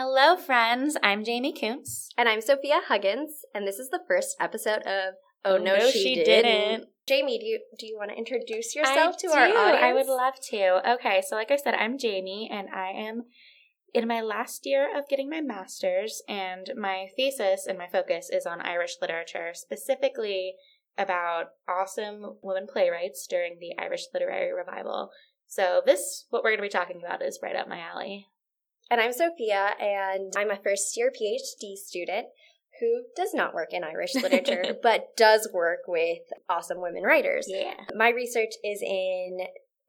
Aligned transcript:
Hello, 0.00 0.36
friends. 0.36 0.96
I'm 1.02 1.24
Jamie 1.24 1.52
Kuntz. 1.52 2.10
And 2.16 2.28
I'm 2.28 2.40
Sophia 2.40 2.82
Huggins, 2.86 3.44
and 3.52 3.66
this 3.66 3.80
is 3.80 3.88
the 3.88 3.98
first 4.06 4.36
episode 4.38 4.82
of 4.82 5.14
Oh, 5.44 5.56
Oh, 5.56 5.56
no, 5.56 5.76
no, 5.76 5.90
she, 5.90 5.98
she 6.04 6.14
didn't. 6.14 6.44
didn't. 6.44 6.88
Jamie, 7.08 7.36
do 7.36 7.44
you 7.44 7.58
do 7.76 7.84
you 7.84 7.96
want 7.96 8.12
to 8.12 8.16
introduce 8.16 8.76
yourself 8.76 9.16
I 9.16 9.26
to 9.26 9.34
our 9.34 9.48
audience? 9.48 9.82
I 9.82 9.92
would 9.92 10.06
love 10.06 10.34
to. 10.50 10.92
Okay, 10.92 11.20
so 11.26 11.34
like 11.34 11.50
I 11.50 11.56
said, 11.56 11.74
I'm 11.74 11.98
Jamie, 11.98 12.48
and 12.48 12.68
I 12.72 12.90
am 12.90 13.24
in 13.92 14.06
my 14.06 14.20
last 14.20 14.66
year 14.66 14.86
of 14.96 15.08
getting 15.08 15.28
my 15.28 15.40
master's, 15.40 16.22
and 16.28 16.70
my 16.76 17.08
thesis 17.16 17.66
and 17.66 17.76
my 17.76 17.88
focus 17.88 18.30
is 18.30 18.46
on 18.46 18.60
Irish 18.60 18.98
literature, 19.02 19.50
specifically 19.52 20.54
about 20.96 21.46
awesome 21.68 22.36
women 22.40 22.68
playwrights 22.72 23.26
during 23.26 23.58
the 23.58 23.74
Irish 23.76 24.04
literary 24.14 24.52
revival. 24.52 25.10
So 25.48 25.82
this, 25.84 26.26
what 26.30 26.44
we're 26.44 26.50
going 26.50 26.58
to 26.58 26.62
be 26.62 26.68
talking 26.68 27.02
about, 27.04 27.20
is 27.20 27.40
right 27.42 27.56
up 27.56 27.68
my 27.68 27.80
alley. 27.80 28.28
And 28.90 29.02
I'm 29.02 29.12
Sophia, 29.12 29.72
and 29.78 30.32
I'm 30.34 30.50
a 30.50 30.56
first 30.56 30.96
year 30.96 31.10
PhD 31.10 31.76
student 31.76 32.28
who 32.80 33.02
does 33.14 33.34
not 33.34 33.52
work 33.52 33.72
in 33.72 33.84
Irish 33.84 34.14
literature, 34.22 34.76
but 34.82 35.14
does 35.16 35.48
work 35.52 35.80
with 35.86 36.20
awesome 36.48 36.80
women 36.80 37.02
writers. 37.02 37.46
Yeah. 37.48 37.74
My 37.94 38.08
research 38.08 38.54
is 38.64 38.80
in 38.80 39.40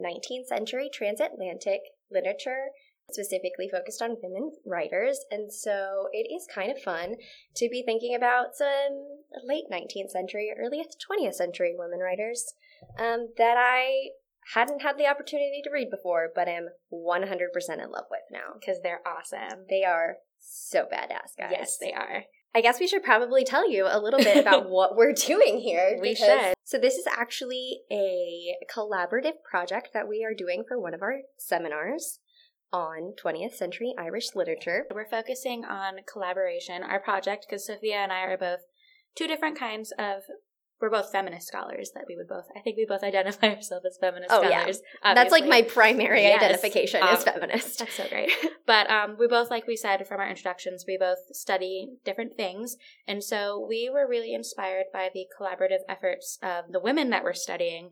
19th 0.03 0.47
century 0.47 0.89
transatlantic 0.93 1.79
literature, 2.11 2.67
specifically 3.09 3.69
focused 3.71 4.01
on 4.01 4.17
women 4.21 4.51
writers. 4.65 5.19
And 5.31 5.52
so 5.52 6.07
it 6.11 6.27
is 6.29 6.45
kind 6.53 6.69
of 6.69 6.81
fun 6.81 7.16
to 7.55 7.69
be 7.69 7.83
thinking 7.83 8.16
about 8.16 8.55
some 8.55 9.07
late 9.47 9.66
19th 9.71 10.09
century, 10.09 10.52
early 10.59 10.79
20th 10.79 11.35
century 11.35 11.73
women 11.77 11.99
writers 11.99 12.53
um, 12.99 13.29
that 13.38 13.55
I 13.57 14.09
hadn't 14.53 14.81
had 14.81 14.98
the 14.98 15.08
opportunity 15.08 15.62
to 15.63 15.70
read 15.71 15.89
before, 15.89 16.30
but 16.34 16.48
am 16.48 16.70
100% 16.91 17.23
in 17.23 17.91
love 17.91 18.05
with 18.09 18.21
now. 18.31 18.53
Because 18.59 18.81
they're 18.81 19.02
awesome. 19.05 19.66
They 19.70 19.84
are 19.84 20.17
so 20.39 20.85
badass, 20.85 21.38
guys. 21.38 21.52
Yes, 21.52 21.77
they 21.77 21.94
are. 21.94 22.23
I 22.55 22.62
guess 22.62 22.80
we 22.80 22.88
should 22.88 23.03
probably 23.03 23.44
tell 23.44 23.70
you 23.70 23.86
a 23.88 24.00
little 24.00 24.19
bit 24.19 24.38
about 24.38 24.69
what 24.69 24.95
we're 24.95 25.14
doing 25.14 25.59
here. 25.59 25.97
We 26.02 26.16
should. 26.16 26.53
So, 26.64 26.80
this 26.80 26.95
is 26.95 27.06
actually 27.08 27.81
a 27.91 28.56
collaborative 28.75 29.41
project 29.50 29.89
that 29.94 30.08
we 30.08 30.23
are 30.23 30.33
doing 30.33 30.63
for 30.67 30.80
one 30.80 30.94
of 30.94 31.02
our 31.02 31.19
seminars 31.38 32.19
on 32.72 33.13
20th 33.23 33.53
century 33.53 33.94
Irish 33.97 34.36
literature. 34.36 34.86
We're 34.94 35.09
focusing 35.09 35.63
on 35.66 35.97
collaboration. 36.11 36.84
Our 36.84 37.00
project, 37.00 37.45
because 37.47 37.66
Sophia 37.67 37.97
and 37.97 38.11
I 38.11 38.22
are 38.22 38.38
both 38.38 38.59
two 39.16 39.28
different 39.28 39.59
kinds 39.59 39.94
of. 40.00 40.23
We're 40.81 40.89
both 40.89 41.11
feminist 41.11 41.47
scholars. 41.47 41.91
That 41.94 42.05
we 42.08 42.16
would 42.16 42.27
both. 42.27 42.45
I 42.55 42.61
think 42.61 42.77
we 42.77 42.85
both 42.85 43.03
identify 43.11 43.47
ourselves 43.55 43.85
as 43.85 43.97
feminist 43.99 44.31
Oh, 44.31 44.41
yeah. 44.44 44.59
scholars. 44.61 44.81
That's 45.03 45.31
like 45.31 45.45
my 45.45 45.61
primary 45.61 46.22
Yes. 46.23 46.41
identification 46.41 47.02
Um, 47.03 47.09
as 47.09 47.23
feminist. 47.23 47.80
That's 47.80 47.94
so 47.94 48.08
great. 48.08 48.31
But 48.66 48.88
um, 48.91 49.17
we 49.19 49.27
both, 49.27 49.50
like 49.50 49.66
we 49.66 49.75
said 49.75 50.05
from 50.07 50.19
our 50.19 50.30
introductions, 50.30 50.85
we 50.88 50.95
both 50.95 51.17
study 51.31 51.89
different 52.05 52.38
things. 52.38 52.77
And 53.07 53.23
so 53.23 53.66
we 53.67 53.89
were 53.91 54.07
really 54.07 54.31
inspired 54.35 54.85
by 54.94 55.09
the 55.11 55.25
collaborative 55.39 55.80
efforts 55.89 56.38
of 56.44 56.66
the 56.72 56.80
women 56.80 57.09
that 57.09 57.23
we're 57.23 57.33
studying. 57.33 57.89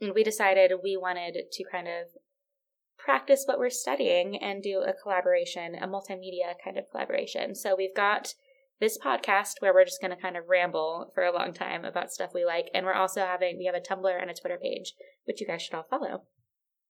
And 0.00 0.14
we 0.14 0.22
decided 0.22 0.70
we 0.84 0.96
wanted 0.96 1.34
to 1.50 1.64
kind 1.70 1.88
of 1.88 2.06
practice 2.96 3.42
what 3.46 3.58
we're 3.58 3.70
studying 3.70 4.36
and 4.36 4.62
do 4.62 4.82
a 4.86 4.92
collaboration, 4.92 5.74
a 5.74 5.88
multimedia 5.88 6.54
kind 6.62 6.78
of 6.78 6.84
collaboration. 6.90 7.54
So 7.54 7.74
we've 7.76 7.94
got 7.94 8.34
this 8.80 8.98
podcast 8.98 9.54
where 9.60 9.74
we're 9.74 9.84
just 9.84 10.00
going 10.00 10.14
to 10.14 10.20
kind 10.20 10.36
of 10.36 10.48
ramble 10.48 11.12
for 11.14 11.24
a 11.24 11.32
long 11.32 11.52
time 11.52 11.84
about 11.84 12.10
stuff 12.10 12.30
we 12.34 12.44
like. 12.44 12.66
And 12.74 12.86
we're 12.86 12.94
also 12.94 13.20
having, 13.20 13.58
we 13.58 13.66
have 13.66 13.74
a 13.74 13.80
Tumblr 13.80 14.20
and 14.20 14.30
a 14.30 14.34
Twitter 14.34 14.58
page, 14.60 14.94
which 15.24 15.40
you 15.40 15.46
guys 15.46 15.62
should 15.62 15.74
all 15.74 15.86
follow. 15.88 16.22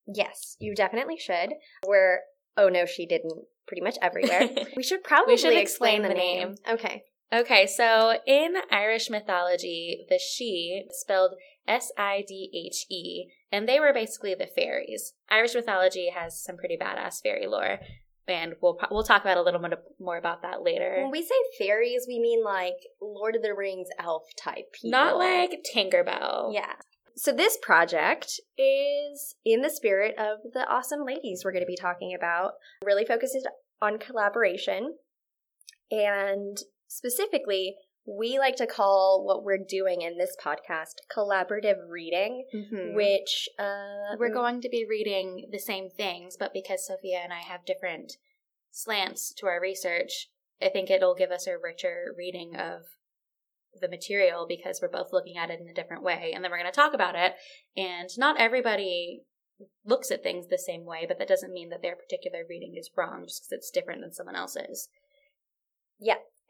Yes, 0.06 0.56
you 0.60 0.74
definitely 0.74 1.18
should. 1.18 1.50
We're, 1.86 2.20
oh 2.56 2.68
no, 2.68 2.86
she 2.86 3.06
didn't, 3.06 3.44
pretty 3.66 3.82
much 3.82 3.96
everywhere. 4.00 4.48
we 4.76 4.82
should 4.82 5.04
probably 5.04 5.34
We 5.34 5.38
should 5.38 5.56
explain, 5.56 6.00
explain 6.00 6.02
the 6.02 6.08
the 6.08 6.14
name. 6.14 6.48
name. 6.48 6.56
Okay. 6.68 7.02
Okay, 7.32 7.66
so 7.66 8.14
in 8.26 8.56
Irish 8.72 9.08
mythology, 9.08 10.04
the 10.08 10.18
she 10.18 10.86
spelled 10.90 11.34
S 11.68 11.92
I 11.96 12.24
D 12.26 12.50
H 12.66 12.86
E, 12.90 13.26
and 13.52 13.68
they 13.68 13.78
were 13.78 13.92
basically 13.92 14.34
the 14.34 14.48
fairies. 14.48 15.12
Irish 15.28 15.54
mythology 15.54 16.10
has 16.12 16.42
some 16.42 16.56
pretty 16.56 16.76
badass 16.76 17.22
fairy 17.22 17.46
lore, 17.46 17.78
and 18.30 18.54
we'll 18.62 18.78
we'll 18.90 19.04
talk 19.04 19.22
about 19.22 19.36
a 19.36 19.42
little 19.42 19.60
bit 19.60 19.72
more 19.98 20.16
about 20.16 20.42
that 20.42 20.62
later. 20.62 20.96
When 21.02 21.10
we 21.10 21.22
say 21.22 21.34
fairies, 21.58 22.06
we 22.08 22.18
mean 22.20 22.44
like 22.44 22.76
Lord 23.00 23.36
of 23.36 23.42
the 23.42 23.54
Rings 23.54 23.88
elf 23.98 24.22
type 24.42 24.72
people. 24.72 24.90
Not 24.90 25.16
like 25.16 25.64
Tinkerbell. 25.74 26.54
Yeah. 26.54 26.74
So 27.16 27.32
this 27.32 27.58
project 27.60 28.40
is 28.56 29.34
in 29.44 29.62
the 29.62 29.70
spirit 29.70 30.14
of 30.18 30.38
the 30.54 30.66
awesome 30.70 31.04
ladies 31.04 31.42
we're 31.44 31.52
going 31.52 31.64
to 31.64 31.66
be 31.66 31.76
talking 31.76 32.14
about. 32.16 32.52
Really 32.84 33.04
focuses 33.04 33.46
on 33.82 33.98
collaboration. 33.98 34.94
And 35.90 36.56
specifically, 36.86 37.74
we 38.06 38.38
like 38.38 38.56
to 38.56 38.66
call 38.66 39.24
what 39.24 39.44
we're 39.44 39.58
doing 39.58 40.02
in 40.02 40.16
this 40.18 40.36
podcast 40.42 40.94
collaborative 41.14 41.88
reading, 41.88 42.46
Mhm. 42.52 42.94
which 42.94 43.48
uh, 43.58 44.16
We're 44.18 44.32
going 44.32 44.60
to 44.62 44.68
be 44.68 44.84
reading 44.84 45.48
the 45.50 45.58
same 45.58 45.90
things, 45.90 46.36
but 46.36 46.52
because 46.52 46.86
Sophia 46.86 47.18
and 47.18 47.32
I 47.32 47.40
have 47.40 47.64
different 47.64 48.16
slants 48.70 49.32
to 49.34 49.46
our 49.46 49.60
research, 49.60 50.28
I 50.60 50.68
think 50.68 50.90
it'll 50.90 51.14
give 51.14 51.30
us 51.30 51.46
a 51.46 51.58
richer 51.58 52.14
reading 52.16 52.56
of 52.56 52.82
the 53.80 53.88
material 53.88 54.46
because 54.46 54.80
we're 54.82 54.88
both 54.88 55.12
looking 55.12 55.36
at 55.36 55.50
it 55.50 55.60
in 55.60 55.68
a 55.68 55.74
different 55.74 56.02
way. 56.02 56.32
And 56.34 56.42
then 56.42 56.50
we're 56.50 56.58
going 56.58 56.70
to 56.72 56.76
talk 56.76 56.92
about 56.92 57.14
it. 57.14 57.34
And 57.76 58.08
not 58.18 58.40
everybody 58.40 59.22
looks 59.84 60.10
at 60.10 60.22
things 60.22 60.48
the 60.48 60.58
same 60.58 60.84
way, 60.84 61.04
but 61.06 61.18
that 61.18 61.28
doesn't 61.28 61.52
mean 61.52 61.68
that 61.68 61.82
their 61.82 61.96
particular 61.96 62.44
reading 62.48 62.74
is 62.76 62.90
wrong 62.96 63.26
just 63.26 63.42
because 63.44 63.52
it's 63.58 63.70
different 63.70 64.00
than 64.00 64.12
someone 64.12 64.34
else's. 64.36 64.88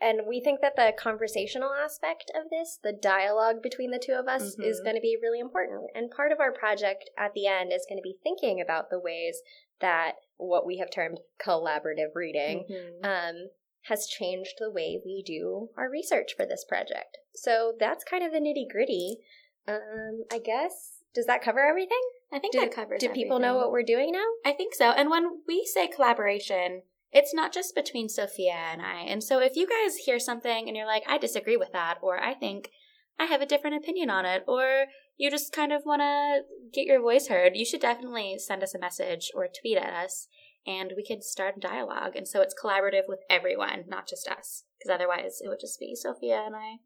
And 0.00 0.22
we 0.26 0.40
think 0.40 0.60
that 0.62 0.76
the 0.76 0.92
conversational 0.96 1.72
aspect 1.74 2.30
of 2.34 2.48
this, 2.50 2.78
the 2.82 2.92
dialogue 2.92 3.62
between 3.62 3.90
the 3.90 3.98
two 3.98 4.14
of 4.14 4.26
us, 4.28 4.58
is 4.58 4.80
Mhm. 4.80 4.84
going 4.84 4.96
to 4.96 5.02
be 5.02 5.18
really 5.20 5.38
important. 5.40 5.90
And 5.94 6.10
part 6.10 6.32
of 6.32 6.40
our 6.40 6.52
project 6.52 7.10
at 7.18 7.34
the 7.34 7.46
end 7.46 7.72
is 7.72 7.84
going 7.86 7.98
to 7.98 8.02
be 8.02 8.18
thinking 8.22 8.60
about 8.60 8.88
the 8.88 8.98
ways 8.98 9.42
that 9.80 10.16
what 10.36 10.64
we 10.64 10.78
have 10.78 10.90
termed 10.90 11.20
collaborative 11.38 12.14
reading 12.14 12.64
Mhm. 12.68 13.04
um, 13.04 13.50
has 13.84 14.06
changed 14.06 14.54
the 14.58 14.70
way 14.70 15.00
we 15.04 15.22
do 15.22 15.70
our 15.76 15.88
research 15.88 16.34
for 16.34 16.46
this 16.46 16.64
project. 16.64 17.18
So 17.34 17.74
that's 17.78 18.04
kind 18.04 18.24
of 18.24 18.32
the 18.32 18.40
nitty 18.40 18.68
gritty. 18.70 19.24
Um, 19.66 20.24
I 20.30 20.38
guess. 20.38 21.02
Does 21.12 21.26
that 21.26 21.42
cover 21.42 21.60
everything? 21.60 22.00
I 22.32 22.38
think 22.38 22.52
Do- 22.52 22.60
that 22.60 22.72
covers 22.72 23.00
Do 23.00 23.08
people 23.10 23.38
know 23.38 23.56
what 23.56 23.72
we're 23.72 23.82
doing 23.82 24.12
now? 24.12 24.26
I 24.44 24.52
think 24.52 24.74
so. 24.74 24.90
And 24.92 25.10
when 25.10 25.42
we 25.46 25.64
say 25.66 25.88
collaboration, 25.88 26.84
it's 27.12 27.34
not 27.34 27.52
just 27.52 27.74
between 27.74 28.08
Sophia 28.08 28.54
and 28.54 28.80
I. 28.80 29.00
And 29.02 29.22
so 29.22 29.40
if 29.40 29.56
you 29.56 29.66
guys 29.66 29.96
hear 29.96 30.18
something 30.18 30.68
and 30.68 30.76
you're 30.76 30.86
like, 30.86 31.02
I 31.08 31.18
disagree 31.18 31.56
with 31.56 31.72
that, 31.72 31.98
or 32.02 32.22
I 32.22 32.34
think 32.34 32.70
I 33.18 33.24
have 33.24 33.40
a 33.40 33.46
different 33.46 33.76
opinion 33.76 34.10
on 34.10 34.24
it, 34.24 34.44
or 34.46 34.86
you 35.16 35.30
just 35.30 35.52
kind 35.52 35.72
of 35.72 35.82
want 35.84 36.00
to 36.02 36.42
get 36.72 36.86
your 36.86 37.00
voice 37.00 37.28
heard, 37.28 37.56
you 37.56 37.64
should 37.64 37.80
definitely 37.80 38.36
send 38.38 38.62
us 38.62 38.74
a 38.74 38.78
message 38.78 39.30
or 39.34 39.48
tweet 39.48 39.76
at 39.76 39.92
us 39.92 40.28
and 40.66 40.92
we 40.96 41.04
could 41.04 41.24
start 41.24 41.56
a 41.56 41.60
dialogue. 41.60 42.16
And 42.16 42.28
so 42.28 42.40
it's 42.40 42.54
collaborative 42.54 43.08
with 43.08 43.20
everyone, 43.28 43.84
not 43.88 44.08
just 44.08 44.28
us. 44.28 44.64
Because 44.78 44.94
otherwise 44.94 45.40
it 45.40 45.48
would 45.48 45.60
just 45.60 45.78
be 45.78 45.94
Sophia 45.94 46.42
and 46.46 46.54
I 46.54 46.76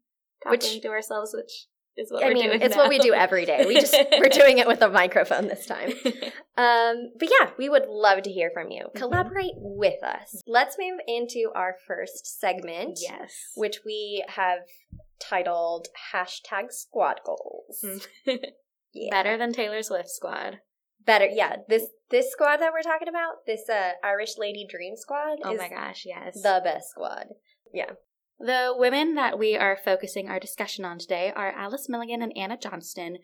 talking 0.43 0.51
Which- 0.51 0.81
to 0.81 0.89
ourselves, 0.89 1.33
which 1.33 1.67
is 1.97 2.11
what 2.11 2.23
I 2.23 2.33
mean, 2.33 2.49
it's 2.61 2.75
what 2.75 2.89
we 2.89 2.99
do 2.99 3.13
every 3.13 3.45
day. 3.45 3.65
We 3.65 3.75
just 3.75 3.95
we're 4.19 4.29
doing 4.31 4.57
it 4.57 4.67
with 4.67 4.81
a 4.81 4.89
microphone 4.89 5.47
this 5.47 5.65
time. 5.65 5.93
Um, 6.57 7.11
but 7.19 7.27
yeah, 7.29 7.49
we 7.57 7.67
would 7.67 7.83
love 7.85 8.23
to 8.23 8.31
hear 8.31 8.49
from 8.53 8.71
you. 8.71 8.83
Mm-hmm. 8.83 8.97
Collaborate 8.97 9.55
with 9.57 10.01
us. 10.01 10.41
Let's 10.47 10.77
move 10.79 10.99
into 11.05 11.51
our 11.53 11.75
first 11.85 12.39
segment, 12.39 12.97
yes. 13.01 13.33
which 13.57 13.79
we 13.85 14.23
have 14.29 14.59
titled 15.19 15.89
hashtag 16.13 16.71
squad 16.71 17.19
goals. 17.25 17.83
Yeah. 18.95 19.09
Better 19.11 19.37
than 19.37 19.51
Taylor 19.51 19.83
Swift 19.83 20.09
Squad. 20.09 20.59
Better, 21.05 21.27
yeah. 21.29 21.57
This 21.67 21.87
this 22.09 22.31
squad 22.31 22.57
that 22.57 22.71
we're 22.71 22.81
talking 22.81 23.09
about, 23.09 23.45
this 23.45 23.67
uh, 23.69 23.91
Irish 24.03 24.37
Lady 24.37 24.65
Dream 24.67 24.93
Squad, 24.95 25.39
Oh 25.43 25.51
is 25.51 25.59
my 25.59 25.69
gosh, 25.69 26.03
yes. 26.05 26.41
the 26.41 26.61
best 26.63 26.91
squad. 26.91 27.27
The 28.39 28.73
women 28.75 29.15
that 29.15 29.39
we 29.39 29.55
are 29.55 29.77
focusing 29.77 30.27
our 30.29 30.39
discussion 30.39 30.83
on 30.83 30.99
today 30.99 31.31
are 31.35 31.51
Alice 31.51 31.87
Milligan 31.87 32.21
and 32.21 32.33
Anna 32.35 32.57
Johnston, 32.57 33.17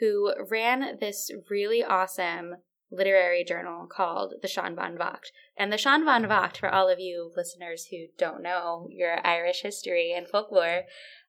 who 0.00 0.34
ran 0.50 0.98
this 1.00 1.30
really 1.50 1.82
awesome 1.82 2.56
literary 2.90 3.44
journal 3.44 3.86
called 3.86 4.34
the 4.40 4.48
Shan 4.48 4.74
Van 4.74 4.96
Vocht. 4.96 5.30
And 5.56 5.72
the 5.72 5.78
Shan 5.78 6.04
Van 6.04 6.24
Vocht, 6.24 6.56
for 6.56 6.70
all 6.70 6.88
of 6.88 7.00
you 7.00 7.32
listeners 7.36 7.86
who 7.90 8.06
don't 8.16 8.42
know 8.42 8.86
your 8.90 9.26
Irish 9.26 9.62
history 9.62 10.12
and 10.16 10.28
folklore, 10.28 10.82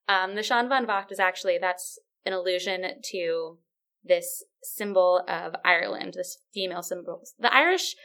um, 0.07 0.35
the 0.35 0.43
Shan 0.43 0.69
Van 0.69 0.85
Vocht 0.85 1.11
is 1.11 1.19
actually 1.19 1.57
that's 1.59 1.99
an 2.25 2.33
allusion 2.33 2.85
to 3.11 3.57
this 4.03 4.43
symbol 4.63 5.23
of 5.27 5.55
Ireland, 5.63 6.13
this 6.15 6.39
female 6.53 6.83
symbol. 6.83 7.23
The 7.39 7.53
Irish. 7.53 7.95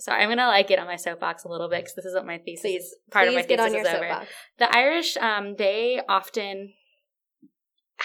Sorry, 0.00 0.22
I'm 0.22 0.28
gonna 0.28 0.46
like 0.46 0.68
get 0.68 0.78
on 0.78 0.86
my 0.86 0.96
soapbox 0.96 1.44
a 1.44 1.48
little 1.48 1.68
bit 1.68 1.80
because 1.80 1.94
this 1.94 2.04
isn't 2.06 2.26
my 2.26 2.38
thesis. 2.38 2.62
Please, 2.62 2.94
part 3.10 3.26
please 3.26 3.28
of 3.28 3.34
my 3.34 3.42
get 3.42 3.58
thesis 3.58 3.66
on 3.66 3.74
your 3.74 3.86
is 3.86 3.94
over 3.94 4.26
the 4.58 4.74
Irish, 4.74 5.16
um, 5.18 5.56
they 5.56 6.00
often 6.08 6.72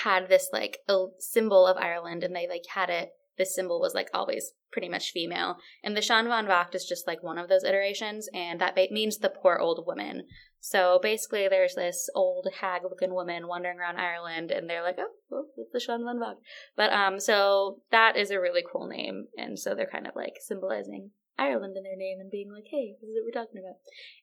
had 0.03 0.27
this 0.27 0.49
like 0.51 0.79
a 0.89 1.05
symbol 1.19 1.65
of 1.65 1.77
Ireland, 1.77 2.23
and 2.23 2.35
they 2.35 2.47
like 2.47 2.63
had 2.73 2.89
it 2.89 3.11
this 3.37 3.55
symbol 3.55 3.79
was 3.79 3.93
like 3.93 4.09
always 4.13 4.53
pretty 4.71 4.89
much 4.89 5.11
female. 5.11 5.57
And 5.83 5.95
the 5.95 6.01
Shan 6.01 6.27
van 6.27 6.45
Vocht 6.45 6.75
is 6.75 6.85
just 6.85 7.07
like 7.07 7.23
one 7.23 7.37
of 7.37 7.49
those 7.49 7.63
iterations, 7.63 8.29
and 8.33 8.59
that 8.61 8.75
ba- 8.75 8.87
means 8.91 9.17
the 9.17 9.29
poor 9.29 9.57
old 9.57 9.85
woman. 9.85 10.23
So 10.59 10.99
basically, 11.01 11.47
there's 11.47 11.75
this 11.75 12.09
old 12.15 12.47
hag 12.59 12.81
looking 12.83 13.13
woman 13.13 13.47
wandering 13.47 13.79
around 13.79 13.97
Ireland, 13.97 14.51
and 14.51 14.69
they're 14.69 14.83
like, 14.83 14.97
oh, 14.99 15.11
well, 15.29 15.47
it's 15.57 15.71
the 15.71 15.79
Shan 15.79 16.03
van 16.03 16.19
Vocht. 16.19 16.37
But 16.75 16.91
um, 16.91 17.19
so 17.19 17.81
that 17.91 18.17
is 18.17 18.31
a 18.31 18.39
really 18.39 18.63
cool 18.69 18.87
name, 18.87 19.27
and 19.37 19.59
so 19.59 19.75
they're 19.75 19.89
kind 19.89 20.07
of 20.07 20.15
like 20.15 20.35
symbolizing 20.39 21.11
Ireland 21.37 21.75
in 21.77 21.83
their 21.83 21.97
name 21.97 22.19
and 22.19 22.31
being 22.31 22.51
like, 22.51 22.65
hey, 22.71 22.95
this 23.01 23.09
is 23.09 23.15
what 23.15 23.25
we're 23.25 23.43
talking 23.43 23.61
about. 23.61 23.77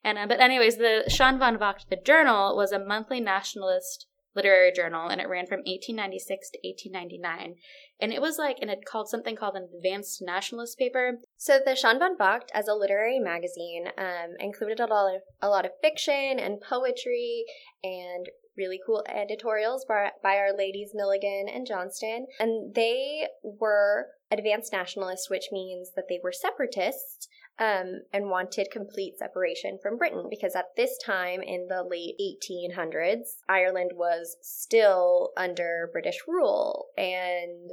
And 0.04 0.18
uh, 0.18 0.26
but 0.26 0.40
anyways, 0.40 0.76
the 0.76 1.04
Shan 1.08 1.38
van 1.38 1.58
Vocht, 1.58 1.88
the 1.90 1.96
journal, 1.96 2.56
was 2.56 2.72
a 2.72 2.78
monthly 2.78 3.20
nationalist 3.20 4.06
literary 4.34 4.72
journal, 4.72 5.08
and 5.08 5.20
it 5.20 5.28
ran 5.28 5.46
from 5.46 5.58
1896 5.58 6.50
to 6.50 6.58
1899. 6.64 7.56
And 8.00 8.12
it 8.12 8.20
was 8.20 8.38
like, 8.38 8.58
and 8.60 8.70
it 8.70 8.84
called 8.86 9.08
something 9.08 9.36
called 9.36 9.56
an 9.56 9.68
advanced 9.76 10.22
nationalist 10.22 10.78
paper. 10.78 11.18
So 11.36 11.60
the 11.64 11.76
Shan 11.76 11.98
van 11.98 12.16
Vocht, 12.16 12.48
as 12.54 12.68
a 12.68 12.74
literary 12.74 13.18
magazine, 13.18 13.88
um, 13.98 14.34
included 14.40 14.80
a 14.80 14.86
lot 14.86 15.14
of 15.14 15.20
a 15.40 15.48
lot 15.48 15.66
of 15.66 15.72
fiction 15.82 16.38
and 16.38 16.60
poetry 16.60 17.44
and 17.82 18.26
really 18.56 18.78
cool 18.84 19.02
editorials 19.08 19.84
by, 19.88 20.10
by 20.22 20.36
our 20.36 20.54
ladies 20.56 20.90
Milligan 20.94 21.46
and 21.52 21.66
Johnston. 21.66 22.26
And 22.38 22.74
they 22.74 23.26
were 23.42 24.06
advanced 24.32 24.72
nationalists, 24.72 25.28
which 25.28 25.48
means 25.52 25.92
that 25.94 26.06
they 26.08 26.18
were 26.22 26.32
separatists 26.32 27.28
um, 27.58 28.00
and 28.12 28.30
wanted 28.30 28.68
complete 28.72 29.18
separation 29.18 29.78
from 29.82 29.98
Britain 29.98 30.26
because 30.30 30.56
at 30.56 30.74
this 30.76 30.96
time 31.04 31.42
in 31.42 31.68
the 31.68 31.84
late 31.84 32.14
1800s, 32.18 33.42
Ireland 33.48 33.92
was 33.94 34.36
still 34.40 35.30
under 35.36 35.90
British 35.92 36.20
rule. 36.26 36.86
And 36.96 37.72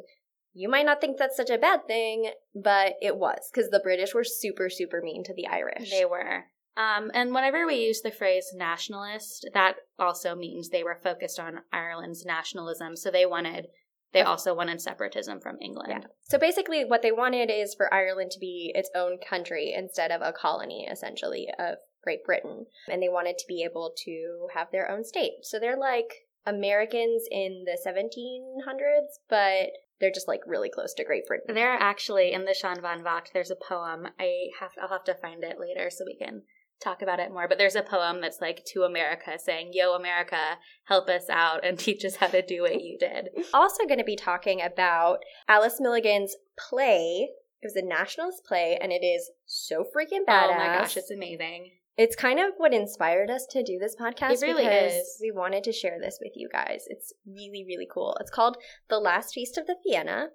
you 0.53 0.69
might 0.69 0.85
not 0.85 0.99
think 0.99 1.17
that's 1.17 1.37
such 1.37 1.49
a 1.49 1.57
bad 1.57 1.87
thing, 1.87 2.31
but 2.53 2.95
it 3.01 3.15
was 3.15 3.49
because 3.51 3.69
the 3.69 3.79
British 3.79 4.13
were 4.13 4.25
super, 4.25 4.69
super 4.69 5.01
mean 5.01 5.23
to 5.23 5.33
the 5.33 5.47
Irish. 5.47 5.89
They 5.89 6.05
were. 6.05 6.45
Um, 6.75 7.11
and 7.13 7.33
whenever 7.33 7.65
we 7.65 7.75
use 7.75 8.01
the 8.01 8.11
phrase 8.11 8.53
nationalist, 8.55 9.49
that 9.53 9.75
also 9.97 10.35
means 10.35 10.69
they 10.69 10.83
were 10.83 10.99
focused 11.01 11.39
on 11.39 11.61
Ireland's 11.73 12.25
nationalism. 12.25 12.95
So 12.95 13.11
they 13.11 13.25
wanted 13.25 13.67
they 14.13 14.21
also 14.21 14.55
wanted 14.55 14.81
separatism 14.81 15.39
from 15.39 15.57
England. 15.61 15.89
Yeah. 15.91 16.07
So 16.23 16.37
basically, 16.37 16.83
what 16.83 17.01
they 17.01 17.11
wanted 17.11 17.51
is 17.51 17.75
for 17.75 17.93
Ireland 17.93 18.31
to 18.31 18.39
be 18.39 18.71
its 18.73 18.89
own 18.95 19.17
country 19.17 19.73
instead 19.75 20.11
of 20.11 20.21
a 20.21 20.33
colony, 20.33 20.87
essentially, 20.89 21.47
of 21.59 21.77
Great 22.03 22.23
Britain. 22.23 22.65
And 22.87 23.01
they 23.01 23.09
wanted 23.09 23.37
to 23.37 23.45
be 23.47 23.63
able 23.63 23.93
to 24.05 24.47
have 24.53 24.71
their 24.71 24.89
own 24.89 25.03
state. 25.03 25.43
So 25.43 25.59
they're 25.59 25.77
like 25.77 26.25
Americans 26.45 27.25
in 27.29 27.65
the 27.65 27.77
1700s, 27.85 29.19
but 29.29 29.71
they're 29.99 30.11
just 30.11 30.27
like 30.27 30.41
really 30.47 30.69
close 30.69 30.93
to 30.95 31.03
Great 31.03 31.27
Britain. 31.27 31.53
They're 31.53 31.73
actually 31.73 32.31
in 32.31 32.45
the 32.45 32.53
Shan 32.53 32.81
van 32.81 33.03
Vocht. 33.03 33.33
There's 33.33 33.51
a 33.51 33.55
poem. 33.55 34.07
I 34.19 34.47
have 34.59 34.71
I'll 34.81 34.89
have 34.89 35.03
to 35.05 35.13
find 35.13 35.43
it 35.43 35.59
later 35.59 35.89
so 35.89 36.05
we 36.05 36.15
can 36.15 36.43
talk 36.81 37.01
about 37.01 37.19
it 37.19 37.31
more. 37.31 37.47
But 37.47 37.57
there's 37.57 37.75
a 37.75 37.81
poem 37.81 38.21
that's 38.21 38.41
like 38.41 38.63
to 38.73 38.83
America 38.83 39.37
saying, 39.37 39.71
Yo, 39.73 39.93
America, 39.93 40.57
help 40.85 41.09
us 41.09 41.29
out 41.29 41.65
and 41.65 41.77
teach 41.79 42.03
us 42.05 42.17
how 42.17 42.27
to 42.27 42.41
do 42.45 42.61
what 42.61 42.81
you 42.81 42.97
did. 42.97 43.29
Also, 43.53 43.85
going 43.85 43.99
to 43.99 44.03
be 44.05 44.15
talking 44.15 44.61
about 44.61 45.19
Alice 45.47 45.79
Milligan's 45.79 46.35
play. 46.69 47.29
It 47.61 47.65
was 47.65 47.75
a 47.75 47.85
nationalist 47.85 48.45
play, 48.47 48.79
and 48.81 48.91
it 48.91 49.03
is 49.05 49.29
so 49.45 49.83
freaking 49.83 50.25
badass. 50.27 50.53
Oh 50.53 50.57
my 50.57 50.77
gosh, 50.79 50.95
it's 50.95 51.11
amazing. 51.11 51.71
It's 51.97 52.15
kind 52.15 52.39
of 52.39 52.53
what 52.55 52.73
inspired 52.73 53.29
us 53.29 53.45
to 53.51 53.61
do 53.61 53.77
this 53.77 53.97
podcast 53.99 54.31
It 54.31 54.41
really 54.43 54.63
because 54.63 54.93
is. 54.93 55.17
we 55.21 55.31
wanted 55.31 55.65
to 55.65 55.73
share 55.73 55.97
this 55.99 56.17
with 56.21 56.31
you 56.35 56.47
guys. 56.49 56.85
It's 56.87 57.11
really, 57.27 57.65
really 57.67 57.87
cool. 57.93 58.15
It's 58.21 58.31
called 58.31 58.55
The 58.89 58.99
Last 58.99 59.33
Feast 59.33 59.57
of 59.57 59.67
the 59.67 59.75
Fianna, 59.83 60.27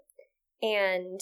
and 0.61 1.19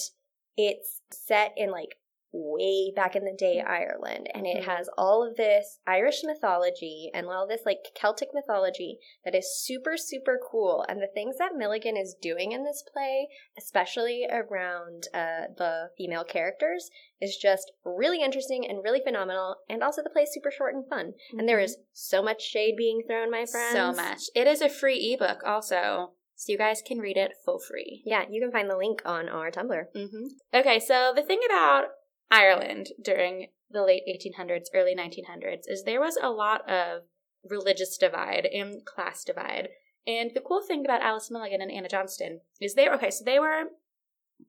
it's 0.57 0.99
set 1.13 1.53
in 1.55 1.71
like 1.71 1.95
way 2.33 2.91
back 2.95 3.15
in 3.15 3.23
the 3.25 3.31
day 3.37 3.61
Ireland, 3.61 4.27
and 4.33 4.47
it 4.47 4.57
Mhm. 4.57 4.65
has 4.65 4.89
all 4.97 5.21
of 5.23 5.35
this 5.37 5.79
Irish 5.85 6.23
mythology 6.23 7.11
and 7.13 7.27
all 7.27 7.45
this 7.45 7.65
like 7.65 7.83
Celtic 7.93 8.33
mythology 8.33 8.99
that 9.23 9.35
is 9.35 9.55
super, 9.63 9.97
super 9.97 10.39
cool. 10.51 10.83
And 10.89 10.99
the 11.01 11.07
things 11.07 11.37
that 11.37 11.55
Milligan 11.55 11.95
is 11.95 12.15
doing 12.19 12.51
in 12.51 12.63
this 12.63 12.81
play, 12.91 13.29
especially 13.57 14.25
around 14.29 15.07
uh, 15.13 15.47
the 15.57 15.91
female 15.97 16.23
characters, 16.23 16.89
is 17.21 17.37
just 17.37 17.71
really 17.85 18.21
interesting 18.21 18.67
and 18.67 18.83
really 18.83 19.01
phenomenal. 19.01 19.57
And 19.69 19.83
also, 19.83 20.01
the 20.01 20.09
play 20.09 20.23
is 20.23 20.33
super 20.33 20.51
short 20.51 20.73
and 20.73 20.87
fun. 20.89 21.13
And 21.37 21.47
there 21.47 21.59
is 21.59 21.77
so 21.91 22.21
much 22.23 22.41
shade 22.41 22.75
being 22.75 23.03
thrown, 23.07 23.29
my 23.29 23.45
friends. 23.45 23.75
Mm-hmm. 23.75 23.95
so 23.95 24.01
much. 24.01 24.19
It 24.35 24.47
is 24.47 24.61
a 24.61 24.69
free 24.69 25.13
ebook 25.13 25.43
also, 25.45 26.13
so 26.35 26.51
you 26.51 26.57
guys 26.57 26.81
can 26.81 26.97
read 26.99 27.17
it 27.17 27.33
for 27.45 27.59
free. 27.59 28.01
Yeah, 28.05 28.25
you 28.29 28.41
can 28.41 28.51
find 28.51 28.69
the 28.69 28.77
link 28.77 29.01
on 29.05 29.29
our 29.29 29.51
Tumblr. 29.51 29.85
hmm 29.93 30.27
Okay, 30.53 30.79
so 30.79 31.13
the 31.15 31.21
thing 31.21 31.39
about 31.45 31.85
Ireland 32.31 32.89
during 33.01 33.47
the 33.69 33.83
late 33.83 34.03
1800s, 34.07 34.65
early 34.73 34.95
1900s 34.95 35.63
is 35.67 35.83
there 35.83 36.01
was 36.01 36.17
a 36.21 36.29
lot 36.29 36.69
of 36.69 37.03
religious 37.47 37.97
divide 37.97 38.45
and 38.45 38.85
class 38.85 39.23
divide. 39.23 39.69
And 40.05 40.31
the 40.33 40.41
cool 40.41 40.61
thing 40.61 40.83
about 40.85 41.01
Alice 41.01 41.31
Milligan 41.31 41.61
and 41.61 41.71
Anna 41.71 41.89
Johnston 41.89 42.41
is 42.59 42.75
they 42.75 42.89
okay, 42.89 43.09
so 43.09 43.23
they 43.23 43.39
were 43.39 43.63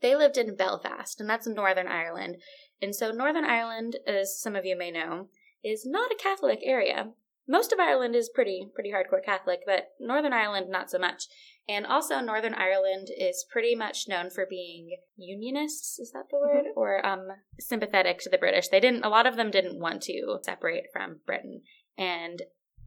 they 0.00 0.16
lived 0.16 0.36
in 0.36 0.56
Belfast, 0.56 1.20
and 1.20 1.30
that's 1.30 1.46
Northern 1.46 1.86
Ireland. 1.86 2.36
And 2.82 2.94
so 2.94 3.12
Northern 3.12 3.44
Ireland, 3.44 3.96
as 4.06 4.40
some 4.40 4.56
of 4.56 4.64
you 4.64 4.76
may 4.76 4.90
know, 4.90 5.28
is 5.62 5.86
not 5.86 6.10
a 6.10 6.16
Catholic 6.20 6.60
area. 6.62 7.10
Most 7.46 7.72
of 7.72 7.78
Ireland 7.78 8.16
is 8.16 8.28
pretty 8.28 8.68
pretty 8.74 8.90
hardcore 8.90 9.24
Catholic, 9.24 9.60
but 9.66 9.90
Northern 10.00 10.32
Ireland 10.32 10.68
not 10.68 10.90
so 10.90 10.98
much. 10.98 11.24
And 11.68 11.86
also 11.86 12.20
Northern 12.20 12.54
Ireland 12.54 13.08
is 13.16 13.46
pretty 13.50 13.74
much 13.74 14.06
known 14.06 14.28
for 14.28 14.46
being 14.48 14.96
unionists, 15.16 15.98
is 15.98 16.12
that 16.12 16.24
the 16.30 16.38
word? 16.38 16.66
Or 16.76 17.04
um 17.04 17.28
sympathetic 17.58 18.18
to 18.20 18.30
the 18.30 18.38
British. 18.38 18.68
They 18.68 18.80
didn't 18.80 19.04
a 19.04 19.08
lot 19.08 19.26
of 19.26 19.36
them 19.36 19.50
didn't 19.50 19.80
want 19.80 20.02
to 20.02 20.38
separate 20.42 20.84
from 20.92 21.20
Britain. 21.24 21.62
And 21.96 22.42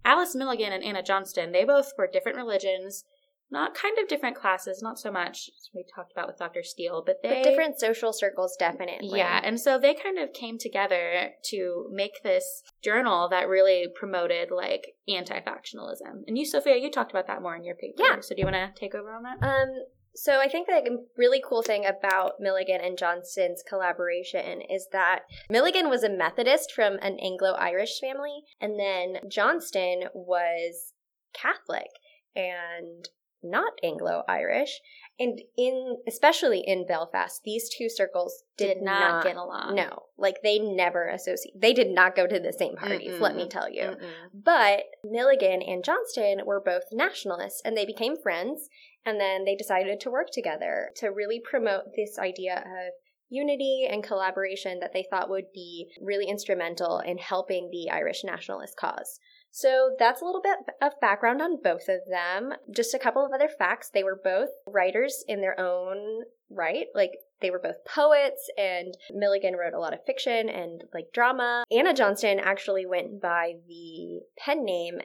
Alice 0.05 0.35
Milligan 0.35 0.71
and 0.71 0.83
Anna 0.83 1.03
Johnston, 1.03 1.51
they 1.51 1.63
both 1.63 1.91
were 1.97 2.07
different 2.07 2.37
religions, 2.37 3.03
not 3.49 3.73
kind 3.73 3.97
of 3.97 4.07
different 4.07 4.35
classes, 4.35 4.81
not 4.81 4.99
so 4.99 5.11
much 5.11 5.49
as 5.57 5.69
we 5.73 5.85
talked 5.95 6.11
about 6.11 6.27
with 6.27 6.37
Dr. 6.37 6.63
Steele, 6.63 7.01
but 7.05 7.17
they 7.23 7.29
But 7.29 7.43
different 7.43 7.79
social 7.79 8.11
circles, 8.11 8.55
definitely. 8.57 9.17
yeah, 9.17 9.39
and 9.43 9.59
so 9.59 9.79
they 9.79 9.93
kind 9.93 10.17
of 10.19 10.33
came 10.33 10.57
together 10.57 11.31
to 11.45 11.89
make 11.91 12.23
this 12.23 12.63
journal 12.83 13.29
that 13.29 13.47
really 13.47 13.87
promoted 13.95 14.51
like 14.51 14.95
anti-factionalism. 15.07 16.23
And 16.27 16.37
you, 16.37 16.45
Sophia, 16.45 16.75
you 16.77 16.91
talked 16.91 17.11
about 17.11 17.27
that 17.27 17.41
more 17.41 17.55
in 17.55 17.63
your 17.63 17.75
paper. 17.75 18.01
Yeah. 18.03 18.19
So 18.19 18.35
do 18.35 18.41
you 18.41 18.45
want 18.45 18.55
to 18.55 18.79
take 18.79 18.93
over 18.95 19.13
on 19.13 19.23
that? 19.23 19.41
Um, 19.41 19.69
so 20.13 20.39
I 20.39 20.49
think 20.49 20.67
the 20.67 21.05
really 21.15 21.41
cool 21.47 21.61
thing 21.61 21.85
about 21.85 22.33
Milligan 22.39 22.81
and 22.81 22.97
Johnston's 22.97 23.63
collaboration 23.67 24.61
is 24.67 24.87
that 24.91 25.21
Milligan 25.49 25.89
was 25.89 26.03
a 26.03 26.09
Methodist 26.09 26.71
from 26.71 26.93
an 27.01 27.17
Anglo-Irish 27.21 27.99
family, 28.01 28.41
and 28.59 28.79
then 28.79 29.29
Johnston 29.29 30.05
was 30.13 30.93
Catholic 31.33 31.91
and 32.35 33.07
not 33.43 33.73
Anglo-Irish. 33.83 34.79
And 35.19 35.41
in 35.57 35.97
especially 36.07 36.63
in 36.65 36.85
Belfast, 36.85 37.41
these 37.43 37.69
two 37.75 37.89
circles 37.89 38.43
did, 38.57 38.75
Did 38.75 38.83
not, 38.83 39.23
get 39.23 39.35
along. 39.35 39.75
No, 39.75 40.03
like 40.17 40.37
they 40.43 40.59
never 40.59 41.07
associate. 41.07 41.59
They 41.59 41.73
did 41.73 41.89
not 41.89 42.15
go 42.15 42.27
to 42.27 42.39
the 42.39 42.53
same 42.53 42.75
parties. 42.75 43.19
Let 43.19 43.35
me 43.35 43.47
tell 43.47 43.69
you. 43.69 43.83
Mm-mm. 43.83 44.09
But 44.33 44.83
Milligan 45.03 45.61
and 45.61 45.83
Johnston 45.83 46.41
were 46.45 46.61
both 46.63 46.83
nationalists 46.91 47.61
and 47.65 47.75
they 47.75 47.85
became 47.85 48.15
friends 48.15 48.69
and 49.05 49.19
then 49.19 49.45
they 49.45 49.55
decided 49.55 49.99
to 50.01 50.11
work 50.11 50.27
together 50.31 50.89
to 50.97 51.07
really 51.07 51.39
promote 51.39 51.95
this 51.95 52.19
idea 52.19 52.57
of 52.57 52.93
unity 53.29 53.87
and 53.89 54.03
collaboration 54.03 54.79
that 54.79 54.93
they 54.93 55.05
thought 55.09 55.29
would 55.29 55.51
be 55.53 55.87
really 56.01 56.27
instrumental 56.27 56.99
in 56.99 57.17
helping 57.17 57.69
the 57.71 57.91
Irish 57.91 58.23
nationalist 58.23 58.75
cause. 58.77 59.19
So 59.51 59.95
that's 59.97 60.21
a 60.21 60.25
little 60.25 60.41
bit 60.41 60.57
of 60.81 60.99
background 61.01 61.41
on 61.41 61.61
both 61.63 61.87
of 61.89 62.01
them. 62.09 62.53
Just 62.73 62.93
a 62.93 62.99
couple 62.99 63.25
of 63.25 63.31
other 63.33 63.49
facts. 63.49 63.89
They 63.91 64.03
were 64.03 64.19
both 64.21 64.49
writers 64.67 65.23
in 65.27 65.41
their 65.41 65.59
own 65.59 66.23
right. 66.49 66.85
Like 66.93 67.11
they 67.41 67.49
were 67.49 67.59
both 67.59 67.83
poets 67.85 68.49
and 68.57 68.93
Milligan 69.13 69.55
wrote 69.55 69.73
a 69.73 69.79
lot 69.79 69.93
of 69.93 70.05
fiction 70.05 70.49
and 70.49 70.83
like 70.93 71.05
drama. 71.13 71.63
Anna 71.75 71.93
Johnston 71.93 72.39
actually 72.39 72.85
went 72.85 73.21
by 73.21 73.53
the 73.67 74.21
pen 74.37 74.63
name 74.63 74.99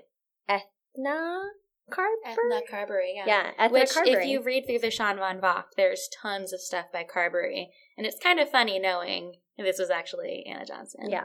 Ethna 0.51 1.43
Carver. 1.91 2.11
Ethna 2.27 2.61
Carberry, 2.69 3.15
yeah. 3.17 3.25
Yeah, 3.59 3.69
Which, 3.69 3.93
Carberry. 3.93 4.15
if 4.15 4.27
you 4.27 4.43
read 4.43 4.67
through 4.67 4.79
the 4.79 4.91
Shan 4.91 5.17
van 5.17 5.41
Vocht, 5.41 5.75
there's 5.77 6.09
tons 6.23 6.53
of 6.53 6.61
stuff 6.61 6.87
by 6.93 7.05
Carberry. 7.05 7.71
And 7.97 8.07
it's 8.07 8.19
kind 8.23 8.41
of 8.41 8.51
funny 8.51 8.79
knowing 8.79 9.37
this 9.59 9.79
was 9.79 9.91
actually 9.91 10.45
Anna 10.47 10.65
Johnston. 10.65 11.11
Yeah. 11.11 11.25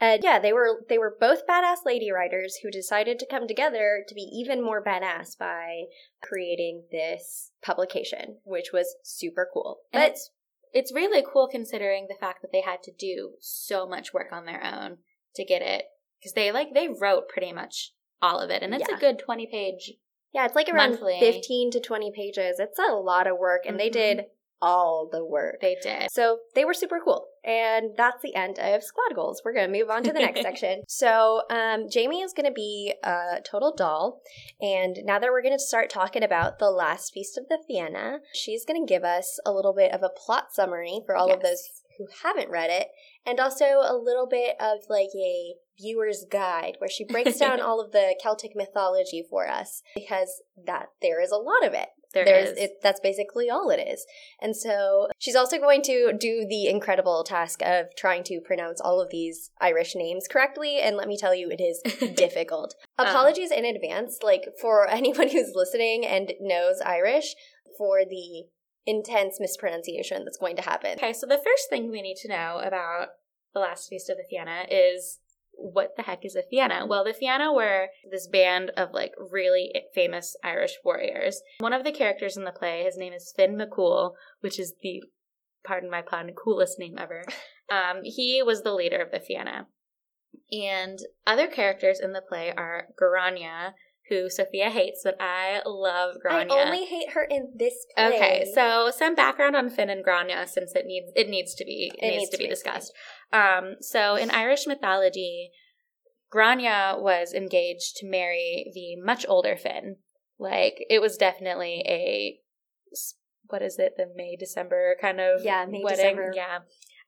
And 0.00 0.24
yeah, 0.24 0.40
they 0.40 0.52
were 0.52 0.84
they 0.88 0.98
were 0.98 1.16
both 1.20 1.46
badass 1.46 1.84
lady 1.86 2.10
writers 2.10 2.58
who 2.60 2.72
decided 2.72 3.20
to 3.20 3.26
come 3.26 3.46
together 3.46 4.04
to 4.08 4.14
be 4.16 4.22
even 4.22 4.60
more 4.60 4.82
badass 4.82 5.38
by 5.38 5.82
creating 6.20 6.84
this 6.90 7.52
publication, 7.62 8.38
which 8.42 8.72
was 8.72 8.96
super 9.04 9.48
cool. 9.52 9.78
And 9.92 10.00
But 10.00 10.10
it's 10.10 10.30
it's 10.72 10.92
really 10.92 11.24
cool 11.32 11.46
considering 11.46 12.06
the 12.08 12.16
fact 12.18 12.42
that 12.42 12.50
they 12.50 12.62
had 12.62 12.82
to 12.82 12.92
do 12.92 13.34
so 13.40 13.86
much 13.86 14.12
work 14.12 14.32
on 14.32 14.44
their 14.44 14.64
own 14.64 14.98
to 15.36 15.44
get 15.44 15.62
it 15.62 15.84
because 16.18 16.32
they 16.32 16.50
like 16.50 16.74
they 16.74 16.88
wrote 16.88 17.28
pretty 17.28 17.52
much 17.52 17.92
all 18.22 18.38
of 18.38 18.48
it 18.50 18.62
and 18.62 18.74
it's 18.74 18.88
Yeah. 18.88 18.96
a 18.96 19.00
good 19.00 19.18
20 19.18 19.46
page 19.46 19.92
yeah, 20.32 20.46
it's 20.46 20.54
like 20.54 20.68
around 20.68 20.92
monthly. 20.92 21.20
15 21.20 21.72
to 21.72 21.80
20 21.80 22.10
pages. 22.10 22.58
It's 22.58 22.78
a 22.78 22.94
lot 22.94 23.26
of 23.26 23.36
work 23.36 23.66
and 23.66 23.78
they 23.78 23.90
Mhm. 23.90 23.92
did 23.92 24.24
all 24.62 25.08
the 25.10 25.24
work. 25.24 25.60
They 25.60 25.76
did. 25.82 26.10
So 26.10 26.38
they 26.54 26.64
were 26.64 26.72
super 26.72 27.00
cool. 27.04 27.26
And 27.44 27.96
that's 27.96 28.22
the 28.22 28.34
end 28.36 28.58
of 28.60 28.84
squad 28.84 29.14
goals. 29.14 29.42
We're 29.44 29.52
going 29.52 29.70
to 29.70 29.78
move 29.78 29.90
on 29.90 30.04
to 30.04 30.12
the 30.12 30.20
next 30.20 30.40
section. 30.42 30.84
So 30.86 31.42
um, 31.50 31.88
Jamie 31.90 32.22
is 32.22 32.32
going 32.32 32.46
to 32.46 32.52
be 32.52 32.94
a 33.02 33.40
total 33.44 33.74
doll. 33.74 34.20
And 34.60 35.00
now 35.04 35.18
that 35.18 35.30
we're 35.30 35.42
going 35.42 35.52
to 35.52 35.58
start 35.58 35.90
talking 35.90 36.22
about 36.22 36.60
the 36.60 36.70
last 36.70 37.12
feast 37.12 37.36
of 37.36 37.48
the 37.48 37.58
Fianna, 37.66 38.20
she's 38.32 38.64
going 38.64 38.86
to 38.86 38.90
give 38.90 39.02
us 39.02 39.40
a 39.44 39.52
little 39.52 39.74
bit 39.74 39.92
of 39.92 40.02
a 40.04 40.08
plot 40.08 40.52
summary 40.54 41.02
for 41.04 41.16
all 41.16 41.26
yes. 41.26 41.36
of 41.36 41.42
those 41.42 41.68
who 41.98 42.06
haven't 42.22 42.48
read 42.48 42.70
it. 42.70 42.88
And 43.26 43.38
also 43.40 43.64
a 43.64 43.98
little 44.00 44.28
bit 44.28 44.56
of 44.60 44.78
like 44.88 45.10
a 45.16 45.54
viewer's 45.80 46.24
guide 46.30 46.76
where 46.78 46.90
she 46.90 47.04
breaks 47.04 47.38
down 47.38 47.60
all 47.60 47.80
of 47.80 47.92
the 47.92 48.14
Celtic 48.22 48.52
mythology 48.54 49.24
for 49.28 49.48
us 49.48 49.82
because 49.94 50.42
that 50.66 50.86
there 51.00 51.20
is 51.20 51.30
a 51.30 51.36
lot 51.36 51.64
of 51.64 51.72
it. 51.74 51.88
There 52.12 52.24
There's 52.24 52.50
is. 52.50 52.58
it 52.58 52.70
that's 52.82 53.00
basically 53.00 53.48
all 53.48 53.70
it 53.70 53.80
is. 53.80 54.04
And 54.40 54.54
so 54.54 55.08
she's 55.18 55.34
also 55.34 55.58
going 55.58 55.82
to 55.82 56.12
do 56.18 56.46
the 56.48 56.66
incredible 56.66 57.24
task 57.24 57.62
of 57.62 57.86
trying 57.96 58.22
to 58.24 58.40
pronounce 58.44 58.80
all 58.80 59.00
of 59.00 59.08
these 59.10 59.50
Irish 59.60 59.94
names 59.94 60.26
correctly 60.30 60.78
and 60.78 60.96
let 60.96 61.08
me 61.08 61.16
tell 61.16 61.34
you 61.34 61.50
it 61.50 61.62
is 61.62 61.80
difficult. 62.14 62.74
Um. 62.98 63.06
Apologies 63.06 63.50
in 63.50 63.64
advance 63.64 64.18
like 64.22 64.44
for 64.60 64.86
anyone 64.90 65.30
who's 65.30 65.52
listening 65.54 66.06
and 66.06 66.32
knows 66.40 66.80
Irish 66.84 67.34
for 67.78 68.00
the 68.04 68.44
intense 68.84 69.38
mispronunciation 69.40 70.24
that's 70.24 70.38
going 70.38 70.56
to 70.56 70.62
happen. 70.62 70.92
Okay, 70.98 71.12
so 71.12 71.26
the 71.26 71.36
first 71.42 71.70
thing 71.70 71.90
we 71.90 72.02
need 72.02 72.16
to 72.16 72.28
know 72.28 72.60
about 72.62 73.08
the 73.54 73.60
last 73.60 73.88
feast 73.88 74.10
of 74.10 74.16
the 74.16 74.24
Fianna 74.28 74.64
is 74.70 75.18
what 75.54 75.96
the 75.96 76.02
heck 76.02 76.24
is 76.24 76.36
a 76.36 76.42
Fianna? 76.42 76.86
Well, 76.86 77.04
the 77.04 77.14
Fianna 77.14 77.52
were 77.52 77.88
this 78.10 78.26
band 78.26 78.70
of 78.76 78.90
like 78.92 79.12
really 79.30 79.72
famous 79.94 80.36
Irish 80.42 80.78
warriors. 80.84 81.40
One 81.58 81.72
of 81.72 81.84
the 81.84 81.92
characters 81.92 82.36
in 82.36 82.44
the 82.44 82.52
play, 82.52 82.84
his 82.84 82.96
name 82.96 83.12
is 83.12 83.32
Finn 83.36 83.56
McCool, 83.56 84.12
which 84.40 84.58
is 84.58 84.74
the, 84.82 85.02
pardon 85.64 85.90
my 85.90 86.02
pun, 86.02 86.30
coolest 86.32 86.78
name 86.78 86.96
ever. 86.98 87.24
Um, 87.70 88.00
he 88.02 88.42
was 88.42 88.62
the 88.62 88.74
leader 88.74 89.00
of 89.00 89.12
the 89.12 89.20
Fianna. 89.20 89.66
And 90.50 90.98
other 91.26 91.46
characters 91.46 92.00
in 92.00 92.12
the 92.12 92.20
play 92.20 92.52
are 92.54 92.88
Grania, 92.98 93.74
who 94.08 94.28
Sophia 94.28 94.68
hates, 94.68 95.00
but 95.04 95.16
I 95.20 95.62
love 95.64 96.16
Grania. 96.20 96.52
I 96.52 96.64
only 96.64 96.84
hate 96.84 97.10
her 97.12 97.22
in 97.22 97.52
this 97.56 97.86
play. 97.94 98.06
Okay, 98.06 98.52
so 98.54 98.90
some 98.96 99.14
background 99.14 99.56
on 99.56 99.70
Finn 99.70 99.90
and 99.90 100.02
Grania, 100.02 100.46
since 100.46 100.74
it 100.74 100.86
needs 100.86 101.12
it 101.14 101.28
needs 101.28 101.54
to 101.54 101.64
be 101.64 101.92
it, 101.98 102.18
needs, 102.18 102.30
to 102.30 102.38
be 102.38 102.48
discussed. 102.48 102.92
Um, 103.32 103.76
so 103.80 104.16
in 104.16 104.30
Irish 104.30 104.66
mythology, 104.66 105.50
Grania 106.30 106.96
was 106.98 107.32
engaged 107.32 107.96
to 107.96 108.08
marry 108.08 108.70
the 108.74 108.96
much 108.96 109.24
older 109.28 109.56
Finn. 109.56 109.96
Like 110.38 110.84
it 110.90 111.00
was 111.00 111.16
definitely 111.16 111.84
a 111.86 112.38
what 113.46 113.62
is 113.62 113.78
it, 113.78 113.94
the 113.96 114.06
May 114.16 114.36
December 114.36 114.96
kind 115.00 115.20
of 115.20 115.44
Yeah, 115.44 115.66
May, 115.68 115.82
wedding. 115.84 116.16
December. 116.16 116.32
Yeah. 116.34 116.58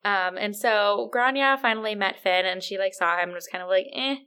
Um, 0.05 0.37
and 0.37 0.55
so 0.55 1.09
Grania 1.11 1.57
finally 1.59 1.95
met 1.95 2.19
Finn, 2.19 2.45
and 2.45 2.61
she 2.61 2.77
like 2.77 2.93
saw 2.93 3.17
him 3.17 3.29
and 3.29 3.33
was 3.33 3.47
kind 3.47 3.63
of 3.63 3.69
like, 3.69 3.87
eh, 3.91 4.17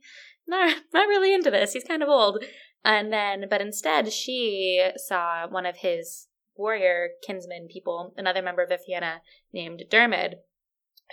not 0.49 0.77
not 0.93 1.09
really 1.09 1.33
into 1.33 1.51
this. 1.51 1.73
He's 1.73 1.85
kind 1.85 2.03
of 2.03 2.09
old. 2.09 2.43
And 2.85 3.13
then, 3.13 3.47
but 3.51 3.61
instead, 3.61 4.13
she 4.13 4.91
saw 4.97 5.47
one 5.49 5.67
of 5.67 5.79
his 5.79 6.29
warrior 6.57 7.11
kinsmen 7.27 7.69
people, 7.71 8.15
another 8.17 8.43
member 8.43 8.63
of 8.63 8.69
the 8.69 8.79
Fianna 8.79 9.21
named 9.53 9.85
Dermid, 9.91 10.35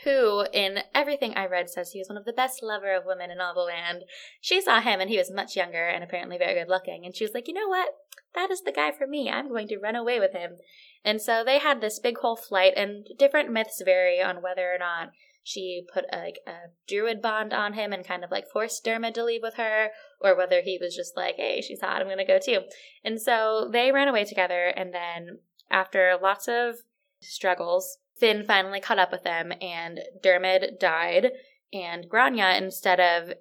who, 0.03 0.45
in 0.51 0.79
everything 0.93 1.35
I 1.35 1.45
read, 1.45 1.69
says 1.69 1.91
he 1.91 1.99
was 1.99 2.09
one 2.09 2.17
of 2.17 2.25
the 2.25 2.33
best 2.33 2.61
lover 2.61 2.93
of 2.93 3.05
women 3.05 3.31
in 3.31 3.39
all 3.39 3.53
the 3.53 3.61
land. 3.61 4.03
She 4.41 4.61
saw 4.61 4.81
him, 4.81 4.99
and 4.99 5.09
he 5.09 5.17
was 5.17 5.31
much 5.31 5.55
younger 5.55 5.87
and 5.87 6.03
apparently 6.03 6.37
very 6.37 6.53
good 6.53 6.69
looking. 6.69 7.05
And 7.05 7.15
she 7.15 7.23
was 7.23 7.33
like, 7.33 7.47
you 7.47 7.53
know 7.53 7.67
what? 7.67 7.89
That 8.33 8.51
is 8.51 8.61
the 8.61 8.71
guy 8.71 8.91
for 8.91 9.07
me. 9.07 9.29
I'm 9.29 9.47
going 9.47 9.67
to 9.69 9.77
run 9.77 9.95
away 9.95 10.19
with 10.19 10.33
him. 10.33 10.57
And 11.03 11.21
so 11.21 11.43
they 11.45 11.59
had 11.59 11.79
this 11.79 11.99
big 11.99 12.17
whole 12.17 12.35
flight, 12.35 12.73
and 12.75 13.07
different 13.17 13.51
myths 13.51 13.81
vary 13.83 14.21
on 14.21 14.41
whether 14.41 14.73
or 14.73 14.77
not 14.77 15.09
she 15.45 15.85
put 15.93 16.05
a, 16.11 16.17
like 16.17 16.39
a 16.47 16.71
druid 16.87 17.21
bond 17.21 17.53
on 17.53 17.73
him 17.73 17.93
and 17.93 18.03
kind 18.03 18.23
of 18.23 18.31
like 18.31 18.49
forced 18.51 18.83
Dermot 18.83 19.13
to 19.13 19.23
leave 19.23 19.43
with 19.43 19.53
her, 19.55 19.89
or 20.19 20.35
whether 20.35 20.61
he 20.61 20.79
was 20.81 20.95
just 20.95 21.15
like, 21.15 21.35
hey, 21.35 21.61
she's 21.61 21.81
hot, 21.81 22.01
I'm 22.01 22.09
gonna 22.09 22.25
go 22.25 22.39
too. 22.43 22.61
And 23.03 23.21
so 23.21 23.69
they 23.71 23.91
ran 23.91 24.07
away 24.07 24.25
together, 24.25 24.73
and 24.75 24.91
then 24.91 25.37
after 25.69 26.17
lots 26.21 26.47
of 26.47 26.77
struggles, 27.21 27.99
Finn 28.17 28.43
finally 28.43 28.79
caught 28.79 28.97
up 28.97 29.11
with 29.11 29.23
them, 29.23 29.53
and 29.61 29.99
Dermot 30.23 30.79
died, 30.79 31.31
and 31.71 32.09
Grania, 32.09 32.57
instead 32.57 32.99
of 32.99 33.35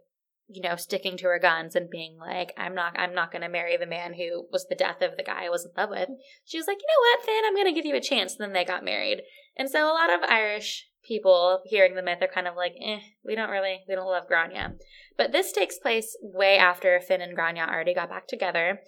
you 0.49 0.61
know 0.61 0.77
sticking 0.77 1.17
to 1.17 1.25
her 1.25 1.39
guns 1.39 1.75
and 1.75 1.89
being 1.89 2.19
like 2.19 2.53
i'm 2.59 2.75
not 2.75 2.93
i'm 2.99 3.15
not 3.15 3.33
going 3.33 3.41
to 3.41 3.49
marry 3.49 3.79
the 3.79 3.87
man 3.87 4.13
who 4.13 4.47
was 4.53 4.67
the 4.67 4.75
death 4.75 5.01
of 5.01 5.17
the 5.17 5.23
guy 5.23 5.47
i 5.47 5.49
was 5.49 5.65
in 5.65 5.71
love 5.75 5.89
with 5.89 6.11
she 6.45 6.59
was 6.59 6.67
like 6.67 6.77
you 6.77 6.87
know 6.87 7.01
what 7.01 7.25
finn 7.25 7.45
i'm 7.47 7.55
going 7.55 7.65
to 7.65 7.73
give 7.73 7.87
you 7.87 7.97
a 7.97 8.01
chance 8.01 8.35
and 8.35 8.41
then 8.41 8.53
they 8.53 8.63
got 8.63 8.85
married 8.85 9.23
and 9.57 9.71
so 9.71 9.87
a 9.87 9.89
lot 9.89 10.13
of 10.13 10.21
irish 10.29 10.87
people 11.07 11.61
hearing 11.65 11.95
the 11.95 12.03
myth 12.03 12.19
are 12.23 12.29
kind 12.33 12.49
of 12.49 12.57
like, 12.57 12.75
eh, 12.81 13.01
we 13.25 13.35
don't 13.35 13.51
really, 13.51 13.81
we 13.89 13.95
don't 13.95 14.07
love 14.07 14.27
Grania. 14.27 14.75
But 15.17 15.33
this 15.33 15.53
takes 15.53 15.79
place 15.79 16.17
way 16.23 16.57
after 16.57 17.01
Finn 17.01 17.21
and 17.21 17.35
Grania 17.35 17.67
already 17.69 17.95
got 17.95 18.09
back 18.09 18.27
together. 18.27 18.81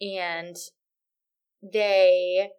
And 0.00 0.56
they, 1.62 2.50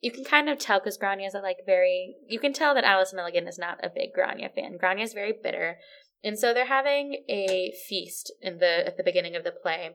you 0.00 0.10
can 0.10 0.24
kind 0.24 0.48
of 0.48 0.58
tell 0.58 0.80
because 0.80 0.96
Grania 0.96 1.26
is 1.26 1.34
a 1.34 1.40
like 1.40 1.58
very, 1.66 2.16
you 2.26 2.38
can 2.38 2.52
tell 2.52 2.74
that 2.74 2.84
Alice 2.84 3.12
Milligan 3.14 3.48
is 3.48 3.58
not 3.58 3.78
a 3.82 3.90
big 3.94 4.12
Grania 4.12 4.48
fan. 4.54 4.76
Grania 4.78 5.04
is 5.04 5.12
very 5.12 5.32
bitter. 5.32 5.78
And 6.22 6.38
so 6.38 6.54
they're 6.54 6.66
having 6.66 7.24
a 7.28 7.72
feast 7.88 8.32
in 8.40 8.58
the, 8.58 8.86
at 8.86 8.96
the 8.96 9.04
beginning 9.04 9.36
of 9.36 9.44
the 9.44 9.52
play. 9.52 9.90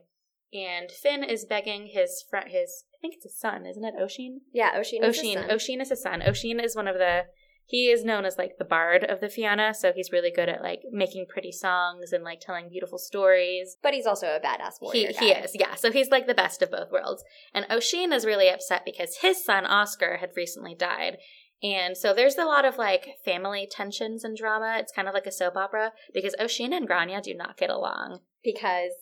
And 0.52 0.90
Finn 0.90 1.22
is 1.22 1.44
begging 1.44 1.90
his 1.92 2.24
front, 2.28 2.48
his, 2.48 2.84
I 2.92 2.96
think 3.00 3.14
it's 3.14 3.24
his 3.24 3.38
son, 3.38 3.66
isn't 3.66 3.84
it? 3.84 3.94
Oshin? 4.00 4.38
Yeah, 4.52 4.72
Oshin. 4.78 5.04
is 5.04 5.20
his 5.20 5.24
Oshin. 5.24 5.34
son. 5.34 5.48
Oshin 5.48 5.80
is 5.82 5.90
his 5.90 6.02
son. 6.02 6.20
Oshin 6.22 6.62
is 6.64 6.74
one 6.74 6.88
of 6.88 6.96
the 6.96 7.22
he 7.70 7.88
is 7.88 8.04
known 8.04 8.24
as 8.24 8.36
like 8.36 8.58
the 8.58 8.64
bard 8.64 9.04
of 9.04 9.20
the 9.20 9.28
Fianna, 9.28 9.72
so 9.74 9.92
he's 9.94 10.10
really 10.10 10.32
good 10.32 10.48
at 10.48 10.60
like 10.60 10.80
making 10.90 11.26
pretty 11.28 11.52
songs 11.52 12.12
and 12.12 12.24
like 12.24 12.40
telling 12.40 12.68
beautiful 12.68 12.98
stories. 12.98 13.76
But 13.80 13.94
he's 13.94 14.06
also 14.06 14.26
a 14.26 14.40
badass 14.40 14.74
He 14.80 14.84
warrior. 14.84 15.12
he 15.18 15.32
guy. 15.32 15.40
is, 15.40 15.52
yeah. 15.54 15.76
So 15.76 15.92
he's 15.92 16.08
like 16.10 16.26
the 16.26 16.34
best 16.34 16.62
of 16.62 16.70
both 16.72 16.90
worlds. 16.90 17.22
And 17.54 17.64
Oshin 17.70 18.12
is 18.12 18.24
really 18.26 18.48
upset 18.48 18.82
because 18.84 19.18
his 19.22 19.44
son 19.44 19.64
Oscar 19.66 20.16
had 20.16 20.30
recently 20.36 20.74
died. 20.74 21.18
And 21.62 21.96
so 21.96 22.12
there's 22.12 22.38
a 22.38 22.44
lot 22.44 22.64
of 22.64 22.76
like 22.76 23.06
family 23.24 23.68
tensions 23.70 24.24
and 24.24 24.36
drama. 24.36 24.76
It's 24.78 24.92
kind 24.92 25.06
of 25.06 25.14
like 25.14 25.26
a 25.26 25.32
soap 25.32 25.56
opera 25.56 25.92
because 26.12 26.34
Oshin 26.40 26.72
and 26.74 26.88
Grania 26.88 27.20
do 27.22 27.34
not 27.34 27.56
get 27.56 27.70
along. 27.70 28.20
because 28.42 28.92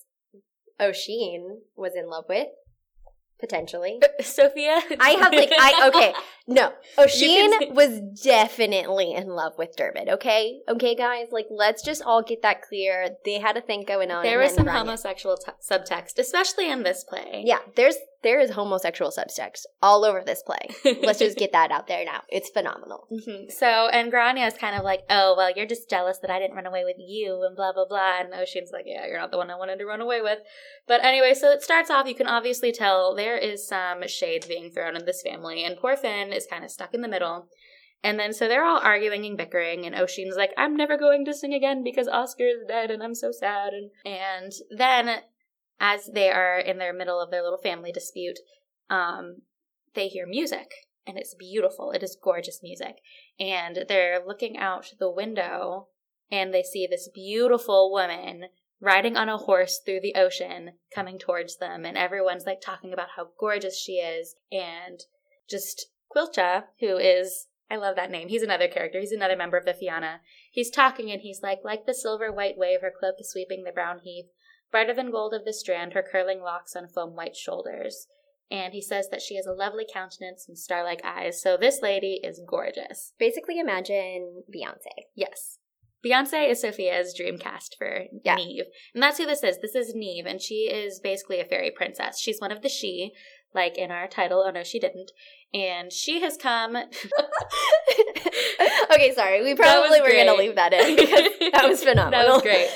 Oshin 0.80 1.58
was 1.76 1.92
in 1.96 2.08
love 2.08 2.24
with 2.28 2.48
potentially. 3.40 4.00
Sophia, 4.20 4.80
I 5.00 5.10
have 5.10 5.32
like 5.32 5.50
I 5.52 5.88
okay 5.88 6.12
no 6.48 6.72
Oshin 6.96 7.74
was 7.74 8.00
definitely 8.24 9.12
in 9.12 9.28
love 9.28 9.52
with 9.58 9.76
Dermot. 9.76 10.08
Okay, 10.08 10.60
okay, 10.68 10.94
guys, 10.94 11.26
like 11.30 11.46
let's 11.50 11.82
just 11.82 12.02
all 12.04 12.22
get 12.22 12.42
that 12.42 12.62
clear. 12.62 13.10
They 13.24 13.38
had 13.38 13.56
a 13.56 13.60
thing 13.60 13.84
going 13.86 14.10
on. 14.10 14.22
there 14.24 14.38
was 14.38 14.54
some 14.54 14.66
homosexual 14.66 15.36
t- 15.36 15.52
subtext, 15.62 16.18
especially 16.18 16.70
in 16.70 16.82
this 16.82 17.04
play. 17.04 17.42
Yeah, 17.44 17.58
there's 17.76 17.96
there 18.24 18.40
is 18.40 18.50
homosexual 18.50 19.12
subtext 19.12 19.62
all 19.80 20.04
over 20.04 20.22
this 20.26 20.42
play. 20.42 20.68
Let's 21.04 21.20
just 21.20 21.38
get 21.38 21.52
that 21.52 21.70
out 21.70 21.86
there 21.86 22.04
now. 22.04 22.22
It's 22.28 22.50
phenomenal. 22.50 23.06
Mhm. 23.12 23.52
So, 23.52 23.66
and 23.92 24.10
Grania 24.10 24.44
is 24.46 24.54
kind 24.54 24.74
of 24.74 24.82
like, 24.82 25.02
oh, 25.08 25.34
well, 25.36 25.52
you're 25.54 25.66
just 25.66 25.88
jealous 25.88 26.18
that 26.22 26.30
I 26.30 26.40
didn't 26.40 26.56
run 26.56 26.66
away 26.66 26.82
with 26.84 26.96
you 26.98 27.44
and 27.46 27.54
blah, 27.54 27.72
blah, 27.72 27.86
blah. 27.86 28.18
And 28.20 28.32
Oisin's 28.32 28.72
like, 28.72 28.86
yeah, 28.86 29.06
you're 29.06 29.20
not 29.20 29.30
the 29.30 29.36
one 29.36 29.50
I 29.52 29.56
wanted 29.56 29.78
to 29.78 29.86
run 29.86 30.00
away 30.00 30.20
with. 30.20 30.40
But 30.88 31.04
anyway, 31.04 31.32
so 31.34 31.50
it 31.52 31.62
starts 31.62 31.90
off, 31.90 32.08
you 32.08 32.14
can 32.16 32.26
obviously 32.26 32.72
tell 32.72 33.14
there 33.14 33.36
is 33.38 33.68
some 33.68 34.04
shade 34.08 34.46
being 34.48 34.70
thrown 34.72 34.96
in 34.96 35.04
this 35.04 35.22
family. 35.22 35.62
And 35.62 35.76
poor 35.76 35.96
Finn 35.96 36.32
is 36.38 36.46
kind 36.50 36.64
of 36.64 36.70
stuck 36.70 36.94
in 36.94 37.02
the 37.02 37.08
middle. 37.08 37.48
And 38.02 38.18
then 38.18 38.32
so 38.32 38.46
they're 38.48 38.64
all 38.64 38.80
arguing 38.80 39.26
and 39.26 39.36
bickering, 39.36 39.84
and 39.84 39.94
Oisin's 39.94 40.36
like, 40.36 40.52
I'm 40.56 40.76
never 40.76 40.96
going 40.96 41.24
to 41.24 41.34
sing 41.34 41.52
again 41.52 41.82
because 41.82 42.06
Oscar 42.06 42.44
is 42.44 42.66
dead 42.66 42.90
and 42.90 43.02
I'm 43.02 43.14
so 43.14 43.32
sad. 43.32 43.72
And, 43.72 43.90
and 44.04 44.52
then 44.70 45.18
as 45.80 46.08
they 46.12 46.30
are 46.30 46.58
in 46.58 46.78
their 46.78 46.92
middle 46.92 47.20
of 47.20 47.30
their 47.30 47.42
little 47.42 47.58
family 47.58 47.92
dispute, 47.92 48.38
um, 48.88 49.42
they 49.94 50.08
hear 50.08 50.26
music 50.26 50.70
and 51.06 51.18
it's 51.18 51.34
beautiful. 51.34 51.90
It 51.90 52.02
is 52.02 52.18
gorgeous 52.22 52.60
music. 52.62 52.96
And 53.40 53.84
they're 53.88 54.22
looking 54.24 54.56
out 54.56 54.92
the 54.98 55.10
window 55.10 55.88
and 56.30 56.52
they 56.52 56.62
see 56.62 56.86
this 56.86 57.08
beautiful 57.12 57.90
woman 57.90 58.44
riding 58.80 59.16
on 59.16 59.28
a 59.28 59.38
horse 59.38 59.80
through 59.84 60.00
the 60.00 60.14
ocean 60.14 60.72
coming 60.94 61.18
towards 61.18 61.56
them. 61.56 61.84
And 61.84 61.96
everyone's 61.96 62.46
like 62.46 62.60
talking 62.60 62.92
about 62.92 63.08
how 63.16 63.28
gorgeous 63.38 63.76
she 63.76 63.94
is. 63.94 64.36
And 64.52 65.00
just 65.48 65.86
Quilcha, 66.14 66.64
who 66.80 66.96
is, 66.96 67.48
I 67.70 67.76
love 67.76 67.96
that 67.96 68.10
name. 68.10 68.28
He's 68.28 68.42
another 68.42 68.68
character. 68.68 69.00
He's 69.00 69.12
another 69.12 69.36
member 69.36 69.56
of 69.56 69.64
the 69.64 69.74
Fianna. 69.74 70.20
He's 70.50 70.70
talking 70.70 71.10
and 71.10 71.20
he's 71.20 71.42
like, 71.42 71.60
like 71.64 71.86
the 71.86 71.94
silver 71.94 72.32
white 72.32 72.56
wave, 72.56 72.80
her 72.80 72.92
cloak 72.96 73.16
is 73.18 73.30
sweeping 73.30 73.64
the 73.64 73.72
brown 73.72 74.00
heath. 74.02 74.26
Brighter 74.70 74.94
than 74.94 75.10
gold 75.10 75.34
of 75.34 75.44
the 75.44 75.52
strand, 75.52 75.92
her 75.94 76.04
curling 76.08 76.40
locks 76.40 76.76
on 76.76 76.88
foam 76.88 77.14
white 77.14 77.36
shoulders 77.36 78.06
and 78.50 78.72
he 78.72 78.82
says 78.82 79.08
that 79.10 79.22
she 79.22 79.36
has 79.36 79.46
a 79.46 79.52
lovely 79.52 79.84
countenance 79.92 80.46
and 80.48 80.58
star-like 80.58 81.04
eyes. 81.04 81.40
So 81.42 81.56
this 81.56 81.80
lady 81.82 82.20
is 82.22 82.40
gorgeous. 82.46 83.12
Basically, 83.18 83.58
imagine 83.58 84.44
Beyonce. 84.54 85.06
Yes. 85.14 85.58
Beyonce 86.04 86.50
is 86.50 86.62
Sophia's 86.62 87.12
dream 87.14 87.38
cast 87.38 87.76
for 87.76 88.04
Yeah. 88.24 88.36
Neve. 88.36 88.66
And 88.94 89.02
that's 89.02 89.18
who 89.18 89.26
this 89.26 89.42
is. 89.42 89.58
This 89.58 89.74
is 89.74 89.94
Neve, 89.94 90.26
and 90.26 90.40
she 90.40 90.70
is 90.70 91.00
basically 91.00 91.40
a 91.40 91.44
fairy 91.44 91.70
princess. 91.70 92.20
She's 92.20 92.40
one 92.40 92.52
of 92.52 92.62
the 92.62 92.68
she. 92.68 93.12
Like 93.54 93.78
in 93.78 93.90
our 93.90 94.06
title. 94.06 94.44
Oh 94.46 94.50
no, 94.50 94.62
she 94.62 94.78
didn't. 94.78 95.12
And 95.54 95.90
she 95.90 96.20
has 96.20 96.36
come. 96.36 96.76
okay, 98.92 99.14
sorry. 99.14 99.42
We 99.42 99.54
probably 99.54 100.02
were 100.02 100.10
going 100.10 100.26
to 100.26 100.34
leave 100.34 100.56
that 100.56 100.74
in 100.74 100.94
because 100.94 101.30
that 101.52 101.66
was 101.66 101.82
phenomenal. 101.84 102.10
that 102.10 102.28
was 102.28 102.42
great. 102.42 102.68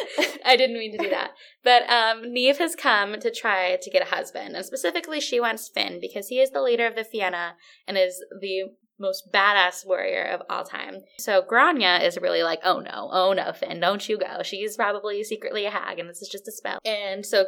I 0.44 0.56
didn't 0.56 0.78
mean 0.78 0.92
to 0.92 0.98
do 0.98 1.10
that. 1.10 1.32
But 1.62 1.82
um, 1.90 2.32
Neve 2.32 2.56
has 2.58 2.74
come 2.74 3.20
to 3.20 3.30
try 3.30 3.76
to 3.80 3.90
get 3.90 4.00
a 4.00 4.06
husband. 4.06 4.56
And 4.56 4.64
specifically, 4.64 5.20
she 5.20 5.38
wants 5.38 5.68
Finn 5.68 5.98
because 6.00 6.28
he 6.28 6.40
is 6.40 6.50
the 6.50 6.62
leader 6.62 6.86
of 6.86 6.96
the 6.96 7.04
Fianna 7.04 7.56
and 7.86 7.98
is 7.98 8.24
the 8.40 8.70
most 9.02 9.30
badass 9.32 9.84
warrior 9.84 10.24
of 10.24 10.40
all 10.48 10.64
time. 10.64 10.98
So 11.18 11.42
Grania 11.42 11.98
is 11.98 12.16
really 12.16 12.42
like, 12.42 12.60
oh 12.64 12.78
no, 12.78 13.10
oh 13.12 13.34
no, 13.34 13.52
Finn, 13.52 13.80
don't 13.80 14.08
you 14.08 14.16
go. 14.16 14.42
She's 14.42 14.76
probably 14.76 15.22
secretly 15.24 15.66
a 15.66 15.70
hag 15.70 15.98
and 15.98 16.08
this 16.08 16.22
is 16.22 16.28
just 16.28 16.48
a 16.48 16.52
spell. 16.52 16.78
And 16.84 17.26
so 17.26 17.44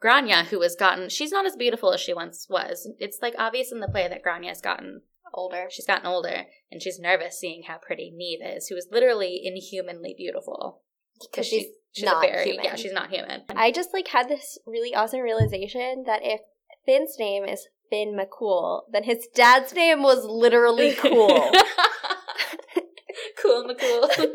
Grania, 0.00 0.44
who 0.44 0.62
has 0.62 0.76
gotten, 0.76 1.08
she's 1.10 1.32
not 1.32 1.44
as 1.44 1.56
beautiful 1.56 1.92
as 1.92 2.00
she 2.00 2.14
once 2.14 2.46
was. 2.48 2.88
It's 2.98 3.18
like 3.20 3.34
obvious 3.38 3.72
in 3.72 3.80
the 3.80 3.88
play 3.88 4.08
that 4.08 4.22
Grania 4.22 4.50
has 4.50 4.62
gotten 4.62 5.02
older. 5.34 5.66
She's 5.70 5.86
gotten 5.86 6.06
older 6.06 6.46
and 6.70 6.80
she's 6.80 6.98
nervous 6.98 7.38
seeing 7.38 7.64
how 7.64 7.78
pretty 7.78 8.12
Neve 8.14 8.40
is, 8.56 8.68
who 8.68 8.76
is 8.76 8.88
literally 8.90 9.40
inhumanly 9.44 10.14
beautiful. 10.16 10.82
Because 11.20 11.46
she's, 11.46 11.66
she's 11.92 12.04
not 12.04 12.22
very, 12.22 12.44
human. 12.44 12.64
Yeah, 12.64 12.76
she's 12.76 12.92
not 12.92 13.10
human. 13.10 13.42
I 13.50 13.70
just 13.70 13.90
like 13.92 14.08
had 14.08 14.28
this 14.28 14.58
really 14.66 14.94
awesome 14.94 15.20
realization 15.20 16.04
that 16.06 16.20
if 16.22 16.40
Finn's 16.84 17.16
name 17.18 17.44
is 17.44 17.68
Finn 17.92 18.18
McCool, 18.18 18.84
then 18.90 19.04
his 19.04 19.28
dad's 19.34 19.74
name 19.74 20.02
was 20.02 20.24
literally 20.24 20.94
Cool. 20.94 21.28
cool 23.42 23.68
McCool. 23.68 24.26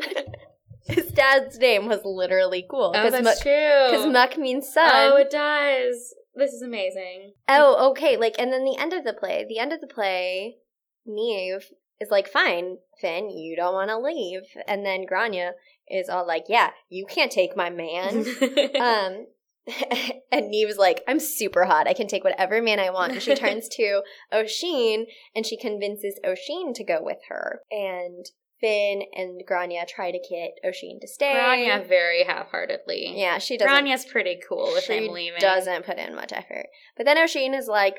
his 0.86 1.08
dad's 1.08 1.58
name 1.58 1.86
was 1.86 2.02
literally 2.04 2.64
Cool. 2.70 2.92
Oh, 2.94 3.10
that's 3.10 3.24
Muck, 3.24 3.40
true. 3.40 3.90
Because 3.90 4.06
Muck 4.06 4.38
means 4.38 4.72
son. 4.72 4.88
Oh, 4.92 5.16
it 5.16 5.30
does. 5.30 6.14
This 6.36 6.52
is 6.52 6.62
amazing. 6.62 7.32
Oh, 7.48 7.90
okay. 7.90 8.16
Like, 8.16 8.36
and 8.38 8.52
then 8.52 8.64
the 8.64 8.76
end 8.78 8.92
of 8.92 9.02
the 9.02 9.12
play. 9.12 9.44
The 9.48 9.58
end 9.58 9.72
of 9.72 9.80
the 9.80 9.88
play, 9.88 10.58
Neve 11.04 11.64
is 12.00 12.12
like, 12.12 12.28
"Fine, 12.28 12.78
Finn, 13.00 13.28
you 13.28 13.56
don't 13.56 13.74
want 13.74 13.90
to 13.90 13.98
leave," 13.98 14.42
and 14.68 14.86
then 14.86 15.04
Grania 15.04 15.54
is 15.88 16.08
all 16.08 16.24
like, 16.24 16.44
"Yeah, 16.48 16.70
you 16.88 17.06
can't 17.06 17.32
take 17.32 17.56
my 17.56 17.70
man." 17.70 18.18
um, 18.80 19.26
and 20.32 20.48
Neve 20.48 20.68
was 20.68 20.76
like, 20.76 21.02
I'm 21.06 21.20
super 21.20 21.64
hot. 21.64 21.88
I 21.88 21.94
can 21.94 22.06
take 22.06 22.24
whatever 22.24 22.62
man 22.62 22.80
I 22.80 22.90
want. 22.90 23.12
And 23.12 23.22
she 23.22 23.34
turns 23.36 23.68
to 23.70 24.02
Oisin 24.32 25.06
and 25.34 25.46
she 25.46 25.56
convinces 25.56 26.18
Oisin 26.26 26.72
to 26.74 26.84
go 26.84 26.98
with 27.00 27.18
her. 27.28 27.60
And 27.70 28.26
Finn 28.60 29.02
and 29.14 29.40
Grania 29.46 29.84
try 29.86 30.10
to 30.10 30.18
get 30.18 30.58
Oisin 30.64 30.98
to 31.00 31.08
stay. 31.08 31.32
Grania 31.34 31.84
very 31.86 32.24
half-heartedly. 32.24 33.14
Yeah, 33.16 33.38
she 33.38 33.56
doesn't. 33.56 33.70
Grania's 33.72 34.04
pretty 34.04 34.38
cool 34.48 34.72
with 34.72 34.86
him 34.86 35.08
leaving. 35.08 35.40
doesn't 35.40 35.86
put 35.86 35.98
in 35.98 36.14
much 36.14 36.32
effort. 36.32 36.66
But 36.96 37.06
then 37.06 37.18
Oisin 37.18 37.54
is 37.54 37.68
like, 37.68 37.96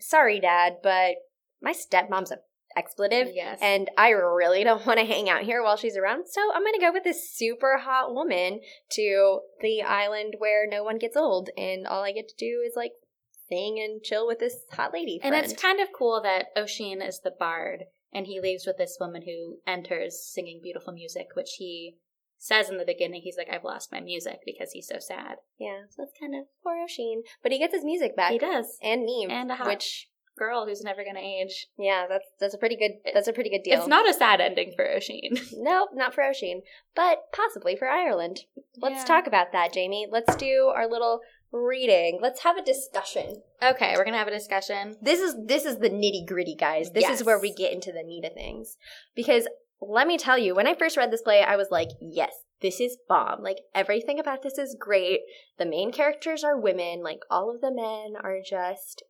sorry, 0.00 0.40
Dad, 0.40 0.78
but 0.82 1.16
my 1.62 1.72
stepmom's 1.72 2.32
a 2.32 2.38
expletive. 2.76 3.28
Yes. 3.32 3.58
And 3.62 3.90
I 3.96 4.10
really 4.10 4.62
don't 4.62 4.86
want 4.86 4.98
to 4.98 5.06
hang 5.06 5.28
out 5.28 5.42
here 5.42 5.62
while 5.62 5.76
she's 5.76 5.96
around. 5.96 6.26
So 6.28 6.40
I'm 6.54 6.62
going 6.62 6.74
to 6.74 6.80
go 6.80 6.92
with 6.92 7.04
this 7.04 7.30
super 7.30 7.78
hot 7.78 8.14
woman 8.14 8.60
to 8.92 9.40
the 9.60 9.82
island 9.82 10.34
where 10.38 10.66
no 10.68 10.84
one 10.84 10.98
gets 10.98 11.16
old. 11.16 11.50
And 11.56 11.86
all 11.86 12.04
I 12.04 12.12
get 12.12 12.28
to 12.28 12.36
do 12.36 12.62
is 12.66 12.74
like 12.76 12.92
sing 13.48 13.78
and 13.78 14.02
chill 14.02 14.26
with 14.26 14.38
this 14.38 14.64
hot 14.72 14.92
lady. 14.92 15.18
Friend. 15.18 15.34
And 15.34 15.44
it's 15.44 15.60
kind 15.60 15.80
of 15.80 15.88
cool 15.96 16.20
that 16.22 16.54
Oshin 16.56 17.06
is 17.06 17.20
the 17.20 17.32
bard 17.36 17.84
and 18.12 18.26
he 18.26 18.40
leaves 18.40 18.66
with 18.66 18.76
this 18.76 18.98
woman 19.00 19.22
who 19.22 19.58
enters 19.66 20.22
singing 20.22 20.60
beautiful 20.62 20.92
music, 20.92 21.28
which 21.34 21.54
he 21.58 21.96
says 22.38 22.68
in 22.68 22.76
the 22.76 22.84
beginning, 22.84 23.22
he's 23.22 23.36
like, 23.36 23.48
I've 23.50 23.64
lost 23.64 23.90
my 23.90 24.00
music 24.00 24.40
because 24.44 24.72
he's 24.72 24.86
so 24.86 24.98
sad. 24.98 25.36
Yeah, 25.58 25.82
so 25.90 26.02
it's 26.02 26.12
kind 26.18 26.34
of 26.34 26.44
poor 26.62 26.74
Oshin. 26.74 27.22
But 27.42 27.52
he 27.52 27.58
gets 27.58 27.74
his 27.74 27.84
music 27.84 28.14
back. 28.14 28.32
He 28.32 28.38
does. 28.38 28.78
And 28.82 29.04
Neve. 29.04 29.30
And 29.30 29.50
a 29.50 29.56
hot 29.56 29.66
which 29.66 30.08
girl 30.36 30.66
who's 30.66 30.82
never 30.82 31.04
gonna 31.04 31.20
age. 31.20 31.68
Yeah, 31.78 32.06
that's 32.08 32.26
that's 32.38 32.54
a 32.54 32.58
pretty 32.58 32.76
good 32.76 32.92
that's 33.14 33.28
a 33.28 33.32
pretty 33.32 33.50
good 33.50 33.62
deal. 33.62 33.78
It's 33.78 33.88
not 33.88 34.08
a 34.08 34.14
sad 34.14 34.40
ending 34.40 34.72
for 34.76 34.84
Oisin. 34.88 35.36
nope, 35.56 35.90
not 35.94 36.14
for 36.14 36.22
Oisin, 36.24 36.62
but 36.94 37.24
possibly 37.32 37.76
for 37.76 37.88
Ireland. 37.88 38.40
Let's 38.78 39.00
Yeah. 39.00 39.04
talk 39.04 39.26
about 39.26 39.52
that, 39.52 39.72
Jamie. 39.72 40.06
Let's 40.10 40.36
do 40.36 40.72
our 40.74 40.88
little 40.88 41.20
reading. 41.52 42.18
Let's 42.20 42.42
have 42.42 42.56
a 42.56 42.62
discussion. 42.62 43.42
okay, 43.62 43.94
we're 43.96 44.04
gonna 44.04 44.18
have 44.18 44.28
a 44.28 44.30
discussion. 44.30 44.96
This 45.00 45.20
is 45.20 45.34
this 45.46 45.64
is 45.64 45.78
the 45.78 45.90
nitty 45.90 46.26
gritty, 46.26 46.54
guys. 46.54 46.90
This 46.90 47.02
Yes. 47.02 47.20
is 47.20 47.26
where 47.26 47.38
we 47.38 47.52
get 47.52 47.72
into 47.72 47.92
the 47.92 48.04
meat 48.04 48.24
of 48.24 48.34
things. 48.34 48.76
Because 49.14 49.48
let 49.80 50.06
me 50.06 50.16
tell 50.18 50.38
you, 50.38 50.54
when 50.54 50.66
I 50.66 50.74
first 50.74 50.96
read 50.96 51.10
this 51.10 51.22
play, 51.22 51.42
I 51.42 51.56
was 51.56 51.68
like, 51.70 51.90
yes, 52.00 52.32
this 52.62 52.80
is 52.80 52.96
bomb. 53.08 53.42
Like 53.42 53.58
everything 53.74 54.18
about 54.18 54.42
this 54.42 54.58
is 54.58 54.76
great. 54.78 55.20
The 55.58 55.66
main 55.66 55.92
characters 55.92 56.42
are 56.44 56.58
women. 56.58 57.02
Like 57.02 57.20
all 57.30 57.54
of 57.54 57.60
the 57.60 57.70
men 57.72 58.14
are 58.22 58.38
just 58.44 59.02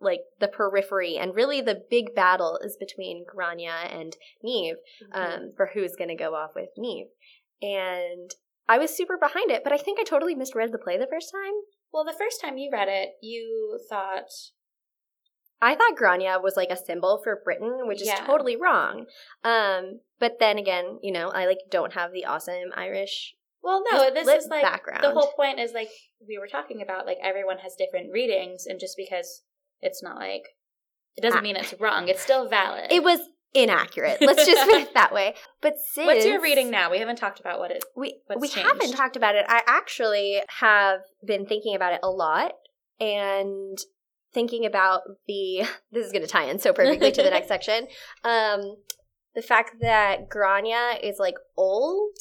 like 0.00 0.20
the 0.40 0.48
periphery, 0.48 1.16
and 1.16 1.34
really 1.34 1.60
the 1.60 1.82
big 1.90 2.14
battle 2.14 2.58
is 2.62 2.76
between 2.78 3.24
Grania 3.26 3.74
and 3.90 4.16
Neve 4.42 4.76
um, 5.12 5.52
for 5.56 5.70
who's 5.74 5.96
going 5.96 6.08
to 6.08 6.14
go 6.14 6.34
off 6.34 6.50
with 6.54 6.68
Neve. 6.76 7.06
And 7.62 8.30
I 8.68 8.78
was 8.78 8.94
super 8.96 9.16
behind 9.16 9.50
it, 9.50 9.62
but 9.64 9.72
I 9.72 9.78
think 9.78 9.98
I 9.98 10.04
totally 10.04 10.34
misread 10.34 10.72
the 10.72 10.78
play 10.78 10.98
the 10.98 11.06
first 11.06 11.32
time. 11.32 11.54
well, 11.92 12.04
the 12.04 12.12
first 12.18 12.40
time 12.42 12.58
you 12.58 12.68
read 12.70 12.88
it, 12.88 13.10
you 13.22 13.80
thought 13.88 14.28
I 15.62 15.74
thought 15.74 15.96
Grania 15.96 16.38
was 16.42 16.56
like 16.56 16.68
a 16.70 16.76
symbol 16.76 17.20
for 17.24 17.40
Britain, 17.42 17.86
which 17.86 18.02
is 18.02 18.08
Yeah. 18.08 18.26
totally 18.26 18.56
wrong. 18.56 19.06
Um, 19.42 20.00
but 20.18 20.38
then 20.38 20.58
again, 20.58 20.98
you 21.02 21.12
know, 21.12 21.28
I 21.30 21.46
like 21.46 21.58
don't 21.70 21.94
have 21.94 22.12
the 22.12 22.26
awesome 22.26 22.72
Irish 22.74 23.34
Well, 23.62 23.82
no, 23.90 24.10
this 24.12 24.28
is 24.44 24.50
like 24.50 24.62
background. 24.62 25.02
the 25.02 25.12
whole 25.12 25.32
point 25.34 25.58
is 25.58 25.72
like 25.72 25.88
we 26.28 26.36
were 26.38 26.46
talking 26.48 26.82
about 26.82 27.06
like 27.06 27.18
everyone 27.22 27.58
has 27.58 27.74
different 27.74 28.12
readings, 28.12 28.66
and 28.66 28.78
just 28.78 28.96
because 28.98 29.44
it's 29.80 30.02
not 30.02 30.16
like 30.16 30.42
it 31.16 31.22
doesn't 31.22 31.38
Ah. 31.38 31.42
mean 31.42 31.56
it's 31.56 31.74
wrong. 31.80 32.08
It's 32.08 32.20
still 32.22 32.48
valid. 32.48 32.90
It 32.92 33.02
was 33.02 33.20
inaccurate. 33.54 34.18
Let's 34.20 34.44
just 34.44 34.68
put 34.68 34.80
it 34.82 34.94
that 34.94 35.12
way. 35.14 35.34
But 35.62 35.74
since 35.92 36.06
What's 36.06 36.26
your 36.26 36.40
reading 36.42 36.70
now? 36.70 36.90
We 36.90 36.98
haven't 36.98 37.16
talked 37.16 37.40
about 37.40 37.58
what 37.58 37.70
it. 37.70 37.82
We 37.96 38.20
What's 38.26 38.40
we 38.42 38.48
changed? 38.48 38.68
haven't 38.68 38.92
talked 38.92 39.16
about 39.16 39.34
it. 39.34 39.46
I 39.48 39.62
actually 39.66 40.42
have 40.58 41.00
been 41.26 41.46
thinking 41.46 41.74
about 41.74 41.94
it 41.94 42.00
a 42.02 42.10
lot 42.10 42.52
and 43.00 43.78
thinking 44.34 44.66
about 44.66 45.02
the 45.26 45.64
this 45.92 46.04
is 46.06 46.12
going 46.12 46.22
to 46.22 46.28
tie 46.28 46.44
in 46.50 46.58
so 46.58 46.72
perfectly 46.72 47.10
to 47.12 47.22
the 47.22 47.30
next 47.30 47.48
section. 47.54 47.86
Um 48.24 48.76
the 49.34 49.42
fact 49.42 49.76
that 49.80 50.28
Grania 50.28 50.98
is 51.02 51.16
like 51.18 51.36
old 51.56 52.16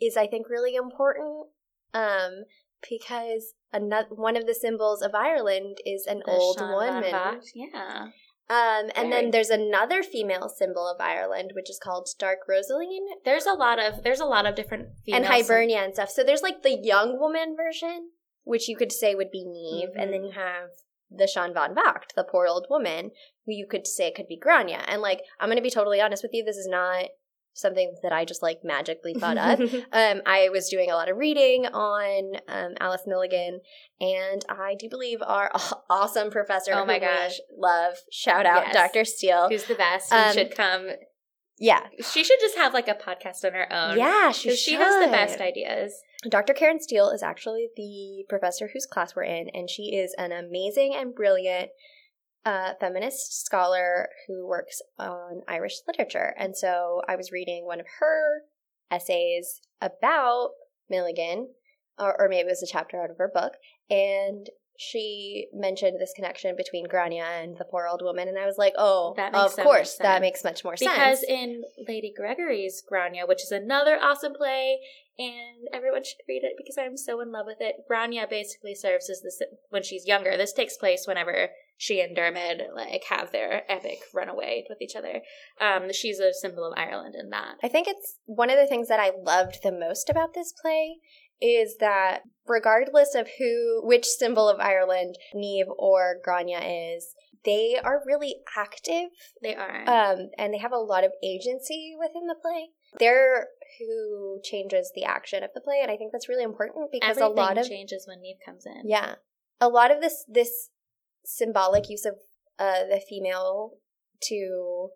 is 0.00 0.16
I 0.18 0.26
think 0.26 0.48
really 0.50 0.74
important. 0.74 1.46
Um 1.94 2.44
because 2.88 3.54
another 3.72 4.08
one 4.10 4.36
of 4.36 4.46
the 4.46 4.54
symbols 4.54 5.02
of 5.02 5.14
Ireland 5.14 5.78
is 5.84 6.06
an 6.06 6.22
the 6.24 6.32
old 6.32 6.58
Sean 6.58 6.72
woman. 6.72 7.40
Yeah. 7.54 8.08
Um, 8.48 8.90
and 8.94 8.94
Very. 8.94 9.10
then 9.10 9.30
there's 9.32 9.50
another 9.50 10.04
female 10.04 10.48
symbol 10.48 10.86
of 10.88 11.00
Ireland, 11.00 11.50
which 11.54 11.68
is 11.68 11.80
called 11.82 12.08
Dark 12.18 12.38
Rosaleen 12.48 13.04
There's 13.24 13.44
a 13.46 13.54
lot 13.54 13.80
of 13.80 14.04
there's 14.04 14.20
a 14.20 14.24
lot 14.24 14.46
of 14.46 14.54
different 14.54 14.88
and 15.12 15.26
Hibernia 15.26 15.78
and 15.78 15.94
stuff. 15.94 16.10
So 16.10 16.22
there's 16.22 16.42
like 16.42 16.62
the 16.62 16.78
young 16.80 17.18
woman 17.18 17.56
version, 17.56 18.10
which 18.44 18.68
you 18.68 18.76
could 18.76 18.92
say 18.92 19.14
would 19.16 19.32
be 19.32 19.44
Neve, 19.44 19.88
and 19.96 20.10
Mm-hmm. 20.10 20.10
then 20.12 20.24
you 20.24 20.30
have 20.32 20.68
the 21.10 21.26
Shan 21.26 21.54
Van 21.54 21.74
Vocht, 21.74 22.14
the 22.14 22.22
poor 22.24 22.46
old 22.46 22.66
woman, 22.70 23.10
who 23.46 23.52
you 23.52 23.66
could 23.68 23.86
say 23.86 24.12
could 24.12 24.28
be 24.28 24.38
Grania. 24.38 24.82
And 24.86 25.02
like, 25.02 25.22
I'm 25.40 25.48
gonna 25.48 25.60
be 25.60 25.70
totally 25.70 26.00
honest 26.00 26.22
with 26.22 26.32
you, 26.32 26.44
this 26.44 26.56
is 26.56 26.68
not 26.68 27.06
something 27.56 27.94
that 28.02 28.12
I 28.12 28.24
just 28.24 28.42
like 28.42 28.58
magically 28.62 29.14
thought 29.18 29.38
up. 29.38 29.58
Um, 29.58 30.22
I 30.26 30.50
was 30.50 30.68
doing 30.68 30.90
a 30.90 30.94
lot 30.94 31.08
of 31.10 31.16
reading 31.16 31.66
on 31.66 32.36
um, 32.48 32.74
Alice 32.78 33.02
Milligan, 33.06 33.60
and 34.00 34.44
I 34.48 34.74
do 34.78 34.88
believe 34.88 35.20
our 35.22 35.50
awesome 35.90 36.30
professor. 36.30 36.72
Oh 36.74 36.84
my 36.86 36.98
gosh. 36.98 37.40
love! 37.56 37.94
Shout 38.12 38.46
out, 38.46 38.66
Yes. 38.66 38.74
Dr. 38.74 39.04
Steele. 39.04 39.48
Who's 39.48 39.64
the 39.64 39.74
best? 39.74 40.12
Um, 40.12 40.32
should 40.34 40.54
come. 40.54 40.88
Yeah, 41.58 41.86
She 42.12 42.22
should 42.22 42.38
just 42.38 42.56
have 42.58 42.74
like 42.74 42.86
a 42.86 42.94
podcast 42.94 43.42
on 43.46 43.54
her 43.54 43.72
own. 43.72 43.96
yeah, 43.96 44.30
she 44.30 44.54
she 44.54 44.74
has 44.74 45.02
the 45.02 45.10
best 45.10 45.40
ideas. 45.40 45.94
Dr. 46.28 46.52
Karen 46.52 46.80
Steele 46.82 47.08
is 47.08 47.22
actually 47.22 47.68
the 47.76 48.24
professor 48.28 48.68
whose 48.72 48.84
class 48.84 49.16
we're 49.16 49.22
in, 49.24 49.48
and 49.54 49.70
she 49.70 49.94
is 49.96 50.14
an 50.18 50.32
amazing 50.32 50.94
and 50.94 51.14
brilliant 51.14 51.70
uh, 52.46 52.74
feminist 52.80 53.44
scholar 53.44 54.08
who 54.26 54.46
works 54.46 54.80
on 54.98 55.42
Irish 55.48 55.80
literature. 55.86 56.32
And 56.38 56.56
so 56.56 57.02
I 57.08 57.16
was 57.16 57.32
reading 57.32 57.66
one 57.66 57.80
of 57.80 57.86
her 57.98 58.42
essays 58.90 59.60
about 59.82 60.50
Milligan, 60.88 61.48
or, 61.98 62.18
or 62.18 62.28
maybe 62.28 62.46
it 62.46 62.52
was 62.52 62.62
a 62.62 62.72
chapter 62.72 63.02
out 63.02 63.10
of 63.10 63.18
her 63.18 63.30
book, 63.34 63.54
and 63.90 64.46
she 64.78 65.48
mentioned 65.52 65.98
this 65.98 66.12
connection 66.14 66.54
between 66.54 66.86
Grania 66.86 67.24
and 67.24 67.56
the 67.56 67.64
poor 67.64 67.88
old 67.90 68.02
woman, 68.02 68.28
and 68.28 68.38
I 68.38 68.46
was 68.46 68.58
like, 68.58 68.74
oh, 68.78 69.14
That 69.16 69.32
makes 69.32 69.44
of 69.44 69.52
so 69.52 69.62
course, 69.64 69.96
that 69.96 70.20
makes 70.20 70.44
much 70.44 70.62
more 70.62 70.74
Because 70.78 70.94
sense. 70.94 71.20
Because 71.20 71.24
in 71.28 71.62
Lady 71.88 72.12
Gregory's 72.16 72.82
Grania, 72.86 73.26
which 73.26 73.42
is 73.42 73.50
another 73.50 73.98
awesome 74.00 74.34
play, 74.34 74.78
and 75.18 75.66
everyone 75.72 76.04
should 76.04 76.18
read 76.28 76.44
it 76.44 76.52
because 76.56 76.76
I'm 76.78 76.96
so 76.96 77.20
in 77.20 77.32
love 77.32 77.46
with 77.46 77.60
it. 77.60 77.76
Grania 77.88 78.26
basically 78.28 78.74
serves 78.74 79.08
as 79.10 79.22
this 79.22 79.42
when 79.70 79.82
she's 79.82 80.06
younger. 80.06 80.36
This 80.36 80.52
takes 80.52 80.76
place 80.76 81.06
whenever 81.08 81.48
she 81.76 82.00
and 82.00 82.16
Dermot 82.16 82.62
like 82.74 83.04
have 83.10 83.32
their 83.32 83.62
epic 83.70 83.98
runaway 84.14 84.64
with 84.68 84.80
each 84.80 84.96
other. 84.96 85.20
Um, 85.60 85.92
she's 85.92 86.18
a 86.18 86.32
symbol 86.32 86.64
of 86.66 86.74
Ireland 86.76 87.14
in 87.18 87.30
that. 87.30 87.56
I 87.62 87.68
think 87.68 87.88
it's 87.88 88.18
one 88.24 88.50
of 88.50 88.56
the 88.56 88.66
things 88.66 88.88
that 88.88 89.00
I 89.00 89.12
loved 89.16 89.58
the 89.62 89.72
most 89.72 90.08
about 90.08 90.34
this 90.34 90.52
play 90.60 90.96
is 91.40 91.76
that 91.80 92.20
regardless 92.46 93.14
of 93.14 93.28
who, 93.38 93.82
which 93.84 94.06
symbol 94.06 94.48
of 94.48 94.58
Ireland 94.58 95.16
Niamh 95.34 95.68
or 95.76 96.16
Grania 96.24 96.60
is, 96.60 97.14
they 97.44 97.76
are 97.82 98.02
really 98.06 98.36
active. 98.56 99.10
They 99.42 99.54
are. 99.54 99.82
Um, 99.88 100.30
and 100.38 100.52
they 100.52 100.58
have 100.58 100.72
a 100.72 100.78
lot 100.78 101.04
of 101.04 101.12
agency 101.22 101.94
within 101.98 102.26
the 102.26 102.36
play. 102.40 102.70
They're 102.98 103.48
who 103.78 104.40
changes 104.42 104.90
the 104.94 105.04
action 105.04 105.42
of 105.42 105.50
the 105.54 105.60
play, 105.60 105.80
and 105.82 105.90
I 105.90 105.96
think 105.96 106.12
that's 106.12 106.28
really 106.28 106.42
important 106.42 106.90
because 106.90 107.18
Everything 107.18 107.32
a 107.32 107.40
lot 107.40 107.58
of 107.58 107.68
changes 107.68 108.06
when 108.08 108.20
Neve 108.22 108.38
comes 108.44 108.64
in. 108.64 108.82
yeah, 108.84 109.16
a 109.60 109.68
lot 109.68 109.90
of 109.90 110.00
this 110.00 110.24
this 110.28 110.70
symbolic 111.26 111.90
use 111.90 112.04
of 112.04 112.14
uh, 112.58 112.84
the 112.88 113.00
female 113.06 113.72
to 114.28 114.90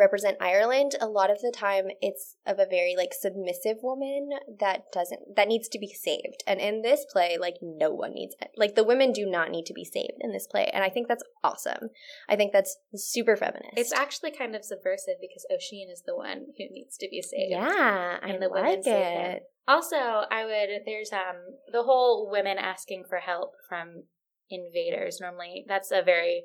represent 0.00 0.38
Ireland, 0.40 0.92
a 1.00 1.06
lot 1.06 1.30
of 1.30 1.40
the 1.40 1.52
time 1.54 1.88
it's 2.00 2.36
of 2.46 2.58
a 2.58 2.66
very 2.66 2.94
like 2.96 3.12
submissive 3.12 3.76
woman 3.82 4.30
that 4.58 4.84
doesn't 4.92 5.36
that 5.36 5.46
needs 5.46 5.68
to 5.68 5.78
be 5.78 5.88
saved. 5.88 6.42
And 6.46 6.58
in 6.58 6.82
this 6.82 7.04
play, 7.12 7.36
like 7.38 7.56
no 7.62 7.90
one 7.90 8.14
needs 8.14 8.34
it. 8.40 8.48
Like 8.56 8.74
the 8.74 8.82
women 8.82 9.12
do 9.12 9.26
not 9.26 9.50
need 9.50 9.66
to 9.66 9.74
be 9.74 9.84
saved 9.84 10.18
in 10.20 10.32
this 10.32 10.48
play. 10.50 10.70
And 10.72 10.82
I 10.82 10.88
think 10.88 11.06
that's 11.06 11.22
awesome. 11.44 11.90
I 12.28 12.34
think 12.34 12.52
that's 12.52 12.76
super 12.94 13.36
feminist. 13.36 13.74
It's 13.76 13.92
actually 13.92 14.32
kind 14.32 14.56
of 14.56 14.64
subversive 14.64 15.16
because 15.20 15.46
O'Sheen 15.54 15.90
is 15.90 16.02
the 16.06 16.16
one 16.16 16.46
who 16.56 16.64
needs 16.70 16.96
to 16.96 17.08
be 17.10 17.22
saved. 17.22 17.50
yeah, 17.50 18.16
I 18.22 18.28
and 18.28 18.42
the 18.42 18.48
women 18.48 18.76
like 18.76 18.84
him. 18.84 18.94
it. 18.94 19.42
Also, 19.68 19.96
I 19.96 20.44
would 20.44 20.82
there's 20.86 21.12
um 21.12 21.36
the 21.70 21.82
whole 21.82 22.28
women 22.30 22.56
asking 22.58 23.04
for 23.08 23.18
help 23.18 23.52
from 23.68 24.04
invaders. 24.50 25.20
Normally, 25.20 25.64
that's 25.66 25.90
a 25.90 26.02
very 26.02 26.44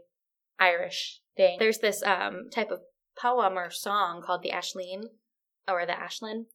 Irish 0.59 1.21
thing. 1.35 1.57
There's 1.59 1.79
this 1.79 2.03
um 2.03 2.49
type 2.51 2.71
of 2.71 2.81
poem 3.19 3.57
or 3.57 3.69
song 3.69 4.21
called 4.21 4.43
the 4.43 4.51
Ashleen 4.51 5.03
or 5.67 5.85
the 5.85 5.93
Ashlyn. 5.93 6.45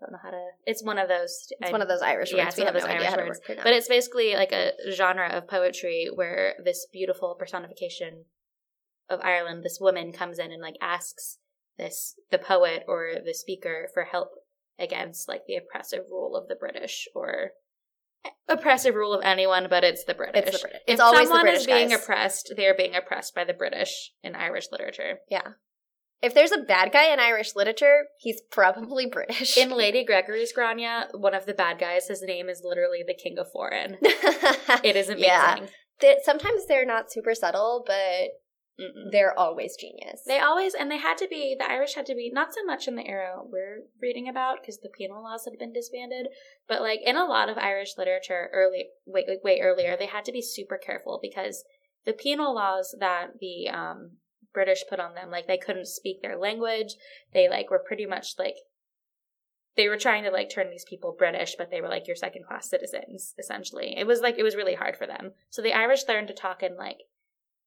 Don't 0.00 0.12
know 0.12 0.18
how 0.22 0.30
to. 0.30 0.46
It's 0.64 0.82
one 0.82 0.98
of 0.98 1.08
those. 1.08 1.46
It's 1.60 1.72
one 1.72 1.82
of 1.82 1.88
those 1.88 2.00
Irish 2.00 2.32
yeah, 2.32 2.44
words. 2.44 2.48
it's 2.48 2.58
We 2.58 2.64
one 2.64 2.74
of 2.74 2.80
have 2.80 2.82
those 2.82 3.16
no 3.16 3.22
Irish 3.22 3.38
words. 3.46 3.60
But 3.62 3.72
it's 3.74 3.88
basically 3.88 4.34
like 4.34 4.52
a 4.52 4.72
genre 4.90 5.28
of 5.28 5.46
poetry 5.46 6.08
where 6.14 6.54
this 6.64 6.86
beautiful 6.90 7.36
personification 7.38 8.24
of 9.10 9.20
Ireland, 9.22 9.62
this 9.62 9.78
woman 9.80 10.12
comes 10.12 10.38
in 10.38 10.52
and 10.52 10.62
like 10.62 10.76
asks 10.80 11.38
this 11.76 12.14
the 12.30 12.38
poet 12.38 12.84
or 12.88 13.14
the 13.24 13.34
speaker 13.34 13.88
for 13.92 14.04
help 14.04 14.30
against 14.78 15.28
like 15.28 15.42
the 15.46 15.56
oppressive 15.56 16.04
rule 16.10 16.34
of 16.34 16.48
the 16.48 16.54
British 16.54 17.06
or 17.14 17.52
oppressive 18.48 18.94
rule 18.94 19.12
of 19.12 19.22
anyone, 19.24 19.66
but 19.70 19.84
it's 19.84 20.04
the 20.04 20.14
British. 20.14 20.42
It's 20.46 20.52
the 20.52 20.58
British. 20.62 20.80
If 20.86 20.92
It's 20.94 21.00
always 21.00 21.20
the 21.22 21.26
someone 21.26 21.42
British 21.44 21.60
is 21.62 21.66
being 21.66 21.88
guys. 21.90 22.02
oppressed, 22.02 22.52
they 22.56 22.66
are 22.66 22.74
being 22.74 22.94
oppressed 22.94 23.34
by 23.34 23.44
the 23.44 23.54
British 23.54 24.12
in 24.22 24.34
Irish 24.34 24.66
literature. 24.72 25.18
yeah. 25.30 25.42
If 26.22 26.34
there's 26.34 26.52
a 26.52 26.58
bad 26.58 26.92
guy 26.92 27.10
in 27.14 27.18
Irish 27.18 27.56
literature, 27.56 28.04
he's 28.18 28.42
probably 28.50 29.06
British. 29.06 29.56
In 29.56 29.70
Lady 29.70 30.04
Gregory's 30.06 30.52
Grania, 30.52 31.08
one 31.14 31.34
of 31.34 31.46
the 31.46 31.54
bad 31.54 31.78
guys, 31.78 32.08
his 32.08 32.20
name 32.20 32.50
is 32.50 32.60
literally 32.62 33.02
the 33.06 33.14
King 33.14 33.38
of 33.38 33.50
Foreign. 33.50 33.96
It 34.84 34.96
is 34.96 35.08
amazing. 35.08 35.24
Yeah. 35.24 35.66
They- 36.00 36.18
sometimes 36.22 36.66
they're 36.66 36.84
not 36.84 37.10
super 37.10 37.34
subtle, 37.34 37.84
but 37.86 38.28
Mm-mm. 38.80 39.10
they're 39.12 39.38
always 39.38 39.76
genius. 39.76 40.22
They 40.26 40.38
always, 40.38 40.74
and 40.74 40.90
they 40.90 40.96
had 40.96 41.18
to 41.18 41.28
be, 41.28 41.54
the 41.58 41.70
Irish 41.70 41.94
had 41.94 42.06
to 42.06 42.14
be, 42.14 42.30
not 42.32 42.54
so 42.54 42.64
much 42.64 42.88
in 42.88 42.96
the 42.96 43.06
era 43.06 43.40
we're 43.44 43.82
reading 44.00 44.28
about 44.28 44.58
because 44.60 44.78
the 44.78 44.88
penal 44.88 45.22
laws 45.22 45.44
had 45.44 45.58
been 45.58 45.72
disbanded, 45.72 46.28
but 46.66 46.80
like 46.80 47.00
in 47.04 47.16
a 47.16 47.26
lot 47.26 47.48
of 47.48 47.58
Irish 47.58 47.98
literature 47.98 48.48
early, 48.52 48.86
way, 49.06 49.24
like 49.28 49.44
way 49.44 49.60
earlier, 49.60 49.96
they 49.96 50.06
had 50.06 50.24
to 50.24 50.32
be 50.32 50.42
super 50.42 50.78
careful 50.78 51.18
because 51.22 51.64
the 52.06 52.12
penal 52.12 52.54
laws 52.54 52.94
that 52.98 53.38
the 53.40 53.68
um, 53.68 54.12
British 54.54 54.82
put 54.88 55.00
on 55.00 55.14
them, 55.14 55.30
like 55.30 55.46
they 55.46 55.58
couldn't 55.58 55.86
speak 55.86 56.22
their 56.22 56.38
language. 56.38 56.94
They 57.34 57.48
like 57.48 57.70
were 57.70 57.84
pretty 57.86 58.06
much 58.06 58.34
like, 58.38 58.56
they 59.76 59.88
were 59.88 59.98
trying 59.98 60.24
to 60.24 60.30
like 60.30 60.50
turn 60.50 60.70
these 60.70 60.86
people 60.88 61.14
British, 61.16 61.54
but 61.56 61.70
they 61.70 61.80
were 61.80 61.88
like 61.88 62.06
your 62.06 62.16
second 62.16 62.46
class 62.46 62.68
citizens, 62.68 63.34
essentially. 63.38 63.94
It 63.96 64.06
was 64.06 64.20
like, 64.20 64.38
it 64.38 64.42
was 64.42 64.56
really 64.56 64.74
hard 64.74 64.96
for 64.96 65.06
them. 65.06 65.32
So 65.50 65.62
the 65.62 65.74
Irish 65.74 66.08
learned 66.08 66.28
to 66.28 66.34
talk 66.34 66.62
in 66.62 66.76
like 66.76 66.98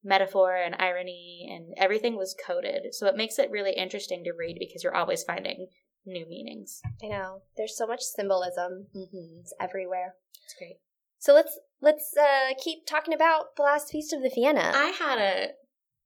metaphor 0.04 0.54
and 0.54 0.76
irony 0.78 1.48
and 1.50 1.74
everything 1.76 2.16
was 2.16 2.36
coded. 2.46 2.94
So 2.94 3.06
it 3.06 3.16
makes 3.16 3.38
it 3.38 3.50
really 3.50 3.72
interesting 3.72 4.22
to 4.24 4.32
read 4.32 4.58
because 4.60 4.84
you're 4.84 4.94
always 4.94 5.24
finding 5.24 5.68
new 6.06 6.28
meanings. 6.28 6.80
I 7.02 7.08
know. 7.08 7.42
There's 7.56 7.76
so 7.76 7.86
much 7.86 8.02
symbolism. 8.02 8.86
Mm-hmm. 8.94 9.40
It's 9.40 9.54
everywhere. 9.60 10.14
It's 10.44 10.54
great. 10.58 10.76
So 11.18 11.32
let's 11.32 11.58
let's 11.80 12.14
uh, 12.20 12.52
keep 12.62 12.86
talking 12.86 13.14
about 13.14 13.56
the 13.56 13.62
last 13.62 13.90
feast 13.90 14.12
of 14.12 14.22
the 14.22 14.28
Fianna. 14.28 14.72
I 14.74 14.88
had 14.88 15.18
a 15.18 15.48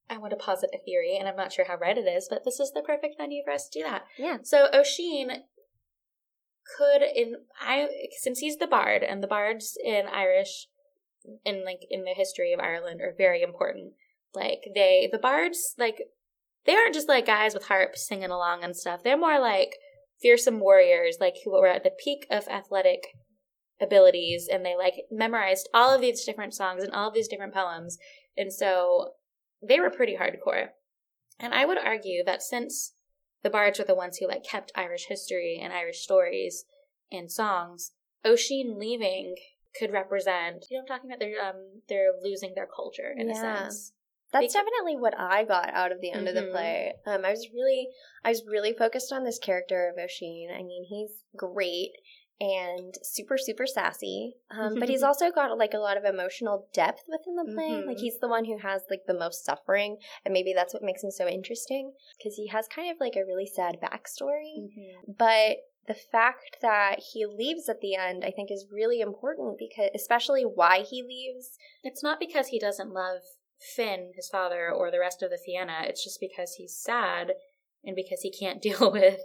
I 0.09 0.17
want 0.19 0.31
to 0.31 0.37
posit 0.37 0.71
a 0.73 0.79
theory, 0.79 1.17
and 1.19 1.29
I'm 1.29 1.37
not 1.37 1.53
sure 1.53 1.67
how 1.67 1.77
right 1.77 1.99
it 1.99 2.03
is, 2.03 2.29
but 2.31 2.45
this 2.45 2.61
is 2.61 2.73
the 2.73 2.83
perfect 2.83 3.17
venue 3.19 3.43
for 3.45 3.53
us 3.53 3.69
to 3.69 3.81
do 3.81 3.85
that. 3.85 4.05
yeah. 4.17 4.39
So 4.43 4.69
O'Sheen 4.73 5.43
could 6.77 7.03
in 7.03 7.35
I 7.61 7.89
since 8.21 8.39
he's 8.39 8.59
the 8.59 8.67
bard 8.67 9.03
and 9.03 9.23
the 9.23 9.27
bards 9.27 9.77
in 9.83 10.07
Irish 10.07 10.69
in 11.45 11.65
like 11.65 11.81
in 11.91 12.05
the 12.05 12.15
history 12.15 12.53
of 12.53 12.61
Ireland 12.61 13.01
are 13.01 13.15
very 13.17 13.43
important. 13.43 13.93
Like 14.35 14.61
they 14.75 15.09
the 15.11 15.19
bards 15.19 15.75
like 15.79 16.03
they 16.67 16.75
aren't 16.75 16.95
just 16.95 17.09
like 17.09 17.27
guys 17.27 17.55
with 17.55 17.67
harps 17.67 18.07
singing 18.07 18.31
along 18.31 18.65
and 18.65 18.77
stuff. 18.77 19.03
They're 19.03 19.17
more 19.19 19.41
like 19.41 19.77
fearsome 20.21 20.61
warriors 20.61 21.19
like 21.21 21.37
who 21.45 21.53
were 21.53 21.69
at 21.69 21.85
the 21.85 21.93
peak 22.03 22.27
of 22.31 22.49
athletic 22.49 23.09
abilities 23.81 24.49
and 24.51 24.65
they 24.65 24.77
like 24.77 24.95
memorized 25.11 25.69
all 25.73 25.95
of 25.95 26.01
these 26.01 26.25
different 26.25 26.55
songs 26.55 26.83
and 26.83 26.93
all 26.93 27.09
of 27.09 27.15
these 27.15 27.29
different 27.29 27.55
poems. 27.55 27.99
And 28.37 28.53
so 28.53 29.13
they 29.67 29.81
were 29.81 29.91
pretty 29.91 30.17
hardcore. 30.17 30.69
And 31.39 31.55
I 31.55 31.65
would 31.65 31.79
argue 31.79 32.25
that 32.25 32.43
since 32.43 32.95
the 33.43 33.51
bards 33.51 33.79
were 33.79 33.85
the 33.85 33.95
ones 33.95 34.19
who 34.19 34.27
like 34.27 34.45
kept 34.45 34.73
Irish 34.75 35.07
history 35.09 35.61
and 35.63 35.73
Irish 35.73 36.01
stories 36.01 36.65
and 37.13 37.31
songs, 37.31 37.93
O'Sheen 38.25 38.79
leaving 38.79 39.37
could 39.79 39.93
represent 39.93 40.67
you 40.71 40.77
know 40.77 40.83
what 40.83 40.93
I'm 40.93 40.99
talking 40.99 41.11
about? 41.11 41.21
They're 41.21 41.45
um 41.45 41.83
they're 41.89 42.13
losing 42.23 42.55
their 42.55 42.67
culture 42.67 43.13
in 43.17 43.31
a 43.31 43.35
sense. 43.35 43.93
That's 44.33 44.47
Beca- 44.55 44.61
definitely 44.61 44.97
what 44.97 45.19
I 45.19 45.45
got 45.45 45.71
out 45.73 45.91
of 45.91 46.01
the 46.01 46.11
end 46.13 46.29
of 46.29 46.35
the 46.35 46.43
Mhm. 46.43 46.51
play. 46.51 46.95
Um, 47.07 47.25
I 47.25 47.31
was 47.31 47.49
really, 47.51 47.89
I 48.23 48.29
was 48.29 48.45
really 48.47 48.75
focused 48.75 49.11
on 49.11 49.25
this 49.25 49.39
character 49.39 49.89
of 49.89 49.97
O'Sheen. 49.99 50.51
I 50.51 50.63
mean, 50.63 50.85
he's 50.85 51.25
great 51.35 51.93
and 52.41 52.95
super, 53.03 53.37
super 53.39 53.67
sassy. 53.67 54.37
Um, 54.51 54.75
but 54.79 54.89
he's 54.91 55.03
also 55.09 55.31
got 55.31 55.57
like 55.57 55.73
a 55.73 55.79
lot 55.79 55.97
of 55.97 56.05
emotional 56.05 56.69
depth 56.75 57.05
within 57.09 57.37
the 57.37 57.53
play. 57.55 57.83
Mhm. 57.83 57.87
Like 57.87 57.99
he's 57.99 58.19
the 58.19 58.29
one 58.29 58.45
who 58.45 58.59
has 58.59 58.83
like 58.91 59.07
the 59.07 59.15
most 59.15 59.45
suffering, 59.47 59.97
and 60.27 60.33
maybe 60.35 60.53
that's 60.53 60.75
what 60.75 60.83
makes 60.83 61.03
him 61.03 61.11
so 61.11 61.27
interesting 61.27 61.95
because 62.19 62.37
he 62.37 62.49
has 62.49 62.69
kind 62.69 62.91
of 62.91 63.01
like 63.01 63.17
a 63.17 63.25
really 63.25 63.47
sad 63.47 63.79
backstory. 63.81 64.69
But 65.17 65.57
the 65.89 65.95
fact 65.95 66.59
that 66.63 67.01
he 67.13 67.27
leaves 67.27 67.69
at 67.69 67.81
the 67.81 67.95
end, 67.95 68.23
I 68.25 68.31
think, 68.31 68.51
is 68.51 68.67
really 68.71 69.01
important 69.01 69.57
because, 69.59 69.91
especially 69.95 70.43
why 70.43 70.85
he 70.89 71.03
leaves. 71.03 71.59
It's 71.83 72.03
not 72.03 72.21
because 72.21 72.49
he 72.49 72.61
doesn't 72.61 72.93
love 72.93 73.23
Finn, 73.75 74.13
his 74.15 74.29
father, 74.29 74.71
or 74.71 74.91
the 74.91 75.01
rest 75.01 75.23
of 75.23 75.31
the 75.31 75.39
Fianna. 75.45 75.81
It's 75.85 76.05
just 76.05 76.21
because 76.21 76.55
he's 76.59 76.79
sad 76.79 77.33
and 77.83 77.97
because 77.97 78.21
he 78.21 78.31
can't 78.31 78.63
deal 78.69 78.93
with 78.93 79.21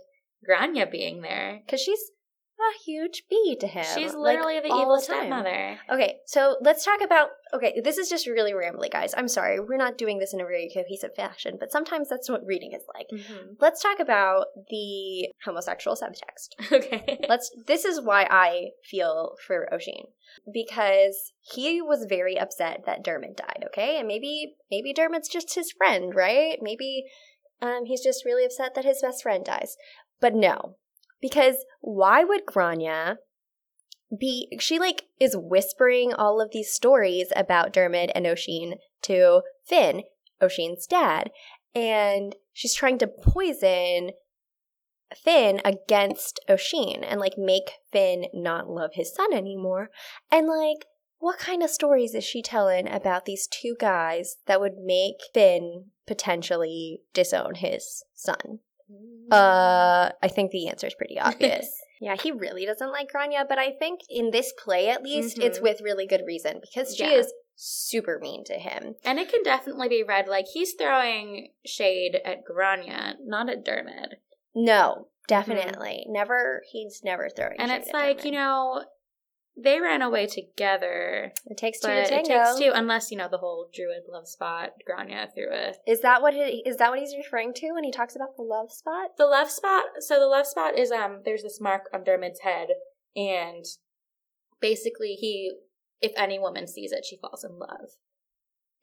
Grania 0.45 0.87
being 0.87 1.21
there. 1.21 1.61
Because 1.65 1.81
she's 1.81 2.11
a 2.63 2.83
huge 2.83 3.23
bee 3.29 3.55
to 3.59 3.67
him. 3.67 3.85
She's 3.95 4.13
like, 4.13 4.37
literally 4.37 4.59
the 4.59 4.67
evil 4.67 4.95
the 4.95 5.01
stepmother. 5.01 5.79
Okay, 5.89 6.17
so 6.25 6.57
let's 6.61 6.85
talk 6.85 7.01
about. 7.01 7.29
Okay, 7.53 7.81
this 7.83 7.97
is 7.97 8.09
just 8.09 8.25
really 8.25 8.53
rambly, 8.53 8.91
guys. 8.91 9.13
I'm 9.15 9.27
sorry. 9.27 9.59
We're 9.59 9.77
not 9.77 9.97
doing 9.97 10.19
this 10.19 10.33
in 10.33 10.41
a 10.41 10.45
very 10.45 10.71
cohesive 10.73 11.15
fashion, 11.15 11.57
but 11.59 11.71
sometimes 11.71 12.09
that's 12.09 12.29
what 12.29 12.45
reading 12.45 12.73
is 12.73 12.83
like. 12.93 13.07
Mm-hmm. 13.13 13.53
Let's 13.59 13.81
talk 13.81 13.99
about 13.99 14.47
the 14.69 15.29
homosexual 15.45 15.95
subtext. 15.95 16.71
Okay. 16.83 17.19
Let's. 17.29 17.51
This 17.67 17.85
is 17.85 18.01
why 18.01 18.27
I 18.29 18.69
feel 18.89 19.35
for 19.45 19.71
O'Sheen 19.73 20.05
because 20.51 21.33
he 21.41 21.81
was 21.81 22.05
very 22.09 22.37
upset 22.39 22.83
that 22.85 23.03
Dermot 23.03 23.37
died. 23.37 23.65
Okay, 23.67 23.99
and 23.99 24.07
maybe 24.07 24.55
maybe 24.71 24.93
Dermot's 24.93 25.29
just 25.29 25.53
his 25.55 25.71
friend, 25.71 26.13
right? 26.15 26.57
Maybe 26.61 27.05
um, 27.61 27.85
he's 27.85 28.03
just 28.03 28.25
really 28.25 28.45
upset 28.45 28.75
that 28.75 28.85
his 28.85 29.01
best 29.01 29.23
friend 29.23 29.45
dies. 29.45 29.77
But 30.19 30.35
no, 30.35 30.75
because 31.23 31.63
why 31.79 32.25
would 32.25 32.45
Grania 32.45 33.17
be? 34.19 34.49
She 34.59 34.77
like 34.77 35.05
is 35.21 35.37
whispering 35.37 36.13
all 36.13 36.41
of 36.41 36.51
these 36.51 36.73
stories 36.73 37.31
about 37.33 37.71
Dermot 37.71 38.11
and 38.13 38.27
O'Sheen 38.27 38.75
to 39.03 39.41
Finn, 39.65 40.03
O'Sheen's 40.41 40.85
dad, 40.85 41.31
and 41.73 42.35
she's 42.51 42.73
trying 42.73 42.97
to 42.97 43.07
poison 43.07 44.11
Finn 45.15 45.61
against 45.63 46.41
O'Sheen 46.49 47.05
and 47.05 47.21
like 47.21 47.37
make 47.37 47.71
Finn 47.93 48.25
not 48.33 48.69
love 48.69 48.91
his 48.95 49.15
son 49.15 49.31
anymore. 49.31 49.91
And 50.29 50.47
like, 50.47 50.87
what 51.19 51.39
kind 51.39 51.63
of 51.63 51.69
stories 51.69 52.13
is 52.13 52.25
she 52.25 52.41
telling 52.41 52.89
about 52.89 53.23
these 53.23 53.47
two 53.47 53.77
guys 53.79 54.35
that 54.45 54.59
would 54.59 54.75
make 54.83 55.21
Finn 55.33 55.85
potentially 56.05 56.99
disown 57.13 57.55
his 57.55 58.03
son? 58.13 58.59
Uh, 59.31 60.11
I 60.21 60.27
think 60.27 60.51
the 60.51 60.67
answer 60.67 60.87
is 60.87 60.93
pretty 60.95 61.19
obvious. 61.19 61.67
yeah, 62.01 62.15
he 62.15 62.31
really 62.31 62.65
doesn't 62.65 62.91
like 62.91 63.09
Grania, 63.11 63.45
but 63.47 63.57
I 63.57 63.71
think 63.71 64.01
in 64.09 64.31
this 64.31 64.53
play 64.63 64.89
at 64.89 65.01
least, 65.03 65.39
it's 65.39 65.59
Mhm. 65.59 65.63
with 65.63 65.81
really 65.81 66.05
good 66.05 66.23
reason 66.25 66.59
because 66.61 66.95
she 66.95 67.03
Yeah. 67.03 67.19
is 67.19 67.33
super 67.55 68.19
mean 68.19 68.43
to 68.45 68.55
him. 68.55 68.95
And 69.03 69.19
it 69.19 69.29
can 69.29 69.43
definitely 69.43 69.87
be 69.87 70.03
read 70.03 70.27
like 70.27 70.45
he's 70.53 70.73
throwing 70.73 71.51
shade 71.65 72.19
at 72.25 72.43
Grania, 72.43 73.17
not 73.23 73.49
at 73.49 73.63
Dermot. 73.63 74.19
No, 74.55 75.07
definitely. 75.27 76.05
Never, 76.09 76.63
he's 76.71 77.01
never 77.03 77.29
throwing 77.29 77.53
Mm-hmm. 77.53 77.61
And 77.61 77.71
it's 77.71 77.91
like, 77.93 78.17
Dermot. 78.17 78.25
you 78.25 78.31
know, 78.31 78.85
they 79.55 79.79
ran 79.79 80.01
away 80.01 80.25
together. 80.25 81.31
It 81.45 81.57
takes 81.57 81.79
two 81.79 81.87
to 81.87 81.93
it 82.01 82.25
takes 82.25 82.57
two, 82.57 82.71
unless 82.73 83.11
you 83.11 83.17
know 83.17 83.27
the 83.29 83.37
whole 83.37 83.69
druid 83.73 84.03
love 84.11 84.27
spot. 84.27 84.71
Grania 84.85 85.29
through 85.33 85.51
a 85.53 85.73
Is 85.87 86.01
that 86.01 86.21
what 86.21 86.33
it, 86.33 86.65
is 86.65 86.77
that 86.77 86.89
what 86.89 86.99
he's 86.99 87.15
referring 87.15 87.53
to 87.55 87.71
when 87.73 87.83
he 87.83 87.91
talks 87.91 88.15
about 88.15 88.35
the 88.35 88.43
love 88.43 88.71
spot? 88.71 89.11
the 89.17 89.25
love 89.27 89.51
spot. 89.51 89.83
So 89.99 90.19
the 90.19 90.25
love 90.27 90.47
spot 90.47 90.77
is 90.77 90.91
um. 90.91 91.21
There's 91.23 91.43
this 91.43 91.59
mark 91.61 91.83
on 91.93 92.03
Dermot's 92.03 92.39
head, 92.41 92.69
and 93.15 93.63
basically 94.59 95.13
he, 95.19 95.51
if 96.01 96.11
any 96.17 96.39
woman 96.39 96.67
sees 96.67 96.91
it, 96.91 97.05
she 97.05 97.17
falls 97.17 97.43
in 97.43 97.59
love, 97.59 97.89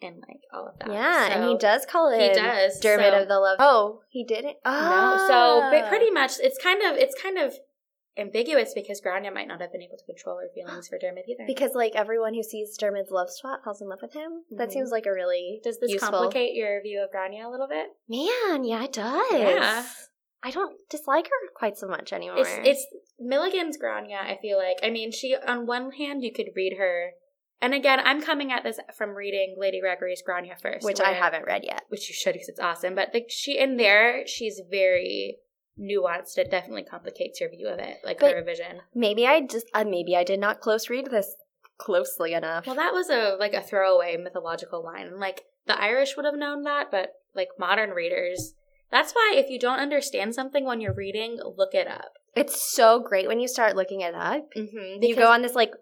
and 0.00 0.16
like 0.28 0.40
all 0.54 0.68
of 0.68 0.78
that. 0.78 0.92
Yeah, 0.92 1.28
and 1.32 1.44
he 1.50 1.56
does 1.58 1.84
call 1.84 2.10
it 2.12 2.20
He 2.20 2.32
does. 2.32 2.78
Dermot 2.80 3.12
so- 3.12 3.22
of 3.22 3.28
the 3.28 3.38
love. 3.40 3.56
Oh, 3.60 4.00
he 4.08 4.24
didn't. 4.24 4.56
Oh, 4.64 4.70
No, 5.18 5.26
so 5.26 5.70
but 5.70 5.88
pretty 5.88 6.10
much 6.10 6.32
it's 6.40 6.58
kind 6.62 6.82
of 6.82 6.96
it's 6.96 7.20
kind 7.20 7.38
of 7.38 7.54
ambiguous 8.16 8.72
because 8.74 9.00
Grania 9.00 9.30
might 9.30 9.46
not 9.48 9.60
have 9.60 9.72
been 9.72 9.82
able 9.82 9.96
to 9.96 10.04
control 10.04 10.38
her 10.38 10.48
feelings 10.54 10.88
for 10.88 10.98
Dermot 10.98 11.24
either. 11.28 11.44
because 11.46 11.74
like 11.74 11.92
everyone 11.94 12.34
who 12.34 12.42
sees 12.42 12.76
Dermot's 12.76 13.10
love 13.10 13.30
spot 13.30 13.60
falls 13.64 13.80
in 13.80 13.88
love 13.88 14.00
with 14.02 14.12
him. 14.12 14.44
That 14.50 14.68
Mhm. 14.68 14.72
seems 14.72 14.90
like 14.90 15.06
a 15.06 15.12
really 15.12 15.60
Does 15.62 15.78
this 15.78 15.90
useful. 15.92 16.10
complicate 16.10 16.54
your 16.54 16.80
view 16.82 17.02
of 17.02 17.10
Grania 17.10 17.46
a 17.46 17.50
little 17.50 17.68
bit? 17.68 17.88
Man, 18.08 18.64
yeah, 18.64 18.84
it 18.84 18.92
does. 18.92 19.32
Yeah. 19.32 19.84
I 20.42 20.50
don't 20.50 20.76
dislike 20.88 21.26
her 21.26 21.48
quite 21.54 21.76
so 21.76 21.86
much 21.86 22.12
anymore. 22.12 22.38
It's 22.38 22.50
it's 22.64 22.86
Milligan's 23.18 23.76
Grania. 23.76 24.18
I 24.22 24.38
feel 24.40 24.56
like. 24.56 24.78
I 24.82 24.90
mean, 24.90 25.12
she 25.12 25.36
on 25.36 25.66
one 25.66 25.92
hand 25.92 26.22
you 26.24 26.32
could 26.32 26.48
read 26.56 26.78
her, 26.78 27.12
and 27.60 27.74
again, 27.74 28.00
I'm 28.02 28.22
coming 28.22 28.50
at 28.50 28.62
this 28.64 28.80
from 28.96 29.10
reading 29.14 29.54
Lady 29.58 29.80
Gregory's 29.80 30.22
Grania 30.22 30.56
first, 30.60 30.84
which 30.84 30.98
I 31.00 31.12
haven't 31.12 31.44
read 31.44 31.62
yet. 31.64 31.82
which 31.90 32.08
you 32.08 32.14
should 32.14 32.32
because 32.32 32.48
it's 32.48 32.58
awesome. 32.60 32.94
But 32.94 33.12
like 33.12 33.26
she 33.28 33.58
in 33.58 33.76
there, 33.76 34.26
she's 34.26 34.62
very 34.70 35.40
nuanced. 35.80 36.36
It 36.38 36.50
definitely 36.50 36.84
complicates 36.84 37.40
your 37.40 37.50
view 37.50 37.68
of 37.68 37.78
it, 37.78 37.98
like 38.04 38.20
But- 38.20 38.34
her 38.34 38.42
vision. 38.44 38.80
Maybe 38.94 39.26
I 39.26 39.40
just 39.40 39.66
uh, 39.74 39.84
maybe 39.84 40.14
I 40.16 40.24
did 40.24 40.40
not 40.40 40.60
close 40.60 40.88
read 40.90 41.06
this 41.10 41.34
closely 41.78 42.34
enough. 42.34 42.66
Well, 42.66 42.76
that 42.76 42.92
was 42.92 43.08
a 43.08 43.36
like 43.38 43.54
a 43.54 43.62
throwaway 43.62 44.16
mythological 44.16 44.84
line, 44.84 45.18
like 45.18 45.44
the 45.66 45.80
Irish 45.80 46.16
would 46.16 46.26
have 46.26 46.34
known 46.36 46.62
that, 46.64 46.90
but 46.90 47.12
like 47.34 47.48
modern 47.58 47.90
readers. 47.90 48.54
That's 48.90 49.12
why 49.12 49.34
if 49.36 49.48
you 49.50 49.58
don't 49.58 49.78
understand 49.78 50.34
something 50.34 50.64
when 50.64 50.80
you're 50.80 50.92
reading, 50.94 51.38
look 51.56 51.74
it 51.74 51.86
up. 51.86 52.12
it's 52.34 52.60
so 52.60 52.98
great 53.00 53.28
when 53.28 53.38
you 53.40 53.46
start 53.48 53.76
looking 53.76 54.00
it 54.00 54.14
up. 54.14 54.48
Mm-hmm. 54.56 55.02
you 55.02 55.14
go 55.16 55.30
on 55.30 55.42
this 55.42 55.54
like 55.54 55.72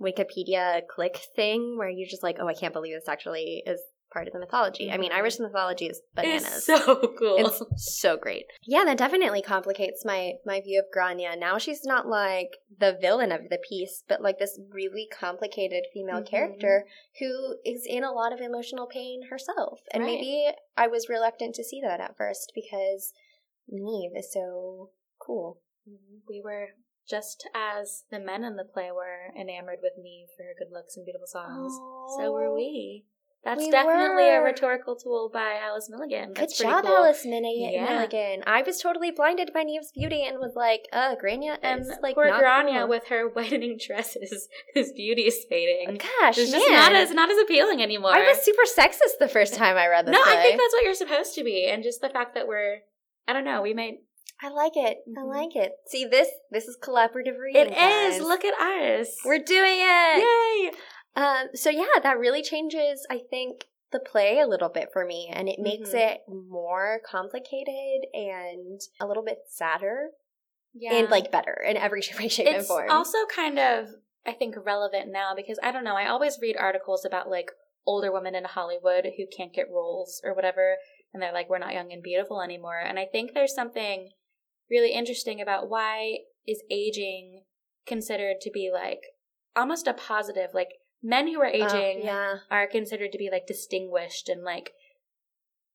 Wikipedia 0.00 0.86
click 0.88 1.20
thing 1.34 1.76
where 1.78 1.88
you're 1.88 2.08
just 2.08 2.22
like, 2.22 2.36
oh, 2.40 2.46
I 2.48 2.54
can't 2.54 2.72
believe 2.74 2.94
this 2.94 3.08
actually 3.08 3.62
is 3.66 3.80
part 4.12 4.26
of 4.26 4.32
the 4.32 4.38
mythology. 4.40 4.90
I 4.90 4.96
mean. 4.96 5.12
Irish 5.12 5.38
mythology 5.38 5.86
is 5.86 6.00
bananas. 6.14 6.44
It's 6.46 6.66
so 6.66 6.96
cool. 7.18 7.36
It's 7.38 7.62
so 8.00 8.16
great. 8.16 8.44
Yeah, 8.62 8.84
that 8.84 8.98
definitely 8.98 9.42
complicates 9.42 10.04
my 10.04 10.34
my 10.44 10.60
view 10.60 10.78
of 10.80 10.86
Grania. 10.92 11.34
Now 11.36 11.58
she's 11.58 11.84
not 11.84 12.06
like 12.06 12.50
the 12.78 12.96
villain 13.00 13.32
of 13.32 13.48
the 13.50 13.58
piece, 13.68 14.02
but 14.08 14.20
like 14.22 14.38
this 14.38 14.58
really 14.72 15.06
complicated 15.12 15.84
female 15.92 16.20
Mhm. 16.22 16.28
character 16.28 16.86
who 17.18 17.56
is 17.64 17.86
in 17.88 18.04
a 18.04 18.12
lot 18.12 18.32
of 18.32 18.40
emotional 18.40 18.86
pain 18.86 19.22
herself. 19.30 19.80
And 19.92 20.02
Right. 20.02 20.12
maybe 20.20 20.48
I 20.76 20.86
was 20.86 21.08
reluctant 21.08 21.54
to 21.56 21.64
see 21.64 21.80
that 21.82 22.00
at 22.00 22.16
first 22.16 22.52
because 22.54 23.12
Neve 23.68 24.12
is 24.16 24.32
so 24.32 24.90
cool. 25.18 25.60
Mhm. 25.88 26.22
we 26.28 26.40
were 26.42 26.70
just 27.08 27.48
as 27.54 28.04
the 28.10 28.18
men 28.18 28.42
in 28.42 28.56
the 28.56 28.64
play 28.64 28.90
were 28.90 29.32
enamored 29.38 29.78
with 29.82 29.92
Neve 29.96 30.28
for 30.36 30.42
her 30.42 30.54
good 30.58 30.72
looks 30.72 30.96
and 30.96 31.04
beautiful 31.04 31.26
songs. 31.28 31.72
So 32.18 32.32
were 32.32 32.52
we. 32.52 33.06
That's 33.46 33.60
We 33.64 33.70
definitely 33.70 34.28
a 34.28 34.42
rhetorical 34.42 34.96
tool 34.96 35.30
by 35.32 35.58
Alice 35.62 35.88
Milligan. 35.88 36.30
Good 36.34 36.36
That's 36.36 36.56
pretty 36.58 36.72
job, 36.72 36.84
cool. 36.84 36.96
Alice 36.96 37.24
Minnie 37.24 37.72
Yeah. 37.72 37.84
Milligan. 37.88 38.42
I 38.46 38.62
was 38.62 38.78
totally 38.80 39.12
blinded 39.12 39.52
by 39.54 39.62
Neve's 39.62 39.92
beauty 39.92 40.22
and 40.26 40.38
was 40.38 40.54
like, 40.56 40.82
uh, 40.92 41.14
Grania 41.14 41.56
And 41.62 41.82
is 41.82 41.92
like 42.02 42.16
poor 42.16 42.26
not 42.28 42.40
Grania 42.40 42.80
cool. 42.80 42.88
with 42.88 43.06
her 43.06 43.28
whitening 43.34 43.78
dresses, 43.78 44.48
whose 44.74 44.90
beauty 44.92 45.22
is 45.22 45.46
fading. 45.48 45.98
Gosh, 46.20 46.38
It's 46.38 46.50
man. 46.50 46.60
just 46.60 46.72
not 46.72 46.92
as 46.94 47.10
not 47.12 47.30
as 47.30 47.38
appealing 47.38 47.80
anymore. 47.82 48.10
I 48.10 48.26
was 48.26 48.38
super 48.42 48.62
sexist 48.64 49.18
the 49.20 49.28
first 49.28 49.54
time 49.54 49.76
I 49.76 49.86
read 49.86 50.06
this 50.06 50.12
no, 50.12 50.20
I 50.26 50.42
think 50.42 50.60
that's 50.60 50.74
what 50.74 50.82
you're 50.84 50.94
supposed 50.94 51.34
to 51.36 51.44
be, 51.44 51.68
and 51.70 51.82
just 51.84 52.00
the 52.00 52.08
fact 52.08 52.34
that 52.34 52.48
we're, 52.48 52.78
I 53.28 53.32
don't 53.32 53.44
know, 53.44 53.62
we 53.62 53.74
made 53.74 53.98
I 54.42 54.48
like 54.50 54.72
it. 54.76 54.98
I 55.16 55.20
Mhm. 55.20 55.28
like 55.34 55.56
it. 55.56 55.72
See 55.86 56.04
this 56.04 56.28
this 56.50 56.64
is 56.66 56.76
collaborative 56.82 57.38
reading. 57.38 57.68
it 57.68 57.74
guys. 57.74 58.16
is. 58.16 58.20
Look 58.22 58.44
at 58.44 58.52
us. 58.60 59.16
We're 59.24 59.38
doing 59.38 59.78
it. 59.78 60.18
yay. 60.18 60.72
Um 61.16 61.48
so 61.54 61.70
yeah, 61.70 61.86
that 62.02 62.18
really 62.18 62.42
changes 62.42 63.06
I 63.10 63.20
think 63.30 63.64
the 63.92 64.00
play 64.00 64.38
a 64.40 64.46
little 64.46 64.68
bit 64.68 64.90
for 64.92 65.04
me 65.06 65.30
and 65.32 65.48
it 65.48 65.58
makes 65.58 65.90
Mhm. 65.90 65.94
it 66.12 66.20
more 66.28 67.00
complicated 67.08 68.06
and 68.12 68.80
a 69.00 69.06
little 69.06 69.22
bit 69.24 69.38
sadder 69.48 70.10
Yeah, 70.74 70.94
and 70.98 71.10
like 71.10 71.30
better 71.32 71.54
in 71.66 71.76
every 71.76 72.02
way, 72.18 72.28
shape, 72.28 72.46
and 72.48 72.66
form. 72.66 72.90
also 72.90 73.18
kind 73.26 73.58
of 73.58 73.88
I 74.26 74.32
think 74.32 74.56
relevant 74.64 75.10
now 75.12 75.34
because 75.34 75.58
I 75.62 75.70
don't 75.70 75.84
know. 75.84 75.96
I 75.96 76.08
always 76.08 76.38
read 76.42 76.56
articles 76.56 77.04
about 77.04 77.30
like 77.30 77.50
older 77.86 78.10
women 78.12 78.34
in 78.34 78.44
Hollywood 78.44 79.06
who 79.16 79.24
can't 79.34 79.52
get 79.54 79.70
roles 79.70 80.20
or 80.24 80.34
whatever, 80.34 80.76
and 81.14 81.22
they're 81.22 81.32
like, 81.32 81.48
"We're 81.48 81.58
not 81.58 81.72
young 81.72 81.92
and 81.92 82.02
beautiful 82.02 82.42
anymore." 82.42 82.80
And 82.80 82.98
I 82.98 83.06
think 83.06 83.32
there's 83.32 83.54
something 83.54 84.10
really 84.68 84.92
interesting 84.92 85.40
about 85.40 85.70
why 85.70 86.18
is 86.46 86.62
aging 86.70 87.44
considered 87.86 88.40
to 88.40 88.50
be 88.50 88.68
like 88.72 89.00
almost 89.54 89.86
a 89.86 89.94
positive. 89.94 90.50
Like 90.52 90.70
men 91.02 91.28
who 91.28 91.40
are 91.40 91.46
Oh, 91.46 91.50
aging 91.50 92.02
yeah. 92.04 92.36
are 92.50 92.66
considered 92.66 93.12
to 93.12 93.18
be 93.18 93.28
like 93.30 93.46
distinguished 93.46 94.28
and 94.28 94.42
like 94.42 94.72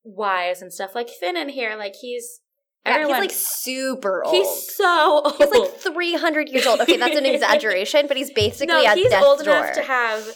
wise 0.04 0.62
and 0.62 0.72
stuff. 0.72 0.94
Like 0.94 1.08
Finn 1.08 1.36
in 1.36 1.48
here, 1.48 1.76
like 1.76 1.94
he's 2.00 2.40
Yeah, 2.84 2.94
everyone. 2.94 3.22
he's 3.22 3.32
like 3.32 3.38
super 3.38 4.24
old. 4.24 4.34
he's 4.34 4.74
so 4.76 5.22
old. 5.24 5.36
He's 5.38 5.50
like 5.50 5.76
300 5.78 6.48
years 6.48 6.66
old. 6.66 6.80
Okay, 6.80 6.96
that's 6.96 7.16
an 7.16 7.26
exaggeration, 7.34 8.06
but 8.08 8.16
he's 8.16 8.32
basically 8.32 8.74
no, 8.74 8.84
at 8.84 8.96
he's 8.98 9.08
death's 9.10 9.24
old 9.24 9.40
door. 9.44 9.56
enough 9.56 9.74
to 9.74 9.82
have. 9.82 10.26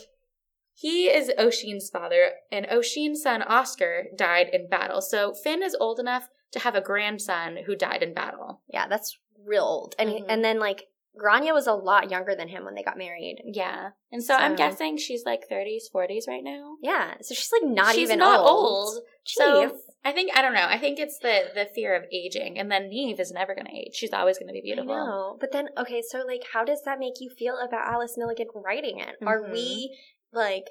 He 0.79 1.07
is 1.07 1.33
Oshin's 1.39 1.89
father, 1.89 2.33
and 2.53 2.67
Oshin's 2.67 3.23
son 3.23 3.41
Oscar 3.43 4.05
died 4.17 4.49
in 4.53 4.69
battle. 4.69 5.01
So 5.01 5.33
Finn 5.33 5.63
is 5.63 5.75
old 5.81 5.99
enough 5.99 6.29
to 6.53 6.59
have 6.61 6.75
a 6.75 6.83
grandson 6.83 7.59
who 7.67 7.75
died 7.75 8.03
in 8.03 8.13
battle. 8.13 8.63
yeah, 8.73 8.87
that's 8.87 9.19
real 9.45 9.65
old. 9.65 9.95
And 9.99 10.11
he, 10.11 10.21
Mhm. 10.21 10.27
and 10.29 10.45
then 10.45 10.59
like 10.59 10.85
Grania 11.19 11.55
was 11.55 11.67
a 11.67 11.73
lot 11.73 12.11
younger 12.11 12.35
than 12.35 12.49
him 12.49 12.65
when 12.65 12.75
they 12.75 12.83
got 12.83 12.99
married. 12.99 13.43
Yeah, 13.45 13.91
and 14.13 14.23
so, 14.23 14.35
I'm 14.35 14.57
guessing 14.57 14.97
she's 14.97 15.25
like 15.25 15.49
30s, 15.51 15.85
40s 15.95 16.29
right 16.29 16.45
now. 16.45 16.77
Yeah, 16.83 17.15
so 17.21 17.35
she's 17.35 17.51
like 17.53 17.71
not 17.71 17.95
she's 17.95 18.05
even 18.09 18.19
not 18.19 18.41
old. 18.41 18.95
old. 18.95 18.99
So 19.25 19.79
I 20.05 20.13
think 20.13 20.37
I 20.37 20.43
don't 20.43 20.55
know. 20.55 20.67
I 20.69 20.79
think 20.79 20.99
it's 20.99 21.19
the 21.19 21.45
the 21.55 21.67
fear 21.75 21.97
of 21.97 22.05
aging, 22.13 22.59
and 22.59 22.71
then 22.71 22.89
Neve 22.89 23.19
is 23.19 23.33
never 23.33 23.55
going 23.55 23.67
to 23.67 23.77
age. 23.77 23.95
She's 23.95 24.13
always 24.13 24.39
going 24.39 24.49
to 24.49 24.53
be 24.53 24.61
beautiful. 24.63 24.93
I 24.93 24.97
know. 25.07 25.37
But 25.41 25.53
then, 25.53 25.69
okay, 25.79 26.03
so 26.07 26.19
like, 26.27 26.43
how 26.53 26.65
does 26.65 26.83
that 26.85 26.99
make 26.99 27.15
you 27.21 27.31
feel 27.31 27.59
about 27.59 27.89
Alice 27.89 28.15
Milligan 28.17 28.47
writing 28.55 29.01
it? 29.01 29.17
Are 29.27 29.41
Mhm. 29.41 29.53
we 29.53 29.99
like, 30.33 30.67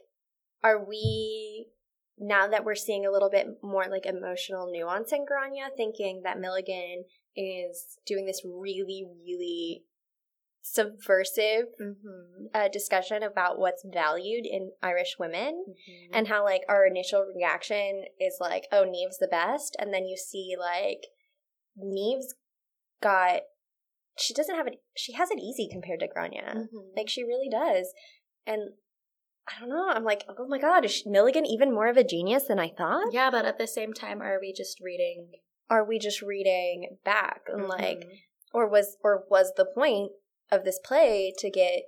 are 0.64 0.84
we 0.84 1.68
now 2.18 2.48
that 2.48 2.64
we're 2.64 2.76
seeing 2.76 3.06
a 3.06 3.12
little 3.12 3.30
bit 3.30 3.48
more 3.62 3.86
like 3.90 4.06
emotional 4.06 4.72
nuance 4.72 5.12
in 5.12 5.26
Grania, 5.26 5.70
thinking 5.76 6.22
that 6.24 6.40
Milligan 6.40 7.04
is 7.36 8.00
doing 8.06 8.26
this 8.26 8.42
really, 8.46 9.04
really 9.26 9.84
subversive 10.68 11.68
Mm-hmm. 11.80 12.46
uh, 12.54 12.68
discussion 12.70 13.22
about 13.22 13.60
what's 13.60 13.86
valued 13.86 14.46
in 14.46 14.72
Irish 14.82 15.16
women? 15.20 15.64
Mm-hmm. 15.70 16.16
and 16.16 16.28
how 16.28 16.44
like 16.44 16.62
our 16.68 16.86
initial 16.88 17.26
reaction 17.36 18.06
is 18.20 18.38
like, 18.42 18.66
oh, 18.72 18.84
Neve's 18.84 19.20
the 19.20 19.28
best, 19.28 19.76
and 19.80 19.94
then 19.94 20.06
you 20.06 20.18
see 20.18 20.56
like 20.60 21.02
Neve's 21.78 22.34
got 23.02 23.42
she 24.18 24.34
doesn't 24.34 24.56
have 24.56 24.66
it 24.68 24.76
she 24.96 25.14
has 25.14 25.30
it 25.30 25.40
easy 25.40 25.68
compared 25.72 26.00
to 26.00 26.08
Grania. 26.08 26.54
Mm-hmm. 26.56 26.78
Like 26.98 27.10
she 27.10 27.24
really 27.24 27.50
does. 27.50 27.94
And 28.48 28.72
I 29.48 29.60
don't 29.60 29.70
know, 29.70 29.90
I'm 29.90 30.04
like, 30.04 30.24
oh 30.28 30.48
my 30.48 30.58
god, 30.58 30.84
is 30.86 31.04
Milligan 31.06 31.46
even 31.46 31.74
more 31.74 31.88
of 31.88 31.98
a 31.98 32.04
genius 32.04 32.46
than 32.48 32.58
I 32.60 32.70
thought? 32.76 33.14
yeah, 33.14 33.30
but 33.30 33.46
at 33.46 33.60
the 33.60 33.68
same 33.68 33.94
time, 33.94 34.20
are 34.22 34.40
we 34.42 34.52
just 34.52 34.80
reading 34.82 35.32
Are 35.70 35.86
we 35.88 36.00
just 36.00 36.22
reading 36.24 36.98
back 37.06 37.42
and 37.54 37.68
like 37.68 38.00
Mhm. 38.00 38.18
or 38.54 38.68
was 38.68 38.98
or 39.04 39.26
was 39.30 39.52
the 39.56 39.66
point 39.66 40.12
of 40.52 40.64
this 40.64 40.80
play 40.84 41.34
to 41.40 41.50
get 41.50 41.84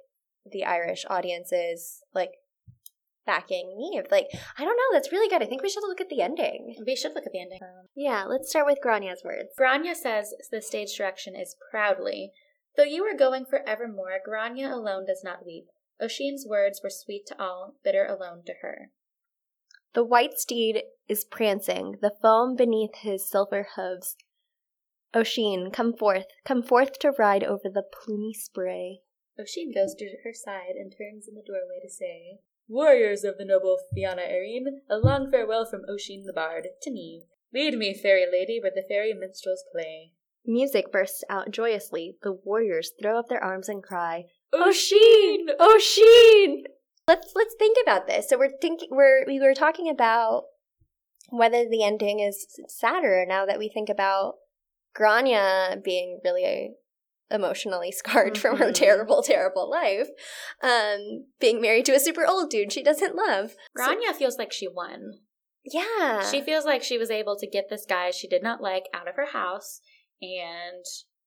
the 0.50 0.66
Irish 0.66 1.06
audiences 1.10 2.02
like 2.14 2.32
backing 3.26 3.76
Neve? 3.78 4.06
Like, 4.12 4.28
I 4.58 4.64
don't 4.64 4.78
know, 4.78 4.94
that's 4.94 5.12
really 5.12 5.30
good. 5.30 5.42
I 5.42 5.46
think 5.46 5.62
we 5.62 5.70
should 5.70 5.84
look 5.84 6.02
at 6.02 6.10
the 6.10 6.22
ending. 6.22 6.76
we 6.86 6.96
should 6.96 7.14
look 7.14 7.26
at 7.26 7.32
the 7.32 7.42
ending. 7.42 7.60
Um, 7.62 7.88
yeah, 7.96 8.24
let's 8.24 8.50
start 8.50 8.66
with 8.66 8.82
Grania's 8.82 9.24
words. 9.24 9.50
Grania 9.58 9.96
says 9.96 10.34
the 10.52 10.62
stage 10.62 10.96
direction 10.98 11.36
is 11.36 11.56
proudly. 11.72 12.32
Though 12.76 12.84
you 12.84 13.04
are 13.06 13.18
going 13.18 13.46
for 13.46 13.68
evermore, 13.68 14.20
Grania 14.24 14.74
alone 14.74 15.06
does 15.08 15.22
not 15.24 15.46
weep. 15.46 15.66
Oshin's 16.02 16.46
words 16.48 16.82
were 16.84 16.92
sweet 16.92 17.26
to 17.28 17.42
all, 17.42 17.74
bitter 17.84 18.06
alone 18.06 18.44
to 18.46 18.54
her. 18.62 18.92
The 19.94 20.04
white 20.04 20.38
steed 20.38 20.84
is 21.08 21.26
prancing, 21.26 21.98
the 22.02 22.14
foam 22.22 22.56
beneath 22.56 22.98
his 22.98 23.28
silver 23.28 23.70
hooves. 23.76 24.16
Oshin, 25.14 25.72
come 25.72 25.94
forth, 25.94 26.26
come 26.46 26.62
forth 26.62 27.00
to 27.00 27.12
ride 27.18 27.44
over 27.44 27.70
the 27.74 27.84
plumy 27.84 28.34
spray. 28.34 29.00
Oshin 29.40 29.74
goes 29.74 29.96
to 29.96 30.18
her 30.24 30.34
side 30.34 30.76
and 30.76 30.92
turns 30.92 31.28
in 31.28 31.36
the 31.36 31.44
doorway 31.46 31.80
to 31.82 31.90
say, 31.90 32.40
Warriors 32.68 33.24
of 33.24 33.38
the 33.38 33.46
noble 33.46 33.78
Fianna 33.94 34.24
Erin, 34.24 34.82
a 34.90 34.98
long 34.98 35.32
farewell 35.32 35.66
from 35.66 35.86
Oshin 35.90 36.26
the 36.26 36.34
bard 36.34 36.68
to 36.82 36.92
me. 36.92 37.24
Lead 37.54 37.78
me, 37.78 37.94
fairy 37.94 38.26
lady, 38.30 38.60
where 38.62 38.74
the 38.76 38.84
fairy 38.88 39.14
minstrels 39.14 39.64
play. 39.72 40.12
Music 40.46 40.92
bursts 40.92 41.24
out 41.30 41.52
joyously. 41.52 42.18
The 42.24 42.34
warriors 42.34 42.92
throw 43.02 43.20
up 43.20 43.30
their 43.30 43.44
arms 43.44 43.70
and 43.70 43.82
cry, 43.82 44.26
Oshin! 44.54 45.48
Oshin! 45.60 46.64
Let's 47.08 47.32
let's 47.36 47.56
think 47.58 47.78
about 47.82 48.08
this. 48.08 48.30
So 48.30 48.38
we're 48.38 48.58
thinking 48.62 48.90
we're 48.92 49.26
we 49.26 49.40
were 49.40 49.54
talking 49.54 49.90
about 49.90 50.44
whether 51.30 51.68
the 51.70 51.84
ending 51.84 52.20
is 52.20 52.46
sadder 52.68 53.26
now 53.28 53.46
that 53.46 53.60
we 53.60 53.70
think 53.70 53.90
about 53.90 54.36
Grania 54.98 55.78
being 55.84 56.20
really 56.24 56.72
emotionally 57.30 57.92
scarred 57.92 58.34
mm-hmm. 58.34 58.42
from 58.42 58.58
her 58.58 58.66
mm-hmm. 58.66 58.74
terrible, 58.74 59.22
terrible 59.22 59.70
life, 59.70 60.10
um, 60.64 61.26
being 61.40 61.62
married 61.62 61.86
to 61.86 61.96
a 61.96 62.00
super 62.00 62.26
old 62.26 62.50
dude 62.50 62.74
she 62.74 62.84
doesn't 62.84 63.16
love. 63.16 63.56
Grania 63.76 64.10
so, 64.12 64.18
feels 64.18 64.38
like 64.38 64.52
she 64.52 64.68
won. 64.68 65.20
Yeah. 65.64 66.28
She 66.30 66.42
feels 66.42 66.66
like 66.66 66.82
she 66.82 66.98
was 66.98 67.12
able 67.12 67.38
to 67.38 67.48
get 67.48 67.70
this 67.70 67.86
guy 67.88 68.10
she 68.10 68.28
did 68.28 68.42
not 68.42 68.62
like 68.62 68.86
out 68.94 69.08
of 69.08 69.16
her 69.16 69.28
house 69.28 69.82
and 70.22 70.84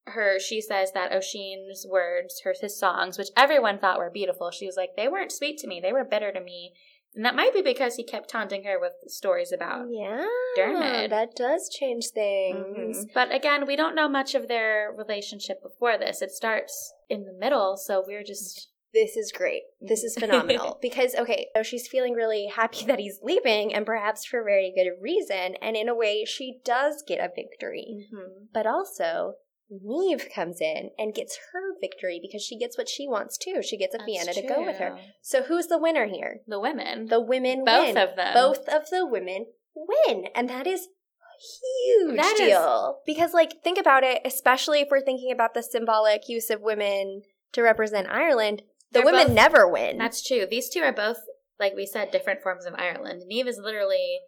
her 0.07 0.39
she 0.39 0.59
says 0.59 0.91
that 0.93 1.11
Oshin's 1.11 1.85
words, 1.89 2.41
her 2.43 2.53
his 2.59 2.77
songs, 2.77 3.17
which 3.17 3.29
everyone 3.37 3.79
thought 3.79 3.99
were 3.99 4.09
beautiful, 4.09 4.51
she 4.51 4.65
was 4.65 4.75
like, 4.75 4.89
they 4.97 5.07
weren't 5.07 5.31
sweet 5.31 5.59
to 5.59 5.67
me, 5.67 5.79
they 5.79 5.93
were 5.93 6.03
bitter 6.03 6.31
to 6.33 6.41
me. 6.41 6.73
And 7.13 7.25
that 7.25 7.35
might 7.35 7.53
be 7.53 7.61
because 7.61 7.95
he 7.95 8.03
kept 8.03 8.29
taunting 8.29 8.63
her 8.63 8.79
with 8.79 8.93
stories 9.07 9.51
about 9.51 9.87
yeah, 9.91 10.25
Dermot. 10.55 11.09
That 11.09 11.35
does 11.35 11.69
change 11.69 12.07
things. 12.13 12.97
Mm-hmm. 12.97 13.11
But 13.13 13.33
again, 13.33 13.67
we 13.67 13.75
don't 13.75 13.95
know 13.95 14.07
much 14.07 14.33
of 14.33 14.47
their 14.47 14.93
relationship 14.97 15.61
before 15.61 15.97
this. 15.97 16.21
It 16.21 16.31
starts 16.31 16.93
in 17.09 17.25
the 17.25 17.33
middle, 17.33 17.75
so 17.75 18.03
we're 18.05 18.23
just 18.23 18.69
this 18.93 19.15
is 19.15 19.31
great. 19.31 19.63
This 19.79 20.03
is 20.03 20.15
phenomenal. 20.19 20.77
because, 20.81 21.15
okay, 21.15 21.47
so 21.55 21.63
she's 21.63 21.87
feeling 21.87 22.13
really 22.13 22.47
happy 22.53 22.85
that 22.87 22.99
he's 22.99 23.19
leaving, 23.21 23.73
and 23.73 23.85
perhaps 23.85 24.25
for 24.25 24.43
very 24.43 24.73
good 24.75 25.01
reason. 25.01 25.55
And 25.61 25.75
in 25.75 25.89
a 25.89 25.95
way, 25.95 26.25
she 26.25 26.59
does 26.63 27.03
get 27.05 27.19
a 27.19 27.31
victory. 27.33 28.07
Mm-hmm. 28.13 28.45
But 28.53 28.67
also, 28.67 29.35
Neve 29.71 30.27
comes 30.33 30.59
in 30.59 30.89
and 30.97 31.13
gets 31.13 31.39
her 31.53 31.75
victory 31.79 32.19
because 32.21 32.43
she 32.43 32.57
gets 32.57 32.77
what 32.77 32.89
she 32.89 33.07
wants 33.07 33.37
too. 33.37 33.61
She 33.63 33.77
gets 33.77 33.95
a 33.95 34.03
Fianna 34.03 34.33
to 34.33 34.45
go 34.45 34.65
with 34.65 34.77
her. 34.77 34.97
So 35.21 35.43
who's 35.43 35.67
the 35.67 35.79
winner 35.79 36.07
here? 36.07 36.41
The 36.45 36.59
women. 36.59 37.07
The 37.07 37.21
women 37.21 37.63
Both 37.63 37.95
win. 37.95 37.97
of 37.97 38.15
them. 38.17 38.33
Both 38.33 38.67
of 38.67 38.89
the 38.89 39.05
women 39.05 39.45
win. 39.73 40.25
And 40.35 40.49
that 40.49 40.67
is 40.67 40.89
huge 41.63 42.17
that 42.17 42.35
deal. 42.37 42.97
Is... 42.97 43.03
Because 43.05 43.33
like 43.33 43.63
think 43.63 43.79
about 43.79 44.03
it, 44.03 44.21
especially 44.25 44.81
if 44.81 44.89
we're 44.91 45.01
thinking 45.01 45.31
about 45.31 45.53
the 45.53 45.63
symbolic 45.63 46.27
use 46.27 46.49
of 46.49 46.61
women 46.61 47.21
to 47.53 47.61
represent 47.61 48.07
Ireland, 48.09 48.63
the 48.91 48.99
They're 48.99 49.05
women 49.05 49.27
both, 49.27 49.35
never 49.35 49.67
win. 49.67 49.97
That's 49.97 50.25
true. 50.25 50.45
These 50.49 50.69
two 50.69 50.81
are 50.81 50.91
both, 50.91 51.17
like 51.59 51.73
we 51.75 51.85
said, 51.85 52.11
different 52.11 52.41
forms 52.41 52.65
of 52.65 52.73
Ireland. 52.75 53.23
Neve 53.25 53.47
is 53.47 53.59
literally 53.61 54.19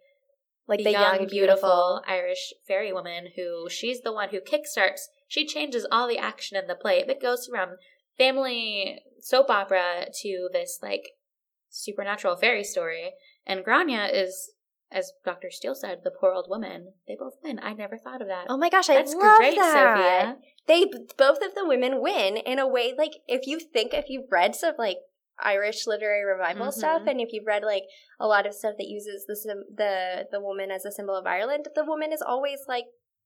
like 0.66 0.78
the, 0.78 0.84
the 0.84 0.92
young, 0.92 1.16
young, 1.16 1.28
beautiful 1.28 2.02
Irish 2.08 2.54
fairy 2.66 2.92
woman 2.92 3.28
who 3.36 3.68
she's 3.68 4.00
the 4.00 4.12
one 4.12 4.30
who 4.30 4.40
kickstarts. 4.40 5.02
She 5.28 5.46
changes 5.46 5.86
all 5.90 6.08
the 6.08 6.18
action 6.18 6.56
in 6.56 6.66
the 6.66 6.74
play. 6.74 7.04
It 7.06 7.20
goes 7.20 7.46
from 7.46 7.76
family 8.16 9.00
soap 9.20 9.50
opera 9.50 10.06
to 10.22 10.48
this 10.52 10.78
like 10.82 11.10
supernatural 11.70 12.36
fairy 12.36 12.64
story. 12.64 13.12
And 13.46 13.64
Grania 13.64 14.06
is, 14.06 14.52
as 14.92 15.12
Dr. 15.24 15.50
Steele 15.50 15.74
said, 15.74 16.00
the 16.04 16.10
poor 16.10 16.32
old 16.32 16.46
woman. 16.48 16.92
They 17.08 17.16
both 17.18 17.34
win. 17.42 17.58
I 17.62 17.72
never 17.72 17.98
thought 17.98 18.22
of 18.22 18.28
that. 18.28 18.46
Oh 18.48 18.56
my 18.56 18.70
gosh, 18.70 18.88
I 18.88 18.94
That's 18.94 19.14
love 19.14 19.38
great, 19.38 19.56
that. 19.56 19.96
Sophia. 19.96 20.36
They 20.66 20.84
both 21.18 21.42
of 21.42 21.54
the 21.54 21.66
women 21.66 22.00
win 22.00 22.36
in 22.36 22.58
a 22.58 22.68
way 22.68 22.94
like 22.96 23.12
if 23.26 23.46
you 23.46 23.60
think 23.60 23.92
if 23.92 24.06
you've 24.08 24.30
read 24.30 24.54
some 24.54 24.74
like 24.78 24.98
Irish 25.38 25.86
literary 25.86 26.24
revival 26.24 26.66
mm-hmm. 26.66 26.78
stuff, 26.78 27.02
and 27.06 27.20
if 27.20 27.32
you've 27.32 27.46
read 27.46 27.64
like 27.64 27.84
a 28.20 28.26
lot 28.26 28.46
of 28.46 28.54
stuff 28.54 28.74
that 28.78 28.88
uses 28.88 29.26
the 29.26 29.64
the 29.74 30.26
the 30.30 30.40
woman 30.40 30.70
as 30.70 30.84
a 30.84 30.92
symbol 30.92 31.16
of 31.16 31.26
Ireland, 31.26 31.68
the 31.74 31.84
woman 31.84 32.12
is 32.12 32.22
always 32.22 32.60
like 32.68 32.84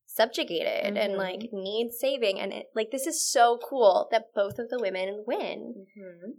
subjugated 0.09 0.85
mm-hmm. 0.85 0.97
and 0.97 1.14
like 1.14 1.51
needs 1.53 1.99
saving, 1.99 2.40
and 2.40 2.53
it, 2.53 2.66
like 2.75 2.90
this 2.90 3.07
is 3.07 3.31
so 3.31 3.59
cool 3.68 4.09
that 4.11 4.35
both 4.35 4.59
of 4.59 4.71
the 4.71 4.79
women 4.81 5.25
win. 5.27 5.87
Mm-hmm. 5.97 6.31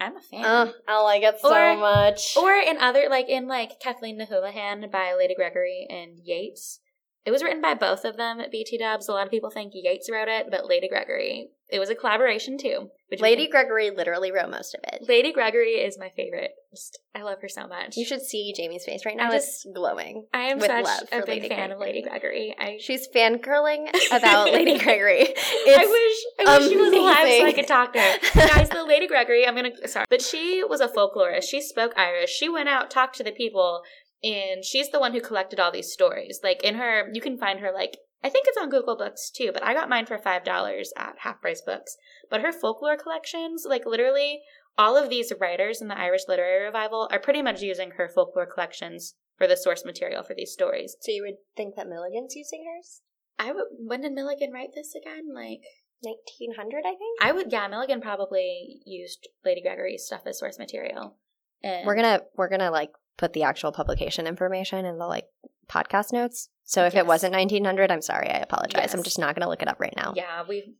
I'm 0.00 0.16
a 0.16 0.20
fan. 0.20 0.44
Oh, 0.46 0.72
I 0.88 1.02
like 1.02 1.22
it 1.22 1.40
so 1.40 1.54
or, 1.54 1.76
much. 1.76 2.34
Or 2.36 2.54
in 2.54 2.78
other 2.78 3.08
like 3.10 3.28
in 3.28 3.46
like 3.46 3.80
Cathleen 3.80 4.16
Ni 4.16 4.24
Houlihan 4.24 4.88
by 4.90 5.14
Lady 5.16 5.34
Gregory 5.34 5.86
and 5.90 6.18
Yeats. 6.24 6.80
It 7.26 7.32
was 7.32 7.42
written 7.42 7.60
by 7.60 7.74
both 7.74 8.06
of 8.06 8.16
them 8.16 8.40
at 8.40 8.50
BT 8.50 8.78
Dubs. 8.78 9.06
A 9.06 9.12
lot 9.12 9.26
of 9.26 9.30
people 9.30 9.50
think 9.50 9.72
Yeats 9.74 10.08
wrote 10.10 10.28
it, 10.28 10.46
but 10.50 10.66
Lady 10.66 10.88
Gregory. 10.88 11.50
It 11.72 11.78
was 11.78 11.90
a 11.90 11.94
collaboration 11.94 12.58
too. 12.58 12.90
Lady 13.18 13.48
Gregory 13.48 13.90
literally 13.90 14.30
wrote 14.30 14.50
most 14.50 14.74
of 14.74 14.80
it. 14.84 15.08
Lady 15.08 15.32
Gregory 15.32 15.74
is 15.74 15.98
my 15.98 16.10
favorite. 16.10 16.52
Just, 16.70 17.00
I 17.14 17.22
love 17.22 17.38
her 17.42 17.48
so 17.48 17.66
much. 17.66 17.96
You 17.96 18.04
should 18.04 18.22
see 18.22 18.52
Jamie's 18.56 18.84
face 18.84 19.04
right 19.04 19.16
now. 19.16 19.30
Just, 19.30 19.66
it's 19.66 19.74
glowing. 19.74 20.26
I 20.32 20.50
am 20.50 20.60
such 20.60 20.86
a 21.10 21.18
big 21.20 21.28
Lady 21.28 21.48
fan 21.48 21.70
Gregory. 21.70 21.72
of 21.72 21.80
Lady 21.80 22.02
Gregory. 22.02 22.56
I, 22.58 22.78
She's 22.80 23.08
fangirling 23.14 23.88
about 24.12 24.44
Lady 24.52 24.78
Gregory. 24.78 25.22
It's 25.22 25.78
I 25.78 25.86
wish 25.86 26.48
I 26.48 26.58
wish 26.58 26.68
she 26.68 26.76
was 26.76 26.92
alive 26.92 27.28
so 27.28 27.46
I 27.46 27.52
could 27.52 27.66
talk 27.66 27.92
to 27.94 28.00
her. 28.00 28.18
Guys, 28.34 28.68
the 28.68 28.84
Lady 28.88 29.08
Gregory, 29.08 29.46
I'm 29.46 29.56
gonna 29.56 29.88
sorry. 29.88 30.06
But 30.08 30.22
she 30.22 30.62
was 30.68 30.80
a 30.80 30.88
folklorist. 30.88 31.44
She 31.44 31.60
spoke 31.60 31.92
Irish. 31.96 32.30
She 32.30 32.48
went 32.48 32.68
out, 32.68 32.90
talked 32.90 33.16
to 33.16 33.24
the 33.24 33.32
people, 33.32 33.82
and 34.22 34.64
she's 34.64 34.90
the 34.90 35.00
one 35.00 35.12
who 35.12 35.20
collected 35.20 35.58
all 35.58 35.72
these 35.72 35.92
stories. 35.92 36.40
Like 36.44 36.62
in 36.62 36.76
her, 36.76 37.08
you 37.12 37.20
can 37.20 37.38
find 37.38 37.60
her 37.60 37.72
like 37.74 37.96
I 38.22 38.28
think 38.28 38.46
it's 38.48 38.58
on 38.60 38.70
Google 38.70 38.96
Books 38.96 39.30
too, 39.30 39.50
but 39.52 39.64
I 39.64 39.74
got 39.74 39.88
mine 39.88 40.06
for 40.06 40.18
five 40.18 40.44
dollars 40.44 40.92
at 40.96 41.16
Half 41.18 41.40
Price 41.40 41.62
Books. 41.62 41.96
But 42.30 42.42
her 42.42 42.52
folklore 42.52 42.96
collections, 42.96 43.64
like 43.66 43.86
literally 43.86 44.40
all 44.76 44.96
of 44.96 45.10
these 45.10 45.32
writers 45.40 45.80
in 45.80 45.88
the 45.88 45.98
Irish 45.98 46.22
Literary 46.28 46.64
Revival, 46.64 47.08
are 47.10 47.18
pretty 47.18 47.42
much 47.42 47.62
using 47.62 47.92
her 47.92 48.08
folklore 48.08 48.46
collections 48.46 49.14
for 49.36 49.46
the 49.46 49.56
source 49.56 49.84
material 49.84 50.22
for 50.22 50.34
these 50.34 50.52
stories. 50.52 50.96
So 51.00 51.12
you 51.12 51.22
would 51.22 51.36
think 51.56 51.74
that 51.76 51.88
Milligan's 51.88 52.36
using 52.36 52.64
hers? 52.66 53.00
I 53.38 53.52
would. 53.52 53.64
When 53.78 54.02
did 54.02 54.12
Milligan 54.12 54.52
write 54.52 54.70
this 54.74 54.94
again? 54.94 55.34
Like 55.34 55.62
1900, 56.02 56.80
I 56.80 56.90
think. 56.90 57.22
I 57.22 57.32
would. 57.32 57.50
Yeah, 57.50 57.68
Milligan 57.68 58.02
probably 58.02 58.80
used 58.84 59.28
Lady 59.44 59.62
Gregory's 59.62 60.04
stuff 60.04 60.22
as 60.26 60.38
source 60.38 60.58
material. 60.58 61.16
And 61.62 61.86
we're 61.86 61.96
gonna 61.96 62.20
we're 62.36 62.48
gonna 62.48 62.70
like 62.70 62.90
put 63.16 63.32
the 63.32 63.42
actual 63.42 63.72
publication 63.72 64.26
information 64.26 64.84
in 64.84 64.98
the 64.98 65.06
like 65.06 65.26
podcast 65.68 66.12
notes. 66.12 66.48
So 66.64 66.84
if 66.84 66.94
yes. 66.94 67.02
it 67.02 67.06
wasn't 67.06 67.32
1900, 67.32 67.90
I'm 67.90 68.02
sorry. 68.02 68.28
I 68.28 68.38
apologize. 68.38 68.82
Yes. 68.82 68.94
I'm 68.94 69.02
just 69.02 69.18
not 69.18 69.34
going 69.34 69.44
to 69.44 69.48
look 69.48 69.62
it 69.62 69.68
up 69.68 69.80
right 69.80 69.94
now. 69.96 70.12
Yeah, 70.16 70.42
we 70.48 70.74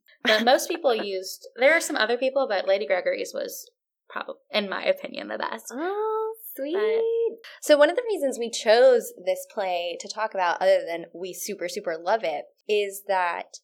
most 0.45 0.69
people 0.69 0.95
used 1.05 1.49
there 1.57 1.77
are 1.77 1.81
some 1.81 1.97
other 1.97 2.17
people, 2.17 2.47
but 2.49 2.69
Lady 2.69 2.87
Gregory's 2.87 3.33
was 3.35 3.71
probably 4.09 4.35
in 4.51 4.69
my 4.69 4.85
opinion 4.85 5.29
the 5.29 5.39
best. 5.39 5.67
Oh, 5.73 6.35
sweet. 6.57 6.75
But, 6.75 7.37
so 7.63 7.77
one 7.77 7.91
of 7.91 7.97
the 7.97 8.05
reasons 8.07 8.39
we 8.39 8.51
chose 8.51 9.13
this 9.25 9.47
play 9.53 9.97
to 10.01 10.09
talk 10.09 10.35
about 10.35 10.61
other 10.61 10.81
than 10.87 11.07
we 11.15 11.33
super 11.33 11.69
super 11.69 11.97
love 12.01 12.23
it 12.25 12.45
is 12.69 13.03
that 13.09 13.59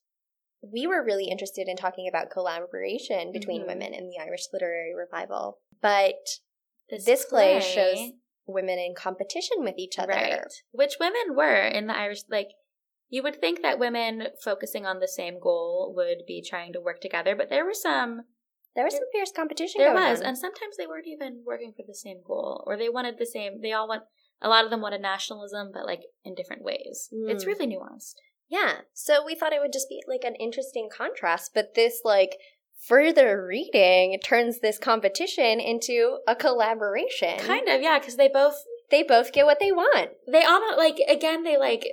we 0.73 0.87
were 0.87 1.05
really 1.05 1.27
interested 1.27 1.69
in 1.69 1.77
talking 1.77 2.09
about 2.09 2.31
collaboration 2.31 3.31
between 3.33 3.61
mm-hmm. 3.61 3.69
women 3.69 3.95
in 3.95 4.09
the 4.09 4.19
Irish 4.21 4.47
literary 4.53 4.95
revival. 4.95 5.59
But 5.81 6.15
this, 6.91 7.05
this 7.05 7.25
play, 7.25 7.61
play 7.61 7.75
shows 7.75 8.13
women 8.47 8.79
in 8.79 8.95
competition 8.95 9.59
with 9.61 9.75
each 9.79 9.99
other. 9.99 10.13
Right. 10.13 10.41
Which 10.73 10.97
women 11.01 11.37
were 11.37 11.67
in 11.67 11.87
the 11.87 11.97
Irish 11.97 12.21
like 12.31 12.49
you 13.09 13.23
would 13.23 13.41
think 13.41 13.63
that 13.63 13.79
women 13.79 14.29
focusing 14.43 14.85
on 14.85 14.99
the 14.99 15.09
same 15.09 15.39
goal 15.41 15.93
would 15.97 16.27
be 16.27 16.45
trying 16.47 16.73
to 16.73 16.81
work 16.81 17.01
together, 17.01 17.37
but 17.37 17.51
there 17.51 17.65
were 17.65 17.75
some 17.75 18.23
there 18.75 18.85
was 18.85 18.95
some 18.95 19.05
fierce 19.11 19.33
competition. 19.35 19.81
There 19.81 19.95
was, 19.95 20.21
on. 20.21 20.27
and 20.27 20.39
sometimes 20.39 20.77
they 20.77 20.87
weren't 20.87 21.07
even 21.07 21.43
working 21.47 21.73
for 21.75 21.83
the 21.87 21.95
same 21.95 22.19
goal, 22.27 22.63
or 22.67 22.77
they 22.77 22.91
wanted 22.91 23.17
the 23.19 23.27
same. 23.27 23.61
They 23.63 23.73
all 23.73 23.89
want. 23.89 24.03
A 24.43 24.51
lot 24.51 24.67
of 24.67 24.71
them 24.71 24.83
wanted 24.83 25.01
nationalism, 25.01 25.71
but 25.73 25.87
like 25.87 26.03
in 26.23 26.35
different 26.35 26.63
ways. 26.63 27.09
Mm. 27.13 27.31
It's 27.31 27.47
really 27.47 27.67
nuanced. 27.67 28.17
Yeah. 28.51 28.81
So 28.93 29.25
we 29.25 29.35
thought 29.35 29.55
it 29.55 29.61
would 29.61 29.73
just 29.73 29.89
be 29.89 30.03
like 30.07 30.25
an 30.25 30.35
interesting 30.35 30.89
contrast, 30.95 31.53
but 31.55 31.75
this 31.75 32.03
like 32.05 32.37
further 32.77 33.47
reading 33.47 34.19
turns 34.25 34.61
this 34.61 34.79
competition 34.79 35.61
into 35.61 36.19
a 36.27 36.35
collaboration. 36.35 37.39
Kind 37.39 37.69
of, 37.69 37.83
yeah, 37.83 37.99
because 37.99 38.17
they 38.17 38.29
both 38.29 38.57
they 38.91 39.03
both 39.03 39.33
get 39.33 39.47
what 39.47 39.59
they 39.61 39.73
want. 39.73 40.11
They 40.31 40.45
all 40.45 40.77
like 40.77 40.99
again. 41.09 41.43
They 41.43 41.57
like 41.57 41.87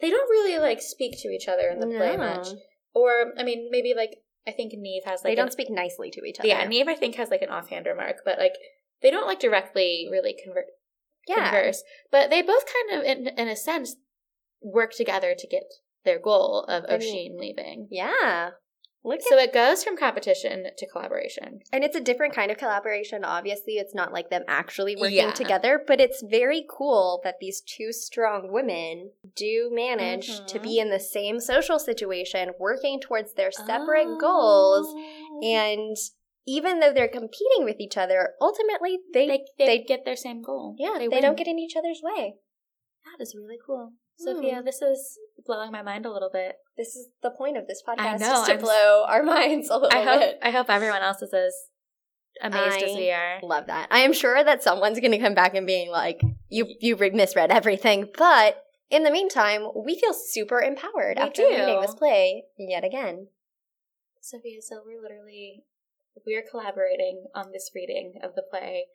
they 0.00 0.10
don't 0.10 0.30
really 0.30 0.58
like 0.58 0.80
speak 0.80 1.20
to 1.22 1.28
each 1.28 1.48
other 1.48 1.68
in 1.68 1.80
the 1.80 1.86
no. 1.86 1.98
play 1.98 2.16
much. 2.16 2.48
Or 2.94 3.32
I 3.38 3.42
mean, 3.42 3.68
maybe 3.70 3.94
like 3.96 4.16
I 4.46 4.52
think 4.52 4.72
Neve 4.74 5.02
has 5.04 5.22
like 5.22 5.32
they 5.32 5.34
don't 5.34 5.46
an, 5.46 5.52
speak 5.52 5.70
nicely 5.70 6.10
to 6.10 6.24
each 6.24 6.38
other. 6.40 6.48
Yeah, 6.48 6.66
Neve 6.66 6.88
I 6.88 6.94
think 6.94 7.16
has 7.16 7.30
like 7.30 7.42
an 7.42 7.50
offhand 7.50 7.86
remark, 7.86 8.16
but 8.24 8.38
like 8.38 8.54
they 9.02 9.10
don't 9.10 9.26
like 9.26 9.40
directly 9.40 10.08
really 10.10 10.34
convert 10.42 10.66
yeah. 11.26 11.50
converse. 11.50 11.82
But 12.10 12.30
they 12.30 12.42
both 12.42 12.64
kind 12.66 13.00
of, 13.00 13.06
in, 13.06 13.26
in 13.38 13.48
a 13.48 13.56
sense, 13.56 13.96
work 14.62 14.92
together 14.92 15.34
to 15.36 15.46
get 15.46 15.64
their 16.04 16.18
goal 16.18 16.64
of 16.68 16.84
Oisín 16.84 17.38
leaving. 17.38 17.88
Yeah. 17.90 18.50
Look 19.06 19.20
so 19.22 19.38
it 19.38 19.52
goes 19.52 19.84
from 19.84 19.96
competition 19.96 20.66
to 20.76 20.86
collaboration. 20.88 21.60
And 21.72 21.84
it's 21.84 21.94
a 21.94 22.00
different 22.00 22.34
kind 22.34 22.50
of 22.50 22.58
collaboration. 22.58 23.24
Obviously, 23.24 23.74
it's 23.74 23.94
not 23.94 24.12
like 24.12 24.30
them 24.30 24.42
actually 24.48 24.96
working 24.96 25.18
yeah. 25.18 25.30
together, 25.30 25.80
but 25.86 26.00
it's 26.00 26.24
very 26.28 26.66
cool 26.68 27.20
that 27.22 27.36
these 27.40 27.60
two 27.60 27.92
strong 27.92 28.50
women 28.50 29.12
do 29.36 29.70
manage 29.72 30.30
mm-hmm. 30.30 30.46
to 30.46 30.58
be 30.58 30.80
in 30.80 30.90
the 30.90 30.98
same 30.98 31.38
social 31.38 31.78
situation, 31.78 32.50
working 32.58 32.98
towards 33.00 33.34
their 33.34 33.52
separate 33.52 34.08
oh. 34.08 34.18
goals. 34.18 34.92
And 35.40 35.96
even 36.44 36.80
though 36.80 36.92
they're 36.92 37.06
competing 37.06 37.64
with 37.64 37.78
each 37.78 37.96
other, 37.96 38.30
ultimately 38.40 38.98
they 39.14 39.28
they, 39.28 39.44
they, 39.56 39.66
they 39.66 39.84
get 39.84 40.04
their 40.04 40.16
same 40.16 40.42
goal. 40.42 40.74
Yeah, 40.80 40.96
they, 40.98 41.06
they 41.06 41.20
don't 41.20 41.38
get 41.38 41.46
in 41.46 41.60
each 41.60 41.76
other's 41.76 42.00
way. 42.02 42.34
That 43.04 43.22
is 43.22 43.36
really 43.36 43.58
cool. 43.64 43.92
Sophia, 44.18 44.58
hmm. 44.58 44.64
this 44.64 44.80
is 44.82 45.18
blowing 45.44 45.70
my 45.70 45.82
mind 45.82 46.06
a 46.06 46.12
little 46.12 46.30
bit. 46.32 46.56
This 46.76 46.88
is 46.88 47.08
the 47.22 47.30
point 47.30 47.56
of 47.56 47.66
this 47.66 47.82
podcast, 47.86 48.00
I 48.00 48.12
know, 48.12 48.18
just 48.18 48.46
to 48.46 48.52
I'm 48.52 48.58
s- 48.58 48.64
blow 48.64 49.04
our 49.06 49.22
minds 49.34 49.68
a 49.70 49.76
little 49.76 49.98
I 49.98 50.04
hope 50.04 50.20
bit. 50.20 50.38
I 50.42 50.50
hope 50.50 50.70
everyone 50.70 51.02
else 51.02 51.22
is 51.22 51.34
as 51.34 51.54
amazed 52.42 52.82
as 52.82 52.96
we 52.96 53.10
are. 53.10 53.38
Love 53.42 53.66
that. 53.66 53.88
I 53.90 54.00
am 54.00 54.12
sure 54.12 54.42
that 54.42 54.62
someone's 54.62 55.00
going 55.00 55.12
to 55.12 55.18
come 55.18 55.34
back 55.34 55.54
and 55.54 55.66
being 55.66 55.90
like, 55.90 56.20
"You 56.48 56.66
you 56.80 56.96
misread 56.96 57.50
everything," 57.50 58.08
but 58.16 58.62
in 58.90 59.02
the 59.02 59.10
meantime, 59.10 59.66
we 59.74 59.98
feel 59.98 60.14
super 60.14 60.60
empowered 60.60 61.16
We 61.16 61.22
after 61.22 61.42
do. 61.42 61.48
reading 61.48 61.80
this 61.80 61.94
play 61.94 62.44
yet 62.58 62.84
again. 62.84 63.28
Sophia, 64.20 64.60
so 64.62 64.82
we're 64.84 65.00
literally 65.00 65.64
we're 66.26 66.44
collaborating 66.48 67.26
on 67.34 67.52
this 67.52 67.70
reading 67.74 68.14
of 68.22 68.34
the 68.34 68.42
play 68.48 68.86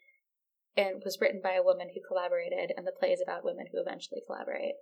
and 0.75 1.01
was 1.03 1.19
written 1.21 1.41
by 1.43 1.53
a 1.53 1.63
woman 1.63 1.89
who 1.93 2.01
collaborated 2.05 2.71
and 2.75 2.87
the 2.87 2.91
play 2.91 3.09
is 3.09 3.21
about 3.21 3.43
women 3.45 3.67
who 3.71 3.79
eventually 3.79 4.21
collaborate. 4.25 4.75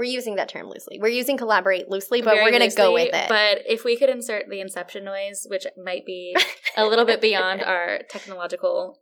We're 0.00 0.04
using 0.06 0.36
that 0.36 0.48
term 0.48 0.66
loosely. 0.66 0.98
We're 0.98 1.08
using 1.08 1.36
collaborate 1.36 1.90
loosely, 1.90 2.22
but 2.22 2.30
Very 2.30 2.42
we're 2.42 2.58
going 2.58 2.70
to 2.70 2.74
go 2.74 2.94
with 2.94 3.12
it. 3.12 3.28
But 3.28 3.58
if 3.68 3.84
we 3.84 3.98
could 3.98 4.08
insert 4.08 4.48
the 4.48 4.58
inception 4.58 5.04
noise, 5.04 5.46
which 5.50 5.66
might 5.76 6.06
be 6.06 6.34
a 6.74 6.86
little 6.86 7.04
bit 7.04 7.20
beyond 7.20 7.62
our 7.66 7.98
technological 8.08 8.98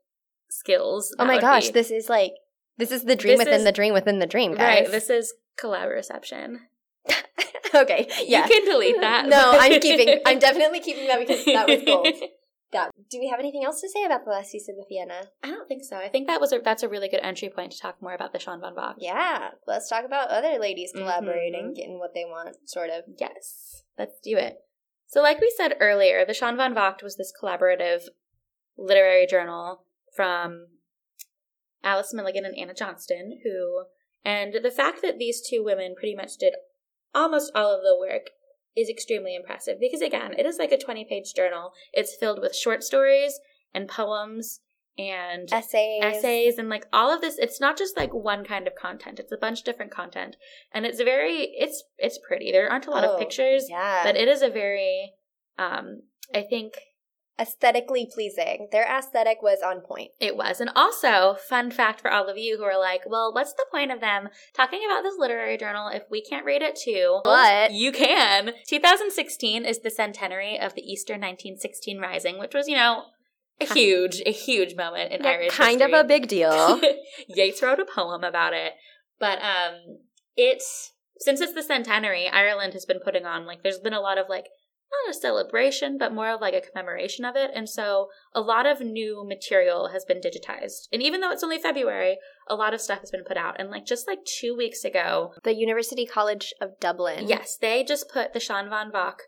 skills. 0.51 1.15
oh 1.17 1.25
my 1.25 1.41
gosh, 1.41 1.69
be- 1.69 1.73
this 1.75 1.93
is 1.93 2.09
like 2.09 2.33
this 2.79 2.91
is 2.91 3.05
the 3.05 3.15
dream 3.15 3.39
within 3.39 3.61
is- 3.61 3.65
the 3.65 3.71
dream 3.71 3.95
within 3.95 4.19
the 4.19 4.27
dream, 4.27 4.57
guys. 4.57 4.59
right. 4.61 4.91
This 4.91 5.09
is 5.09 5.33
collaboration. 5.57 6.63
okay, 7.73 8.09
yeah. 8.27 8.43
You 8.43 8.49
can 8.53 8.65
delete 8.65 9.01
that. 9.01 9.29
No, 9.29 9.53
I'm 9.57 9.81
keeping. 9.81 10.21
I'm 10.27 10.41
definitely 10.41 10.81
keeping 10.81 11.07
that 11.07 11.21
because 11.21 11.45
that 11.45 11.69
was 11.69 11.81
gold. 11.87 12.09
That. 12.73 12.91
Do 13.11 13.19
we 13.19 13.29
have 13.29 13.41
anything 13.41 13.65
else 13.65 13.81
to 13.81 13.89
say 13.89 14.05
about 14.05 14.25
the 14.25 14.31
last 14.31 14.51
season 14.51 14.77
of 14.79 14.87
Fianna? 14.89 15.29
I 15.43 15.49
don't 15.49 15.67
think 15.69 15.85
so. 15.85 15.97
I 15.97 16.09
think 16.09 16.27
that 16.27 16.41
was 16.41 16.53
a, 16.53 16.59
that's 16.59 16.83
a 16.83 16.89
really 16.89 17.09
good 17.09 17.21
entry 17.23 17.49
point 17.49 17.73
to 17.73 17.79
talk 17.79 18.03
more 18.03 18.13
about 18.15 18.33
the 18.35 18.39
Shan 18.39 18.61
Van 18.61 18.75
Vocht. 18.75 18.97
Yeah, 18.99 19.51
let's 19.67 19.89
talk 19.89 20.05
about 20.05 20.29
other 20.29 20.59
ladies 20.59 20.93
collaborating, 20.95 21.71
Mhm. 21.73 21.77
getting 21.77 21.99
what 21.99 22.13
they 22.13 22.25
want, 22.27 22.57
sort 22.69 22.91
of. 22.91 23.05
Yes, 23.19 23.85
let's 23.99 24.21
do 24.21 24.37
it. 24.37 24.59
So, 25.07 25.23
like 25.23 25.41
we 25.41 25.51
said 25.57 25.77
earlier, 25.81 26.27
the 26.27 26.35
Shan 26.35 26.59
Van 26.59 26.75
Vocht 26.75 27.03
was 27.03 27.17
this 27.17 27.33
collaborative 27.43 28.03
literary 28.77 29.27
journal 29.27 29.85
from 30.15 30.67
Alice 31.83 32.13
Milligan 32.13 32.45
and 32.45 32.57
Anna 32.59 32.75
Johnston, 32.75 33.41
who, 33.45 33.85
and 34.25 34.55
the 34.63 34.71
fact 34.71 35.01
that 35.01 35.19
these 35.19 35.41
two 35.41 35.65
women 35.65 35.95
pretty 35.95 36.15
much 36.15 36.37
did 36.37 36.55
almost 37.15 37.51
all 37.55 37.75
of 37.75 37.81
the 37.83 37.97
work 37.99 38.31
is 38.79 38.89
extremely 38.89 39.35
impressive 39.35 39.79
because, 39.81 40.01
again, 40.01 40.35
it 40.39 40.47
is 40.47 40.59
like 40.59 40.73
a 40.73 40.79
20 40.79 41.05
page 41.05 41.35
journal. 41.35 41.73
It's 41.93 42.15
filled 42.15 42.41
with 42.41 42.55
short 42.55 42.83
stories 42.83 43.39
and 43.75 43.89
poems 43.89 44.61
and 44.99 45.49
Essays. 45.53 46.03
essays 46.03 46.59
and 46.59 46.69
like 46.69 46.85
all 46.93 47.15
of 47.15 47.21
this 47.21 47.39
it's 47.39 47.61
not 47.61 47.79
just 47.79 47.97
like 47.97 48.13
one 48.13 48.45
kind 48.45 48.67
of 48.67 48.75
content 48.75 49.21
it's 49.21 49.31
a 49.31 49.37
bunch 49.37 49.61
of 49.61 49.65
different 49.65 49.93
content 49.93 50.35
and 50.73 50.85
it's 50.85 51.01
very 51.01 51.43
it's 51.57 51.85
it's 51.99 52.19
pretty 52.27 52.51
there 52.51 52.69
aren't 52.69 52.89
a 52.89 52.91
lot 52.91 53.05
Oh, 53.05 53.13
of 53.13 53.19
pictures 53.21 53.67
Yeah. 53.71 54.03
but 54.03 54.17
it 54.17 54.27
is 54.27 54.43
a 54.43 54.49
very 54.51 55.13
um 55.57 56.03
i 56.35 56.43
think 56.43 56.81
Aesthetically 57.41 58.09
pleasing. 58.13 58.69
Their 58.73 58.85
aesthetic 58.87 59.39
was 59.43 59.59
on 59.65 59.81
point. 59.81 60.11
it 60.21 60.37
was 60.37 60.61
and 60.61 60.71
also 60.75 61.37
fun 61.49 61.71
fact 61.71 62.01
for 62.01 62.11
all 62.11 62.29
of 62.29 62.37
you 62.37 62.57
who 62.59 62.65
are 62.65 62.79
like 62.79 63.03
well 63.07 63.33
what's 63.33 63.53
the 63.53 63.67
point 63.71 63.93
of 63.93 64.01
them 64.01 64.29
talking 64.55 64.81
about 64.85 65.03
this 65.03 65.15
literary 65.19 65.57
journal 65.57 65.89
if 65.89 66.03
we 66.11 66.21
can't 66.21 66.45
read 66.45 66.63
it 66.63 66.75
too 66.77 67.21
But- 67.25 67.71
you 67.73 67.93
can 67.93 68.53
2016 68.67 69.65
is 69.65 69.81
the 69.81 69.91
centenary 69.91 70.59
of 70.59 70.75
the 70.75 70.83
easter 70.83 71.13
1916 71.15 71.99
rising 72.01 72.39
which 72.39 72.55
was 72.55 72.67
you 72.69 72.75
know 72.77 73.05
a 73.61 73.67
huge 73.67 74.21
a 74.27 74.33
huge 74.33 74.75
moment 74.77 75.13
in 75.13 75.25
irish 75.25 75.47
history. 75.51 75.65
kind 75.65 75.81
history. 75.81 75.99
of 75.99 76.05
a 76.05 76.09
big 76.09 76.29
deal. 76.29 76.81
Yeats 77.29 77.63
wrote 77.63 77.81
a 77.81 77.85
poem 77.85 78.23
about 78.25 78.53
it. 78.53 78.73
But 79.19 79.39
um 79.43 79.99
it's 80.37 80.93
since 81.21 81.41
it's 81.41 81.53
the 81.55 81.65
centenary, 81.65 82.29
Ireland 82.29 82.73
has 82.75 82.85
been 82.85 83.01
putting 83.01 83.27
on 83.27 83.47
like 83.47 83.65
there's 83.65 83.81
been 83.81 83.93
a 83.93 84.01
lot 84.01 84.19
of 84.19 84.27
like 84.29 84.47
not 84.91 85.15
a 85.15 85.19
celebration, 85.19 85.99
but 85.99 86.15
more 86.15 86.31
of 86.31 86.41
like 86.41 86.55
a 86.55 86.61
commemoration 86.61 87.25
of 87.25 87.37
it. 87.37 87.51
And 87.55 87.69
so 87.69 88.09
a 88.35 88.41
lot 88.41 88.67
of 88.67 88.81
new 88.81 89.25
material 89.27 89.89
has 89.89 90.05
been 90.05 90.21
digitized. 90.21 90.89
And 90.93 91.03
even 91.03 91.21
though 91.21 91.31
it's 91.31 91.45
only 91.45 91.59
February, 91.59 92.19
a 92.49 92.55
lot 92.55 92.75
of 92.75 92.81
stuff 92.81 93.01
has 93.01 93.11
been 93.11 93.25
put 93.25 93.37
out. 93.37 93.57
And 93.59 93.71
like 93.71 93.87
just 93.87 94.07
like 94.07 94.21
two 94.25 94.57
weeks 94.57 94.85
ago, 94.85 95.33
the 95.45 95.55
University 95.55 96.07
College 96.07 96.55
of 96.61 96.79
Dublin. 96.81 97.29
yes, 97.29 97.57
they 97.61 97.85
just 97.85 98.09
put 98.09 98.33
the 98.33 98.41
Shan 98.41 98.69
Van 98.71 98.91
Vocht, 98.91 99.23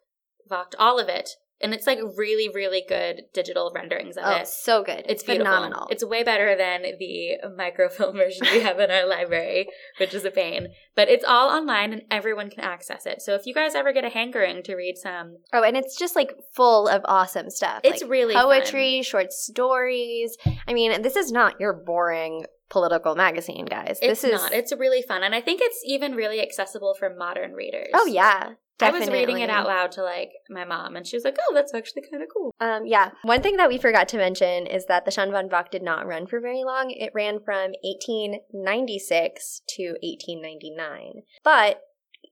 Vogt 0.48 0.74
all 0.78 0.98
of 0.98 1.08
it. 1.08 1.30
And 1.62 1.74
it's 1.74 1.86
like 1.86 1.98
really, 2.16 2.48
really 2.48 2.82
good 2.88 3.24
digital 3.34 3.70
renderings 3.74 4.16
of 4.16 4.24
it. 4.24 4.26
Oh, 4.26 4.36
it. 4.36 4.48
so 4.48 4.82
good. 4.82 5.04
It's 5.08 5.22
phenomenal. 5.22 5.88
It's 5.90 6.04
way 6.04 6.22
better 6.22 6.56
than 6.56 6.82
the 6.98 7.38
microfilm 7.56 8.16
version 8.16 8.46
we 8.52 8.60
have 8.60 8.78
in 8.80 8.90
our 8.90 9.06
library, 9.06 9.68
which 9.98 10.14
is 10.14 10.24
a 10.24 10.30
pain. 10.30 10.68
But 10.94 11.08
it's 11.08 11.24
all 11.24 11.50
online 11.50 11.92
and 11.92 12.02
everyone 12.10 12.50
can 12.50 12.60
access 12.60 13.04
it. 13.06 13.20
So 13.22 13.34
if 13.34 13.46
you 13.46 13.54
guys 13.54 13.74
ever 13.74 13.92
get 13.92 14.04
a 14.04 14.08
hankering 14.08 14.62
to 14.64 14.74
read 14.74 14.96
some, 14.96 15.36
oh, 15.52 15.62
and 15.62 15.76
it's 15.76 15.98
just 15.98 16.16
like 16.16 16.32
full 16.54 16.88
of 16.88 17.02
awesome 17.04 17.50
stuff. 17.50 17.80
It's 17.84 18.02
like 18.02 18.10
really 18.10 18.34
poetry, 18.34 19.02
short 19.02 19.32
stories. 19.32 20.36
I 20.66 20.72
mean, 20.72 21.02
this 21.02 21.16
is 21.16 21.30
not 21.30 21.60
your 21.60 21.72
boring 21.72 22.44
political 22.70 23.16
magazine, 23.16 23.66
guys. 23.66 23.98
it's 24.00 24.22
this 24.22 24.24
is 24.24 24.40
not. 24.40 24.52
It's 24.52 24.72
really 24.72 25.02
fun. 25.02 25.22
And 25.22 25.34
I 25.34 25.40
think 25.42 25.60
it's 25.62 25.82
even 25.84 26.14
really 26.14 26.40
accessible 26.40 26.94
for 26.98 27.14
modern 27.14 27.52
readers. 27.52 27.90
Oh 27.92 28.06
yeah. 28.06 28.52
I 28.82 28.90
was 28.90 29.08
reading 29.08 29.40
it 29.40 29.50
out 29.50 29.66
loud 29.66 29.92
to 29.92 30.02
like 30.02 30.30
my 30.48 30.64
mom 30.64 30.96
and 30.96 31.06
she 31.06 31.16
was 31.16 31.24
like, 31.24 31.36
oh, 31.48 31.54
that's 31.54 31.74
actually 31.74 32.02
kind 32.10 32.22
of 32.22 32.28
cool. 32.34 32.54
Um, 32.60 32.86
yeah. 32.86 33.10
One 33.22 33.42
thing 33.42 33.56
that 33.56 33.68
we 33.68 33.78
forgot 33.78 34.08
to 34.08 34.16
mention 34.16 34.66
is 34.66 34.86
that 34.86 35.04
the 35.04 35.10
Shan 35.10 35.30
Van 35.30 35.48
Vocht 35.48 35.70
did 35.70 35.82
not 35.82 36.06
run 36.06 36.26
for 36.26 36.40
very 36.40 36.64
long. 36.64 36.90
It 36.90 37.12
ran 37.14 37.40
from 37.40 37.72
1896 37.82 39.62
to 39.76 39.82
1899. 40.02 41.22
But 41.44 41.82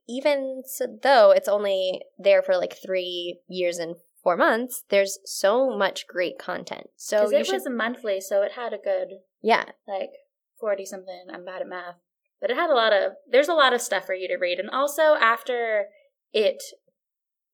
even 0.09 0.63
so, 0.67 0.87
though 1.03 1.31
it's 1.31 1.49
only 1.49 2.01
there 2.19 2.43
for 2.43 2.57
like 2.57 2.77
three 2.83 3.41
years 3.49 3.79
and 3.79 3.97
four 4.23 4.37
months, 4.37 4.85
there's 4.89 5.19
so 5.25 5.77
much 5.77 6.07
great 6.07 6.39
content. 6.39 6.89
So 6.97 7.31
it 7.31 7.47
should, 7.47 7.55
was 7.55 7.69
monthly, 7.69 8.21
so 8.21 8.43
it 8.43 8.53
had 8.53 8.73
a 8.73 8.79
good 8.79 9.09
yeah, 9.43 9.65
like 9.87 10.11
40 10.61 10.85
something. 10.87 11.27
I'm 11.33 11.45
bad 11.45 11.63
at 11.63 11.69
math. 11.69 11.97
But 12.41 12.51
it 12.51 12.57
had 12.57 12.71
a 12.71 12.75
lot 12.75 12.93
of 12.93 13.13
there's 13.31 13.49
a 13.49 13.55
lot 13.55 13.73
of 13.73 13.81
stuff 13.81 14.07
for 14.07 14.15
you 14.15 14.29
to 14.29 14.37
read. 14.37 14.59
And 14.59 14.71
also 14.71 15.17
after 15.21 15.87
it 16.33 16.62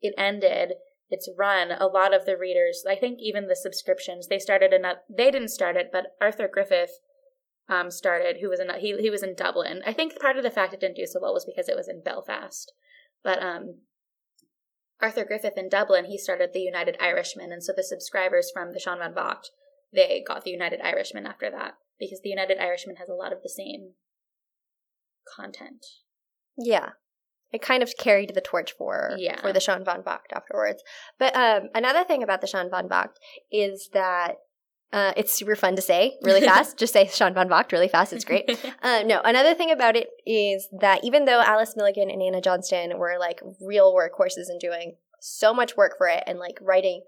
it 0.01 0.15
ended 0.19 0.75
its 1.11 1.29
run, 1.37 1.71
a 1.71 1.87
lot 1.87 2.15
of 2.15 2.27
the 2.27 2.37
readers, 2.37 2.85
I 2.89 2.97
think 2.97 3.19
even 3.21 3.47
the 3.47 3.57
subscriptions, 3.57 4.29
they 4.29 4.39
started 4.39 4.73
another 4.73 5.01
they 5.09 5.31
didn't 5.31 5.49
start 5.49 5.77
it, 5.77 5.91
but 5.93 6.07
Arthur 6.21 6.49
Griffith 6.53 6.99
um 7.69 7.91
started 7.91 8.39
who 8.41 8.49
was 8.49 8.61
in 8.61 8.69
he 8.79 8.97
he 9.01 9.11
was 9.11 9.23
in 9.23 9.35
Dublin. 9.35 9.83
I 9.87 9.93
think 9.93 10.19
part 10.21 10.37
of 10.37 10.43
the 10.43 10.51
fact 10.51 10.75
it 10.75 10.81
didn't 10.81 10.97
do 10.97 11.07
so 11.07 11.21
well 11.21 11.35
was 11.35 11.45
because 11.45 11.69
it 11.69 11.77
was 11.77 11.89
in 11.89 12.03
Belfast. 12.03 12.73
But 13.23 13.43
um 13.43 13.81
Arthur 15.01 15.25
Griffith 15.25 15.59
in 15.59 15.69
Dublin, 15.69 16.07
he 16.07 16.19
started 16.19 16.51
the 16.53 16.61
United 16.61 16.97
Irishman, 17.01 17.53
and 17.53 17.63
so 17.63 17.73
the 17.75 17.83
subscribers 17.83 18.51
from 18.53 18.73
the 18.73 18.81
Shan 18.81 18.99
Van 18.99 19.13
Vocht, 19.13 19.49
they 19.93 20.23
got 20.27 20.45
the 20.45 20.51
United 20.51 20.81
Irishman 20.81 21.27
after 21.27 21.51
that 21.51 21.75
because 21.99 22.21
the 22.23 22.31
United 22.31 22.59
Irishman 22.59 22.97
has 22.97 23.09
a 23.09 23.15
lot 23.15 23.33
of 23.33 23.43
the 23.43 23.49
same 23.49 23.93
content. 25.37 25.85
yeah. 26.57 26.91
It 27.55 27.63
kind 27.63 27.83
of 27.83 27.91
carried 27.99 28.35
the 28.35 28.41
torch 28.41 28.73
for 28.77 29.15
Yeah. 29.17 29.41
for 29.41 29.53
the 29.53 29.61
Shan 29.61 29.85
Van 29.85 30.03
Vocht 30.03 30.31
afterwards. 30.35 30.83
But 31.19 31.35
um, 31.37 31.63
another 31.75 32.05
thing 32.05 32.23
about 32.23 32.41
the 32.41 32.47
Shan 32.53 32.69
Van 32.71 32.89
Vocht 32.89 33.15
is 33.53 33.89
that 33.93 34.33
uh, 34.93 35.13
it's 35.17 35.33
super 35.33 35.57
fun 35.57 35.75
to 35.77 35.83
say 35.83 36.19
really 36.23 36.41
fast. 36.53 36.79
Just 36.79 36.93
say 36.93 37.07
Shan 37.07 37.33
Van 37.35 37.49
Vocht 37.49 37.73
really 37.73 37.89
fast. 37.89 38.13
It's 38.13 38.25
great. 38.25 38.45
Uh, 38.83 39.03
no, 39.07 39.21
another 39.25 39.55
thing 39.55 39.71
about 39.71 39.97
it 39.97 40.09
is 40.27 40.69
that 40.81 41.03
even 41.05 41.25
though 41.25 41.41
Alice 41.41 41.75
Milligan 41.77 42.11
and 42.11 42.21
Anna 42.23 42.41
Johnston 42.41 42.99
were 42.99 43.17
like 43.19 43.41
real 43.61 43.95
workhorses 43.95 44.49
and 44.49 44.61
doing 44.61 44.97
so 45.21 45.55
much 45.55 45.77
work 45.77 45.93
for 45.97 46.07
it 46.07 46.23
and 46.27 46.39
like 46.39 46.59
writing 46.61 47.03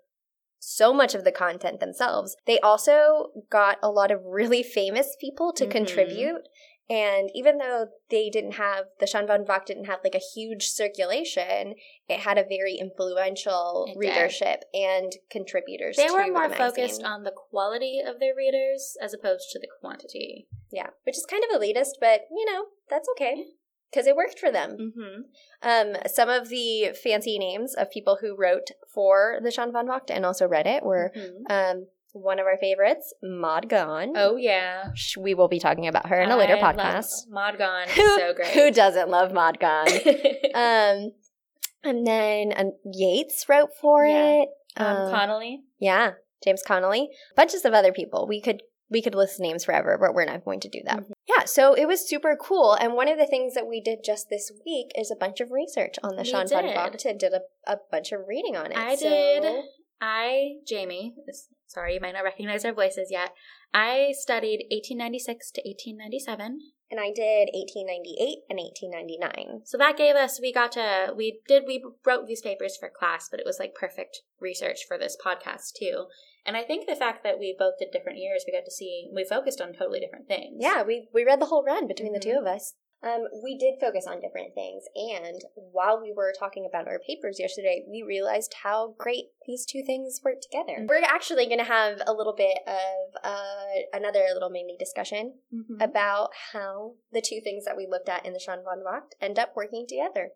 so 0.59 0.93
much 0.93 1.15
of 1.15 1.23
the 1.23 1.31
content 1.31 1.81
themselves, 1.81 2.35
they 2.47 2.59
also 2.61 3.29
got 3.51 3.77
a 3.83 3.91
lot 3.91 4.11
of 4.11 4.21
really 4.25 4.63
famous 4.63 5.09
people 5.21 5.53
to 5.53 5.67
Mhm. 5.67 5.71
contribute. 5.71 6.43
And 6.89 7.31
even 7.35 7.59
though 7.59 7.89
they 8.11 8.31
didn't 8.31 8.53
have, 8.53 8.85
the 9.01 9.07
Shan 9.09 9.27
Van 9.27 9.45
Vocht 9.45 9.67
didn't 9.67 9.87
have 9.87 9.99
like 10.05 10.15
a 10.15 10.19
huge 10.35 10.69
circulation, 10.69 11.75
it 12.09 12.21
had 12.21 12.39
a 12.39 12.45
very 12.49 12.75
influential 12.75 13.87
It 13.89 13.95
did. 13.95 13.99
readership 13.99 14.65
and 14.73 15.13
contributors. 15.31 15.97
they 15.97 16.11
were 16.11 16.23
more 16.29 16.49
magazine. 16.49 16.59
focused 16.59 17.03
on 17.03 17.25
the 17.25 17.33
quality 17.51 18.01
of 18.07 18.21
their 18.21 18.35
readers 18.37 18.97
as 19.03 19.13
opposed 19.13 19.51
to 19.51 19.59
the 19.59 19.69
quantity. 19.81 20.47
Yeah, 20.71 20.89
which 21.05 21.17
is 21.17 21.27
kind 21.29 21.43
of 21.51 21.61
elitist, 21.61 21.99
but 22.01 22.23
you 22.31 22.45
know, 22.53 22.67
that's 22.89 23.09
okay 23.17 23.47
because 23.91 24.07
it 24.07 24.17
worked 24.17 24.39
for 24.39 24.51
them. 24.53 24.77
Mm-hmm. 24.79 25.23
Um, 25.97 25.97
some 26.07 26.29
of 26.29 26.49
the 26.49 26.91
fancy 27.03 27.39
names 27.39 27.75
of 27.75 27.91
people 27.91 28.19
who 28.21 28.37
wrote 28.37 28.69
for 28.93 29.39
the 29.43 29.51
Shan 29.51 29.73
Van 29.73 29.87
Vocht 29.87 30.11
and 30.11 30.25
also 30.27 30.47
read 30.47 30.67
it 30.67 30.85
were 30.85 31.13
um, 31.49 31.87
one 32.17 32.39
of 32.39 32.47
our 32.47 32.57
favorites, 32.57 33.13
Maud 33.23 33.69
Gonne. 33.69 34.13
Oh 34.17 34.37
yeah, 34.37 34.91
We 35.19 35.35
will 35.35 35.49
be 35.49 35.59
talking 35.59 35.87
about 35.87 36.07
her 36.09 36.21
in 36.21 36.31
a 36.31 36.37
later 36.37 36.57
I 36.57 36.61
podcast. 36.61 37.29
Maud 37.29 37.59
Gonne 37.59 37.89
Who, 37.89 38.19
so 38.19 38.33
great. 38.35 38.49
who 38.49 38.71
doesn't 38.71 39.09
love 39.11 39.33
Maud 39.33 39.59
Gonne? 39.61 39.89
um, 40.55 41.13
and 41.85 42.07
then 42.07 42.53
um, 42.57 42.73
Yeats 42.93 43.49
wrote 43.49 43.71
for 43.81 44.05
Yeah. 44.07 44.43
it. 44.43 44.49
um, 44.77 44.87
Um, 44.97 45.11
Connolly. 45.13 45.61
yeah, 45.79 46.13
James 46.45 46.63
Connolly, 46.67 47.09
bunches 47.37 47.65
of 47.65 47.75
other 47.75 47.93
people. 47.93 48.27
We 48.27 48.41
could 48.41 48.63
we 48.89 49.03
could 49.03 49.17
list 49.17 49.41
names 49.41 49.65
forever, 49.65 49.99
but 50.01 50.15
we're 50.15 50.25
not 50.27 50.45
going 50.45 50.61
to 50.61 50.69
do 50.69 50.81
that. 50.85 50.99
Mhm. 51.01 51.11
Yeah, 51.27 51.45
so 51.45 51.75
it 51.75 51.87
was 51.89 52.09
super 52.09 52.37
cool. 52.41 52.75
And 52.75 52.95
one 52.95 53.09
of 53.09 53.19
the 53.19 53.27
things 53.27 53.55
that 53.55 53.67
we 53.67 53.81
did 53.81 54.05
just 54.05 54.29
this 54.31 54.53
week 54.65 54.93
is 54.97 55.11
a 55.11 55.17
bunch 55.17 55.41
of 55.41 55.51
research 55.51 55.97
on 56.05 56.15
the 56.15 56.23
We 56.23 56.29
Sean 56.29 56.47
did. 56.47 57.19
Did 57.19 57.33
a, 57.33 57.41
a 57.67 57.79
bunch 57.91 58.13
of 58.13 58.21
reading 58.29 58.57
on 58.57 58.71
it. 58.71 58.79
I 58.79 58.95
So- 58.95 59.09
did. 59.09 59.65
I, 60.01 60.59
Jamie, 60.69 61.15
sorry, 61.67 61.95
you 61.95 62.01
might 62.01 62.15
not 62.15 62.25
recognize 62.25 62.65
our 62.65 62.73
voices 62.73 63.09
yet. 63.11 63.31
I 63.75 64.13
studied 64.19 64.67
1896 64.71 65.51
to 65.53 65.61
1897. 65.65 66.59
And 66.89 67.01
I 67.01 67.11
did 67.11 67.51
1898 67.53 68.47
and 68.49 68.61
1899. 68.63 69.63
So 69.65 69.77
that 69.77 69.97
gave 69.97 70.15
us, 70.15 70.39
we 70.41 70.53
got 70.53 70.71
to, 70.73 71.13
we 71.17 71.41
did, 71.49 71.65
we 71.67 71.83
wrote 72.07 72.29
these 72.29 72.43
papers 72.43 72.77
for 72.79 72.89
class, 72.89 73.27
but 73.29 73.41
it 73.41 73.47
was 73.47 73.59
like 73.59 73.75
perfect 73.75 74.23
research 74.41 74.87
for 74.87 74.97
this 74.97 75.17
podcast 75.19 75.73
too. 75.77 76.07
And 76.45 76.57
I 76.57 76.63
think 76.63 76.87
the 76.87 76.95
fact 76.95 77.25
that 77.25 77.41
we 77.41 77.57
both 77.59 77.75
did 77.81 77.91
different 77.91 78.19
years, 78.21 78.45
we 78.47 78.53
got 78.57 78.65
to 78.67 78.71
see, 78.71 79.09
we 79.13 79.25
focused 79.25 79.61
on 79.61 79.73
totally 79.73 79.99
different 79.99 80.29
things. 80.29 80.59
Yeah, 80.61 80.85
we, 80.85 81.09
we 81.13 81.25
read 81.25 81.41
the 81.41 81.47
whole 81.47 81.65
run 81.65 81.89
between 81.89 82.13
the 82.13 82.21
two 82.21 82.39
Mhm. 82.39 82.41
of 82.43 82.47
us. 82.47 82.75
Um, 83.07 83.23
we 83.43 83.57
did 83.57 83.75
focus 83.81 84.05
on 84.09 84.21
different 84.21 84.55
things, 84.55 84.83
and 84.97 85.41
while 85.55 86.01
we 86.03 86.13
were 86.13 86.33
talking 86.37 86.67
about 86.69 86.89
our 86.89 86.99
papers 87.07 87.39
yesterday, 87.39 87.85
we 87.89 88.03
realized 88.03 88.53
how 88.65 88.95
great 88.99 89.27
these 89.47 89.65
two 89.65 89.83
things 89.87 90.21
work 90.25 90.41
together. 90.41 90.81
Mhm. 90.81 90.89
We're 90.89 91.03
actually 91.05 91.47
going 91.47 91.59
to 91.59 91.65
have 91.65 92.03
a 92.07 92.13
little 92.13 92.35
bit 92.35 92.59
of 92.67 93.15
uh, 93.23 93.67
another 93.93 94.25
little 94.35 94.51
mini 94.51 94.77
discussion 94.77 95.39
Mhm. 95.53 95.81
about 95.81 96.31
how 96.53 96.95
the 97.13 97.21
two 97.21 97.41
things 97.41 97.65
that 97.65 97.77
we 97.77 97.87
looked 97.87 98.09
at 98.09 98.27
in 98.27 98.33
the 98.33 98.41
Shan 98.41 98.65
Van 98.65 98.83
Vocht 98.83 99.13
end 99.21 99.39
up 99.39 99.55
working 99.55 99.87
together. 99.87 100.33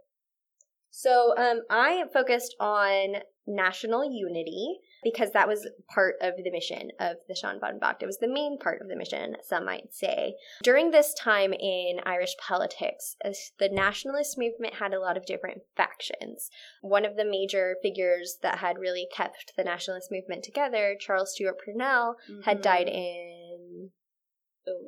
So 0.91 1.35
um, 1.37 1.63
I 1.71 2.05
focused 2.13 2.55
on 2.61 3.23
national 3.51 4.05
unity 4.11 4.79
because 5.03 5.31
that 5.33 5.49
was 5.49 5.67
part 5.93 6.17
of 6.21 6.35
the 6.37 6.51
mission 6.51 6.91
of 7.01 7.17
the 7.29 7.35
Shan 7.35 7.59
Van. 7.61 7.81
It 8.01 8.07
was 8.07 8.19
the 8.19 8.29
main 8.29 8.59
part 8.59 8.83
of 8.83 8.89
the 8.89 8.97
mission, 8.97 9.37
some 9.43 9.65
might 9.65 9.95
say. 9.95 10.35
During 10.63 10.91
this 10.91 11.15
time 11.15 11.53
in 11.55 12.01
Irish 12.05 12.37
politics, 12.39 13.17
the 13.59 13.69
nationalist 13.71 14.37
movement 14.39 14.75
had 14.75 14.93
a 14.93 15.01
lot 15.01 15.17
of 15.17 15.25
different 15.27 15.63
factions. 15.77 16.51
One 16.83 17.05
of 17.07 17.17
the 17.17 17.25
major 17.25 17.77
figures 17.83 18.39
that 18.43 18.59
had 18.59 18.79
really 18.79 19.09
kept 19.15 19.53
the 19.57 19.65
nationalist 19.65 20.11
movement 20.13 20.45
together, 20.45 20.97
Charles 21.01 21.33
Stewart 21.35 21.57
Parnell, 21.65 22.17
had 22.45 22.59
Mhm. 22.59 22.63
died 22.63 22.89
in 22.89 23.91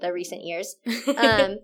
the 0.01 0.13
recent 0.13 0.43
years. 0.45 0.77
Um, 1.17 1.59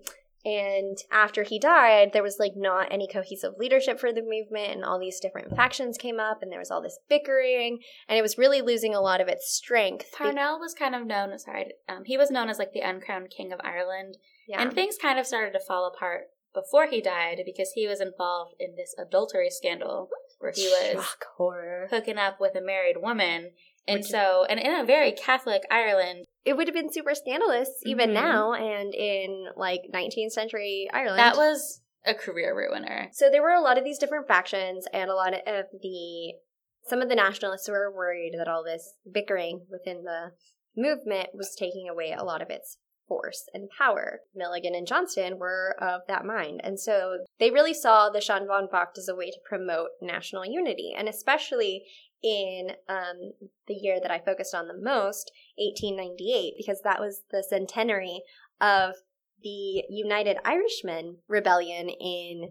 and 0.45 0.97
after 1.11 1.43
he 1.43 1.59
died, 1.59 2.11
there 2.13 2.23
was 2.23 2.37
like 2.39 2.53
not 2.55 2.91
any 2.91 3.07
cohesive 3.07 3.53
leadership 3.57 3.99
for 3.99 4.13
the 4.13 4.21
movement, 4.21 4.71
and 4.71 4.85
all 4.85 4.99
these 4.99 5.19
different 5.19 5.55
factions 5.55 5.97
came 5.97 6.19
up, 6.19 6.41
and 6.41 6.51
there 6.51 6.59
was 6.59 6.71
all 6.71 6.81
this 6.81 6.99
bickering, 7.09 7.79
and 8.07 8.17
it 8.17 8.21
was 8.21 8.37
really 8.37 8.61
losing 8.61 8.95
a 8.95 9.01
lot 9.01 9.21
of 9.21 9.27
its 9.27 9.51
strength. 9.51 10.11
Parnell 10.17 10.59
was 10.59 10.73
kind 10.73 10.95
of 10.95 11.05
known, 11.05 11.37
sorry, 11.39 11.71
um, 11.87 12.05
he 12.05 12.17
was 12.17 12.31
known 12.31 12.49
as 12.49 12.57
like 12.57 12.73
the 12.73 12.79
uncrowned 12.79 13.29
king 13.29 13.51
of 13.51 13.59
Ireland. 13.63 14.17
yeah. 14.47 14.61
And 14.61 14.73
things 14.73 14.97
kind 15.01 15.19
of 15.19 15.27
started 15.27 15.51
to 15.51 15.59
fall 15.59 15.85
apart 15.85 16.27
before 16.53 16.87
he 16.87 17.01
died 17.01 17.41
because 17.45 17.73
he 17.75 17.87
was 17.87 18.01
involved 18.01 18.55
in 18.59 18.75
this 18.75 18.95
adultery 18.97 19.49
scandal 19.49 20.09
where 20.39 20.51
he 20.55 20.67
was 20.67 20.93
Shock 20.93 21.25
horror. 21.37 21.87
hooking 21.91 22.17
up 22.17 22.39
with 22.39 22.55
a 22.55 22.61
married 22.61 22.97
woman. 23.01 23.51
And 23.89 23.99
Which- 23.99 24.07
so, 24.07 24.45
and 24.45 24.59
in 24.59 24.73
a 24.73 24.85
very 24.85 25.11
Catholic 25.11 25.63
Ireland, 25.71 26.25
It 26.45 26.53
would 26.57 26.67
have 26.67 26.73
been 26.73 26.91
super 26.91 27.13
scandalous 27.13 27.69
even 27.85 28.09
Mhm. 28.11 28.13
now, 28.13 28.53
and 28.53 28.95
in 28.95 29.49
like 29.55 29.81
19th 29.89 30.31
century 30.31 30.89
Ireland. 30.91 31.19
that 31.19 31.35
was 31.35 31.81
a 32.05 32.13
career 32.15 32.55
ruiner. 32.55 33.09
So 33.11 33.29
there 33.29 33.41
were 33.43 33.53
a 33.53 33.61
lot 33.61 33.77
of 33.77 33.83
these 33.83 33.99
different 33.99 34.27
factions, 34.27 34.87
and 34.93 35.09
a 35.11 35.15
lot 35.15 35.33
of 35.33 35.65
the 35.81 36.35
some 36.83 37.01
of 37.01 37.09
the 37.09 37.15
nationalists 37.15 37.67
were 37.69 37.91
worried 37.93 38.33
that 38.37 38.47
all 38.47 38.63
this 38.63 38.95
bickering 39.11 39.67
within 39.69 40.03
the 40.05 40.31
movement 40.75 41.29
was 41.35 41.53
taking 41.55 41.87
away 41.89 42.13
a 42.13 42.23
lot 42.23 42.41
of 42.41 42.49
its 42.49 42.77
force 43.07 43.47
and 43.53 43.69
power. 43.77 44.21
Milligan 44.33 44.73
and 44.73 44.87
Johnston 44.87 45.37
were 45.39 45.75
of 45.79 46.01
that 46.07 46.25
mind, 46.25 46.61
and 46.63 46.79
so 46.79 47.25
they 47.37 47.51
really 47.51 47.73
saw 47.73 48.09
the 48.09 48.21
Shan 48.21 48.47
Van 48.47 48.67
Vocht 48.67 48.97
as 48.97 49.07
a 49.09 49.15
way 49.15 49.29
to 49.29 49.39
promote 49.43 49.89
national 50.01 50.45
unity, 50.45 50.93
and 50.97 51.09
especially 51.09 51.85
in 52.23 52.71
um, 52.87 53.31
the 53.67 53.73
year 53.73 53.99
that 54.01 54.11
I 54.11 54.19
focused 54.19 54.53
on 54.53 54.67
the 54.67 54.73
most, 54.77 55.31
1898, 55.57 56.53
because 56.57 56.81
that 56.83 56.99
was 56.99 57.21
the 57.31 57.43
centenary 57.47 58.21
of 58.59 58.95
the 59.41 59.83
United 59.89 60.37
Irishmen 60.43 61.17
rebellion 61.27 61.87
in 61.89 62.49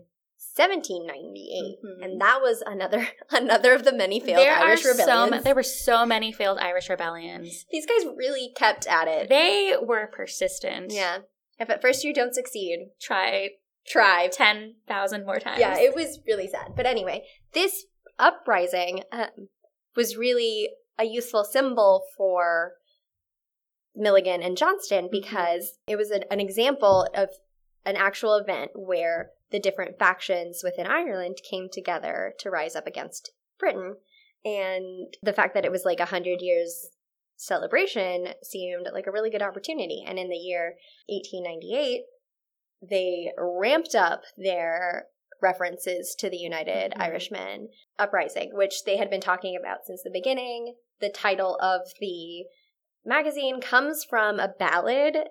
1798 0.73 1.79
Mhm. 1.85 2.05
and 2.05 2.21
that 2.21 2.41
was 2.41 2.63
another 2.65 3.09
another 3.31 3.75
of 3.75 3.85
the 3.85 3.93
many 3.93 4.21
failed 4.21 4.39
there 4.45 4.55
Irish 4.55 4.81
are 4.85 4.95
so 4.95 4.99
rebellions. 5.01 5.31
ma- 5.31 5.41
there 5.41 5.55
were 5.55 5.63
so 5.63 6.07
many 6.07 6.33
failed 6.33 6.59
Irish 6.59 6.89
rebellions. 6.89 7.67
These 7.71 7.87
guys 7.87 8.05
really 8.17 8.53
kept 8.57 8.87
at 8.87 9.09
it. 9.09 9.29
They 9.29 9.75
were 9.81 10.07
persistent. 10.07 10.93
yeah. 10.93 11.19
If 11.59 11.71
at 11.71 11.83
first 11.83 12.05
you 12.05 12.15
don't 12.15 12.35
succeed, 12.35 12.91
Try 13.01 13.51
try. 13.87 14.29
ten 14.29 14.77
thousand 14.87 15.27
more 15.27 15.41
times. 15.41 15.59
Yeah, 15.59 15.77
it 15.79 15.95
was 15.95 16.21
really 16.27 16.47
sad. 16.49 16.73
But 16.77 16.87
anyway, 16.87 17.25
this 17.53 17.85
uprising 18.19 19.03
um, 19.13 19.49
was 19.99 20.17
really 20.17 20.71
a 20.97 21.05
useful 21.05 21.43
symbol 21.43 22.05
for 22.17 22.75
Milligan 23.97 24.43
and 24.45 24.57
Johnston 24.57 25.07
mm-hmm. 25.07 25.21
because 25.21 25.79
it 25.89 25.97
was 25.97 26.13
an, 26.13 26.23
an 26.31 26.39
example 26.41 27.09
of 27.15 27.31
an 27.85 27.97
actual 27.97 28.37
event 28.37 28.71
where 28.75 29.31
the 29.51 29.59
different 29.59 29.99
factions 29.99 30.61
within 30.63 30.87
Ireland 30.87 31.39
came 31.51 31.69
together 31.71 32.35
to 32.39 32.51
rise 32.51 32.77
up 32.77 32.87
against 32.87 33.33
Britain. 33.59 33.97
And 34.45 35.15
the 35.21 35.33
fact 35.33 35.55
that 35.55 35.65
it 35.65 35.73
was 35.73 35.85
like 35.85 35.99
a 35.99 36.05
hundred 36.07 36.43
years 36.43 36.91
celebration 37.37 38.29
seemed 38.43 38.89
like 38.93 39.09
a 39.09 39.11
really 39.11 39.31
good 39.31 39.43
opportunity. 39.43 40.05
And 40.07 40.17
in 40.17 40.29
the 40.29 40.37
year 40.37 40.75
1898, 41.09 42.03
they 42.89 43.33
ramped 43.37 43.97
up 43.97 44.23
their 44.37 45.07
references 45.41 46.15
to 46.19 46.29
the 46.31 46.37
United 46.37 46.93
Mhm. 46.93 47.01
Irishmen 47.01 47.69
uprising, 47.99 48.55
which 48.55 48.85
they 48.85 48.97
had 48.97 49.11
been 49.11 49.21
talking 49.21 49.57
about 49.57 49.85
since 49.85 50.03
the 50.03 50.11
beginning. 50.11 50.77
The 51.01 51.11
title 51.11 51.57
of 51.61 51.83
the 52.01 52.47
magazine 53.05 53.61
comes 53.61 54.05
from 54.05 54.41
a 54.41 54.49
ballad 54.49 55.29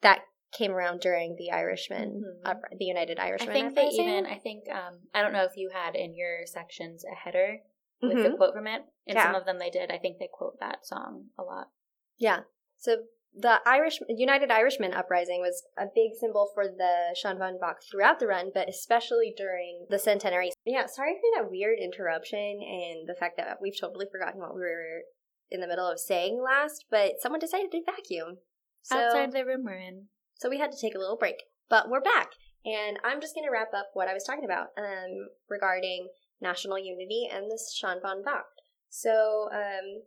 that 0.00 0.22
came 0.52 0.72
around 0.72 1.00
during 1.00 1.36
the 1.36 1.50
Irishman, 1.50 2.22
Mhm. 2.44 2.48
up, 2.50 2.60
the 2.76 2.84
United 2.84 3.18
I 3.18 3.28
Irishmen. 3.28 3.52
think 3.52 3.74
they 3.74 3.88
even. 3.88 4.26
I 4.26 4.38
think. 4.38 4.68
Um, 4.70 5.08
I 5.12 5.22
don't 5.22 5.32
know 5.32 5.44
if 5.44 5.56
you 5.56 5.70
had 5.70 5.94
in 5.94 6.14
your 6.14 6.46
sections 6.46 7.04
a 7.04 7.14
header 7.14 7.62
with 8.00 8.22
the 8.22 8.30
Mhm. 8.30 8.36
quote 8.36 8.54
from 8.54 8.66
it. 8.66 8.82
In 9.06 9.16
Yeah. 9.16 9.24
some 9.24 9.34
of 9.34 9.44
them, 9.44 9.58
they 9.58 9.70
did. 9.70 9.90
I 9.90 9.98
think 9.98 10.18
they 10.18 10.28
quote 10.28 10.58
that 10.60 10.86
song 10.86 11.30
a 11.38 11.42
lot. 11.42 11.70
Yeah. 12.16 12.44
So 12.76 13.06
the 13.38 13.60
Irish 13.66 14.00
United 14.08 14.50
Irishmen 14.50 14.94
uprising 14.94 15.40
was 15.40 15.62
a 15.78 15.84
big 15.94 16.12
symbol 16.18 16.50
for 16.54 16.64
the 16.66 17.14
Shan 17.14 17.38
Van 17.38 17.58
Vocht 17.62 17.84
throughout 17.90 18.18
the 18.18 18.26
run, 18.26 18.50
but 18.52 18.68
especially 18.68 19.34
during 19.36 19.86
the 19.90 19.98
centenary. 19.98 20.52
Yeah, 20.64 20.86
sorry 20.86 21.14
for 21.14 21.42
that 21.42 21.50
weird 21.50 21.78
interruption 21.78 22.38
and 22.62 23.06
the 23.06 23.16
fact 23.18 23.36
that 23.36 23.58
we've 23.60 23.78
totally 23.78 24.06
forgotten 24.10 24.40
what 24.40 24.54
we 24.54 24.60
were 24.60 25.02
in 25.50 25.60
the 25.60 25.68
middle 25.68 25.86
of 25.86 26.00
saying 26.00 26.42
last, 26.42 26.86
but 26.90 27.20
someone 27.20 27.40
decided 27.40 27.70
to 27.72 27.82
vacuum. 27.84 28.38
So, 28.82 28.96
Outside 28.96 29.32
the 29.32 29.44
room 29.44 29.64
we're 29.64 29.74
in. 29.74 30.06
so 30.36 30.48
we 30.48 30.58
had 30.58 30.72
to 30.72 30.80
take 30.80 30.94
a 30.94 30.98
little 30.98 31.16
break. 31.16 31.42
But 31.68 31.90
we're 31.90 32.00
back. 32.00 32.30
And 32.64 32.98
I'm 33.04 33.20
just 33.20 33.34
going 33.34 33.46
to 33.46 33.52
wrap 33.52 33.74
up 33.74 33.90
what 33.92 34.08
I 34.08 34.14
was 34.14 34.24
talking 34.24 34.44
about 34.44 34.68
um, 34.78 35.28
regarding 35.48 36.08
national 36.40 36.78
unity 36.78 37.28
and 37.32 37.50
this 37.50 37.74
Shan 37.76 37.98
Van 38.02 38.22
Vocht. 38.26 38.64
So 38.88 39.48
um, 39.52 40.02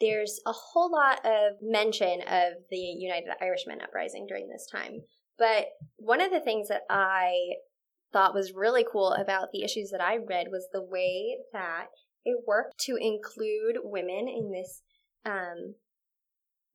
there's 0.00 0.40
a 0.46 0.52
whole 0.52 0.90
lot 0.90 1.24
of 1.24 1.56
mention 1.62 2.20
of 2.22 2.52
the 2.70 2.76
United 2.76 3.30
Irishmen 3.40 3.80
uprising 3.80 4.26
during 4.26 4.48
this 4.48 4.66
time. 4.70 5.00
But 5.38 5.66
one 5.96 6.20
of 6.20 6.30
the 6.30 6.40
things 6.40 6.68
that 6.68 6.82
I 6.90 7.32
thought 8.12 8.34
was 8.34 8.52
really 8.54 8.84
cool 8.90 9.12
about 9.12 9.48
the 9.52 9.62
issues 9.62 9.90
that 9.90 10.00
I 10.00 10.16
read 10.16 10.48
was 10.50 10.68
the 10.72 10.82
way 10.82 11.38
that 11.52 11.86
it 12.24 12.44
worked 12.46 12.78
to 12.80 12.96
include 12.96 13.78
women 13.82 14.28
in 14.28 14.50
this 14.52 14.82
um, 15.24 15.74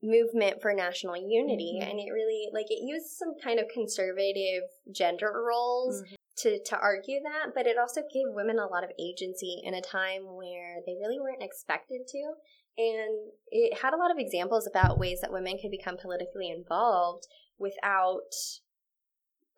movement 0.03 0.61
for 0.61 0.73
national 0.73 1.15
unity 1.15 1.79
Mhm. 1.79 1.89
and 1.91 1.99
it 1.99 2.11
really 2.11 2.49
like 2.51 2.65
it 2.71 2.81
used 2.83 3.05
some 3.11 3.35
kind 3.35 3.59
of 3.59 3.67
conservative 3.67 4.63
gender 4.91 5.31
roles 5.31 6.01
Mhm. 6.01 6.15
to 6.37 6.59
to 6.63 6.77
argue 6.79 7.21
that 7.21 7.53
but 7.53 7.67
it 7.67 7.77
also 7.77 8.01
gave 8.11 8.25
women 8.29 8.57
a 8.57 8.65
lot 8.65 8.83
of 8.83 8.91
agency 8.99 9.61
in 9.63 9.75
a 9.75 9.81
time 9.81 10.35
where 10.35 10.81
they 10.87 10.95
really 10.95 11.19
weren't 11.19 11.43
expected 11.43 12.07
to 12.07 12.33
and 12.77 13.31
it 13.49 13.79
had 13.81 13.93
a 13.93 13.97
lot 13.97 14.11
of 14.11 14.17
examples 14.17 14.67
about 14.67 14.97
ways 14.99 15.19
that 15.21 15.31
women 15.33 15.57
could 15.61 15.71
become 15.71 15.97
politically 16.01 16.49
involved 16.49 17.27
without 17.57 18.31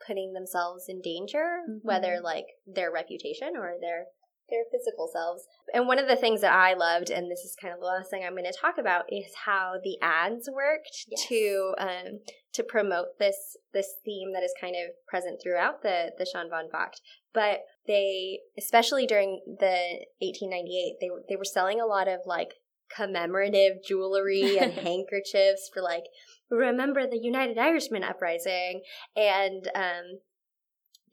putting 0.05 0.34
themselves 0.34 0.86
in 0.89 0.99
danger 1.01 1.61
Mhm. 1.70 1.80
whether 1.84 2.20
like 2.20 2.47
their 2.66 2.91
reputation 2.91 3.55
or 3.55 3.78
their 3.80 4.07
their 4.49 4.66
physical 4.72 5.07
selves. 5.07 5.47
And 5.74 5.88
one 5.88 5.97
of 5.97 6.07
the 6.09 6.18
things 6.18 6.41
that 6.41 6.51
I 6.53 6.74
loved, 6.74 7.09
and 7.09 7.32
this 7.32 7.39
is 7.45 7.55
kind 7.55 7.74
of 7.74 7.80
the 7.80 7.86
last 7.86 8.09
thing 8.11 8.24
I'm 8.26 8.34
going 8.34 8.43
to 8.43 8.51
talk 8.51 8.78
about, 8.78 9.05
is 9.07 9.34
how 9.45 9.80
the 9.82 9.97
ads 10.01 10.49
worked 10.51 11.05
Yes. 11.07 11.26
to 11.30 11.74
um, 11.78 12.20
to 12.51 12.61
promote 12.64 13.18
this 13.20 13.55
this 13.72 13.95
theme 14.03 14.34
that 14.34 14.43
is 14.43 14.53
kind 14.59 14.76
of 14.76 14.91
present 15.07 15.41
throughout 15.41 15.82
the 15.82 16.14
the 16.18 16.26
Shan 16.26 16.49
Van 16.49 16.70
Vocht. 16.70 16.99
But 17.34 17.61
they, 17.88 18.41
especially 18.57 19.07
during 19.07 19.41
the 19.47 20.05
1898, 20.20 20.97
they 20.99 21.09
were 21.09 21.24
they 21.30 21.38
were 21.38 21.45
selling 21.45 21.80
a 21.80 21.86
lot 21.88 22.09
of 22.09 22.20
like 22.26 22.55
commemorative 22.95 23.83
jewelry 23.85 24.57
and 24.57 24.73
handkerchiefs 24.85 25.69
for 25.73 25.81
like 25.81 26.05
remember 26.49 27.07
the 27.07 27.19
United 27.19 27.57
Irishman 27.57 28.03
uprising 28.03 28.81
and 29.15 29.69
um 29.75 30.19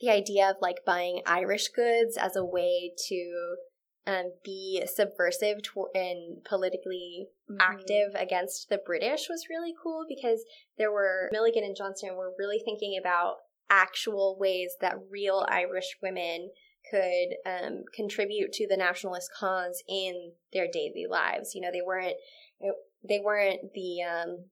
the 0.01 0.11
idea 0.11 0.49
of 0.49 0.57
like 0.61 0.85
buying 0.87 1.21
Irish 1.27 1.69
goods 1.69 2.17
as 2.17 2.35
a 2.35 2.45
way 2.45 2.93
to 3.09 3.57
um, 4.07 4.33
be 4.43 4.83
subversive 4.87 5.59
and 5.95 6.43
politically 6.45 7.27
mm-hmm. 7.51 7.61
active 7.61 8.15
against 8.15 8.69
the 8.71 8.81
British 8.85 9.29
was 9.29 9.47
really 9.51 9.75
cool 9.83 10.05
because 10.09 10.43
there 10.79 10.91
were 10.91 11.29
Milligan 11.33 11.65
and 11.65 11.77
Johnston 11.77 12.17
were 12.17 12.33
really 12.39 12.61
thinking 12.65 12.99
about 12.99 13.37
actual 13.69 14.37
ways 14.39 14.75
that 14.81 14.97
real 15.11 15.47
Irish 15.49 15.97
women 16.03 16.51
could 16.91 17.37
um, 17.47 17.85
contribute 17.95 18.53
to 18.53 18.67
the 18.69 18.77
nationalist 18.77 19.31
cause 19.39 19.83
in 19.89 20.33
their 20.53 20.67
daily 20.71 21.07
lives. 21.09 21.55
You 21.55 21.63
know, 21.63 21.71
they 21.73 21.83
weren't 21.85 22.17
they 23.07 23.21
weren't 23.23 23.73
the 23.75 24.03
um, 24.03 24.45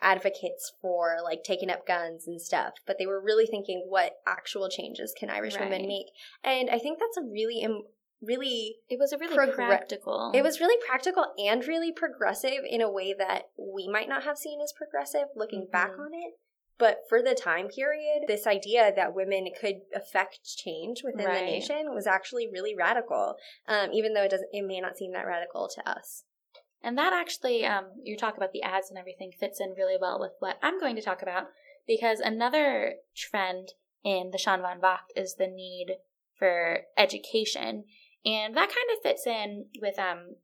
advocates 0.00 0.72
for 0.80 1.18
like 1.22 1.44
taking 1.44 1.70
up 1.70 1.86
guns 1.86 2.26
and 2.26 2.40
stuff, 2.40 2.74
but 2.86 2.96
they 2.98 3.06
were 3.06 3.22
really 3.22 3.46
thinking 3.46 3.86
what 3.88 4.12
actual 4.26 4.68
changes 4.68 5.14
can 5.16 5.30
Irish 5.30 5.54
right. 5.54 5.70
women 5.70 5.86
make. 5.86 6.06
And 6.42 6.68
I 6.70 6.78
think 6.78 6.98
that's 6.98 7.16
a 7.16 7.30
really 7.30 7.60
Im- 7.60 7.84
really 8.22 8.76
it 8.88 8.98
was 8.98 9.12
a 9.12 9.18
really 9.18 9.36
progr- 9.36 9.66
practical 9.66 10.30
it 10.32 10.42
was 10.42 10.60
really 10.60 10.80
practical 10.86 11.26
and 11.38 11.66
really 11.66 11.90
progressive 11.90 12.60
in 12.68 12.80
a 12.80 12.90
way 12.90 13.12
that 13.12 13.42
we 13.58 13.88
might 13.88 14.08
not 14.08 14.22
have 14.22 14.38
seen 14.38 14.60
as 14.62 14.72
progressive 14.72 15.26
looking 15.34 15.62
mm-hmm. 15.62 15.72
back 15.72 15.90
on 15.98 16.14
it 16.14 16.34
but 16.82 16.98
for 17.08 17.22
the 17.22 17.32
time 17.32 17.68
period 17.68 18.24
this 18.26 18.44
idea 18.44 18.92
that 18.96 19.14
women 19.14 19.46
could 19.58 19.76
affect 19.94 20.40
change 20.44 21.02
within 21.04 21.26
right. 21.26 21.38
the 21.38 21.46
nation 21.46 21.94
was 21.94 22.08
actually 22.08 22.48
really 22.52 22.74
radical 22.74 23.36
um, 23.68 23.90
even 23.92 24.12
though 24.12 24.24
it 24.24 24.30
doesn't 24.32 24.48
it 24.52 24.66
may 24.66 24.80
not 24.80 24.96
seem 24.96 25.12
that 25.12 25.26
radical 25.26 25.70
to 25.72 25.88
us 25.88 26.24
and 26.82 26.98
that 26.98 27.12
actually 27.12 27.64
um, 27.64 27.84
you 28.02 28.16
talk 28.16 28.36
about 28.36 28.50
the 28.52 28.62
ads 28.62 28.90
and 28.90 28.98
everything 28.98 29.30
fits 29.38 29.60
in 29.60 29.74
really 29.78 29.96
well 30.00 30.18
with 30.18 30.32
what 30.40 30.58
i'm 30.60 30.80
going 30.80 30.96
to 30.96 31.02
talk 31.02 31.22
about 31.22 31.44
because 31.86 32.18
another 32.18 32.94
trend 33.16 33.68
in 34.04 34.30
the 34.32 34.38
Shan 34.38 34.62
Van 34.62 34.80
Vocht 34.80 35.14
is 35.14 35.36
the 35.36 35.46
need 35.46 35.98
for 36.36 36.80
education 36.98 37.84
and 38.24 38.56
that 38.56 38.68
kind 38.68 38.88
of 38.92 39.02
fits 39.04 39.24
in 39.24 39.66
with 39.80 39.98
um 40.00 40.34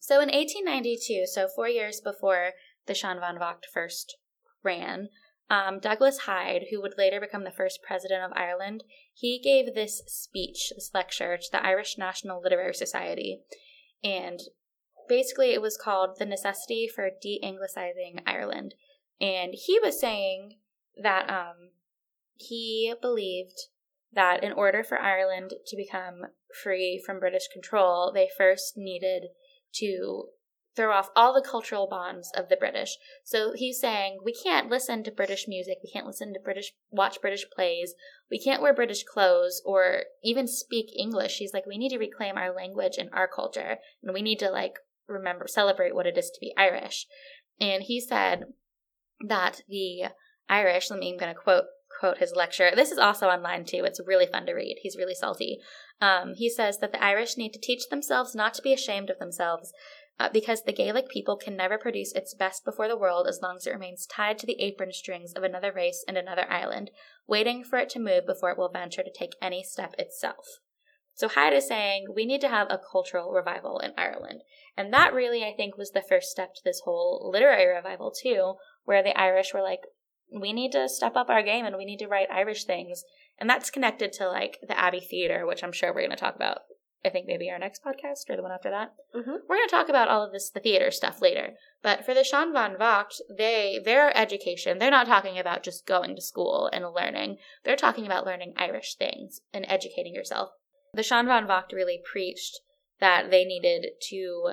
so 0.00 0.16
in 0.16 0.28
1892, 0.28 1.24
so 1.26 1.48
4 1.48 1.66
years 1.70 1.98
before 1.98 2.50
the 2.84 2.92
Shan 2.92 3.18
Van 3.20 3.38
Vocht 3.38 3.64
first 3.72 4.18
ran, 4.62 5.08
um, 5.50 5.78
Douglas 5.78 6.20
Hyde, 6.20 6.66
who 6.70 6.80
would 6.80 6.96
later 6.96 7.20
become 7.20 7.44
the 7.44 7.50
first 7.50 7.82
president 7.82 8.22
of 8.22 8.32
Ireland, 8.34 8.84
he 9.12 9.38
gave 9.38 9.74
this 9.74 10.02
speech, 10.06 10.72
this 10.74 10.90
lecture 10.94 11.36
to 11.36 11.48
the 11.52 11.64
Irish 11.64 11.98
National 11.98 12.40
Literary 12.40 12.74
Society. 12.74 13.42
And 14.02 14.40
basically, 15.08 15.50
it 15.50 15.60
was 15.60 15.76
called 15.76 16.18
The 16.18 16.26
Necessity 16.26 16.88
for 16.88 17.10
De 17.20 17.40
Anglicizing 17.42 18.20
Ireland. 18.26 18.74
And 19.20 19.54
he 19.54 19.78
was 19.80 20.00
saying 20.00 20.56
that 21.00 21.28
um, 21.28 21.70
he 22.34 22.94
believed 23.00 23.68
that 24.12 24.42
in 24.42 24.52
order 24.52 24.82
for 24.82 24.98
Ireland 24.98 25.54
to 25.66 25.76
become 25.76 26.22
free 26.62 27.02
from 27.04 27.20
British 27.20 27.48
control, 27.52 28.12
they 28.12 28.28
first 28.36 28.76
needed 28.76 29.28
to 29.74 30.26
throw 30.76 30.92
off 30.92 31.10
all 31.14 31.32
the 31.32 31.46
cultural 31.46 31.86
bonds 31.88 32.30
of 32.36 32.48
the 32.48 32.56
British. 32.56 32.96
So 33.22 33.52
he's 33.54 33.80
saying 33.80 34.18
we 34.24 34.34
can't 34.34 34.70
listen 34.70 35.04
to 35.04 35.10
British 35.10 35.46
music, 35.46 35.78
we 35.82 35.90
can't 35.90 36.06
listen 36.06 36.32
to 36.34 36.40
British 36.40 36.72
watch 36.90 37.20
British 37.20 37.44
plays, 37.54 37.94
we 38.30 38.42
can't 38.42 38.62
wear 38.62 38.74
British 38.74 39.04
clothes 39.04 39.62
or 39.64 40.04
even 40.22 40.46
speak 40.46 40.86
English. 40.98 41.36
He's 41.38 41.52
like 41.52 41.66
we 41.66 41.78
need 41.78 41.90
to 41.90 41.98
reclaim 41.98 42.36
our 42.36 42.54
language 42.54 42.94
and 42.98 43.10
our 43.12 43.28
culture 43.28 43.78
and 44.02 44.12
we 44.12 44.22
need 44.22 44.38
to 44.40 44.50
like 44.50 44.78
remember 45.08 45.46
celebrate 45.46 45.94
what 45.94 46.06
it 46.06 46.18
is 46.18 46.30
to 46.30 46.40
be 46.40 46.52
Irish. 46.56 47.06
And 47.60 47.84
he 47.84 48.00
said 48.00 48.44
that 49.26 49.60
the 49.68 50.06
Irish, 50.48 50.90
let 50.90 50.98
me 50.98 51.12
I'm 51.12 51.18
going 51.18 51.34
to 51.34 51.40
quote 51.40 51.64
quote 52.00 52.18
his 52.18 52.34
lecture. 52.34 52.72
This 52.74 52.90
is 52.90 52.98
also 52.98 53.28
online 53.28 53.64
too. 53.64 53.84
It's 53.84 54.00
really 54.04 54.26
fun 54.26 54.46
to 54.46 54.52
read. 54.52 54.78
He's 54.82 54.96
really 54.96 55.14
salty. 55.14 55.58
Um, 56.00 56.34
he 56.34 56.50
says 56.50 56.78
that 56.78 56.92
the 56.92 57.02
Irish 57.02 57.36
need 57.36 57.52
to 57.52 57.60
teach 57.60 57.88
themselves 57.88 58.34
not 58.34 58.54
to 58.54 58.62
be 58.62 58.72
ashamed 58.72 59.10
of 59.10 59.18
themselves. 59.18 59.72
Uh, 60.18 60.28
because 60.32 60.62
the 60.62 60.72
Gaelic 60.72 61.08
people 61.08 61.36
can 61.36 61.56
never 61.56 61.76
produce 61.76 62.12
its 62.12 62.34
best 62.34 62.64
before 62.64 62.86
the 62.86 62.96
world 62.96 63.26
as 63.26 63.40
long 63.42 63.56
as 63.56 63.66
it 63.66 63.72
remains 63.72 64.06
tied 64.06 64.38
to 64.38 64.46
the 64.46 64.60
apron 64.60 64.92
strings 64.92 65.32
of 65.32 65.42
another 65.42 65.72
race 65.72 66.04
and 66.06 66.16
another 66.16 66.48
island, 66.48 66.92
waiting 67.26 67.64
for 67.64 67.78
it 67.78 67.88
to 67.90 67.98
move 67.98 68.24
before 68.24 68.50
it 68.50 68.58
will 68.58 68.70
venture 68.70 69.02
to 69.02 69.12
take 69.12 69.34
any 69.42 69.64
step 69.64 69.92
itself. 69.98 70.60
So 71.14 71.28
Hyde 71.28 71.52
is 71.52 71.68
saying 71.68 72.06
we 72.14 72.26
need 72.26 72.40
to 72.42 72.48
have 72.48 72.68
a 72.70 72.80
cultural 72.90 73.32
revival 73.32 73.78
in 73.78 73.92
Ireland. 73.96 74.42
And 74.76 74.92
that 74.92 75.14
really, 75.14 75.44
I 75.44 75.54
think, 75.56 75.76
was 75.76 75.92
the 75.92 76.02
first 76.02 76.30
step 76.30 76.54
to 76.54 76.60
this 76.64 76.82
whole 76.84 77.30
literary 77.32 77.74
revival, 77.74 78.12
too, 78.12 78.54
where 78.84 79.02
the 79.02 79.18
Irish 79.18 79.54
were 79.54 79.62
like, 79.62 79.80
we 80.32 80.52
need 80.52 80.72
to 80.72 80.88
step 80.88 81.14
up 81.14 81.28
our 81.28 81.42
game 81.42 81.64
and 81.64 81.76
we 81.76 81.84
need 81.84 81.98
to 81.98 82.08
write 82.08 82.30
Irish 82.32 82.64
things. 82.64 83.04
And 83.38 83.48
that's 83.48 83.70
connected 83.70 84.12
to 84.14 84.28
like 84.28 84.58
the 84.66 84.78
Abbey 84.78 85.00
Theater, 85.00 85.46
which 85.46 85.62
I'm 85.62 85.72
sure 85.72 85.92
we're 85.92 86.00
going 86.00 86.10
to 86.10 86.16
talk 86.16 86.34
about. 86.34 86.58
I 87.04 87.10
think 87.10 87.26
maybe 87.26 87.50
our 87.50 87.58
next 87.58 87.84
podcast 87.84 88.30
or 88.30 88.36
the 88.36 88.42
one 88.42 88.52
after 88.52 88.70
that. 88.70 88.94
Mm-hmm. 89.14 89.30
We're 89.48 89.56
going 89.56 89.68
to 89.68 89.70
talk 89.70 89.88
about 89.88 90.08
all 90.08 90.24
of 90.24 90.32
this, 90.32 90.50
the 90.50 90.60
theater 90.60 90.90
stuff 90.90 91.20
later. 91.20 91.54
But 91.82 92.04
for 92.04 92.14
the 92.14 92.24
Shan 92.24 92.52
Van 92.52 92.76
Vocht, 92.76 93.20
they 93.36 93.78
their 93.84 94.16
education, 94.16 94.78
they're 94.78 94.90
not 94.90 95.06
talking 95.06 95.38
about 95.38 95.62
just 95.62 95.86
going 95.86 96.16
to 96.16 96.22
school 96.22 96.70
and 96.72 96.84
learning. 96.94 97.36
They're 97.64 97.76
talking 97.76 98.06
about 98.06 98.24
learning 98.24 98.54
Irish 98.56 98.94
things 98.94 99.40
and 99.52 99.66
educating 99.68 100.14
yourself. 100.14 100.50
The 100.94 101.02
Shan 101.02 101.26
Van 101.26 101.46
Vocht 101.46 101.72
really 101.72 102.00
preached 102.10 102.60
that 103.00 103.30
they 103.30 103.44
needed 103.44 103.86
to 104.10 104.52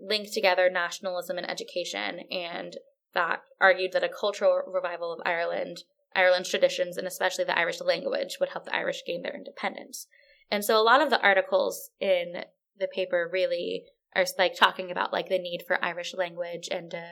link 0.00 0.32
together 0.32 0.68
nationalism 0.68 1.38
and 1.38 1.48
education 1.48 2.20
and 2.30 2.76
that 3.14 3.42
argued 3.60 3.92
that 3.92 4.04
a 4.04 4.08
cultural 4.08 4.60
revival 4.66 5.12
of 5.12 5.20
Ireland, 5.24 5.84
Ireland's 6.14 6.50
traditions, 6.50 6.96
and 6.96 7.06
especially 7.06 7.44
the 7.44 7.58
Irish 7.58 7.80
language 7.80 8.38
would 8.40 8.50
help 8.50 8.64
the 8.64 8.74
Irish 8.74 9.02
gain 9.06 9.22
their 9.22 9.34
independence. 9.34 10.08
And 10.50 10.64
so 10.64 10.80
a 10.80 10.82
lot 10.82 11.00
of 11.00 11.10
the 11.10 11.20
articles 11.20 11.90
in 12.00 12.44
the 12.78 12.88
paper 12.88 13.28
really 13.30 13.84
are 14.14 14.24
like 14.38 14.54
talking 14.54 14.90
about 14.90 15.12
like 15.12 15.28
the 15.28 15.38
need 15.38 15.62
for 15.66 15.84
Irish 15.84 16.14
language 16.14 16.68
and 16.70 16.90
to 16.90 17.04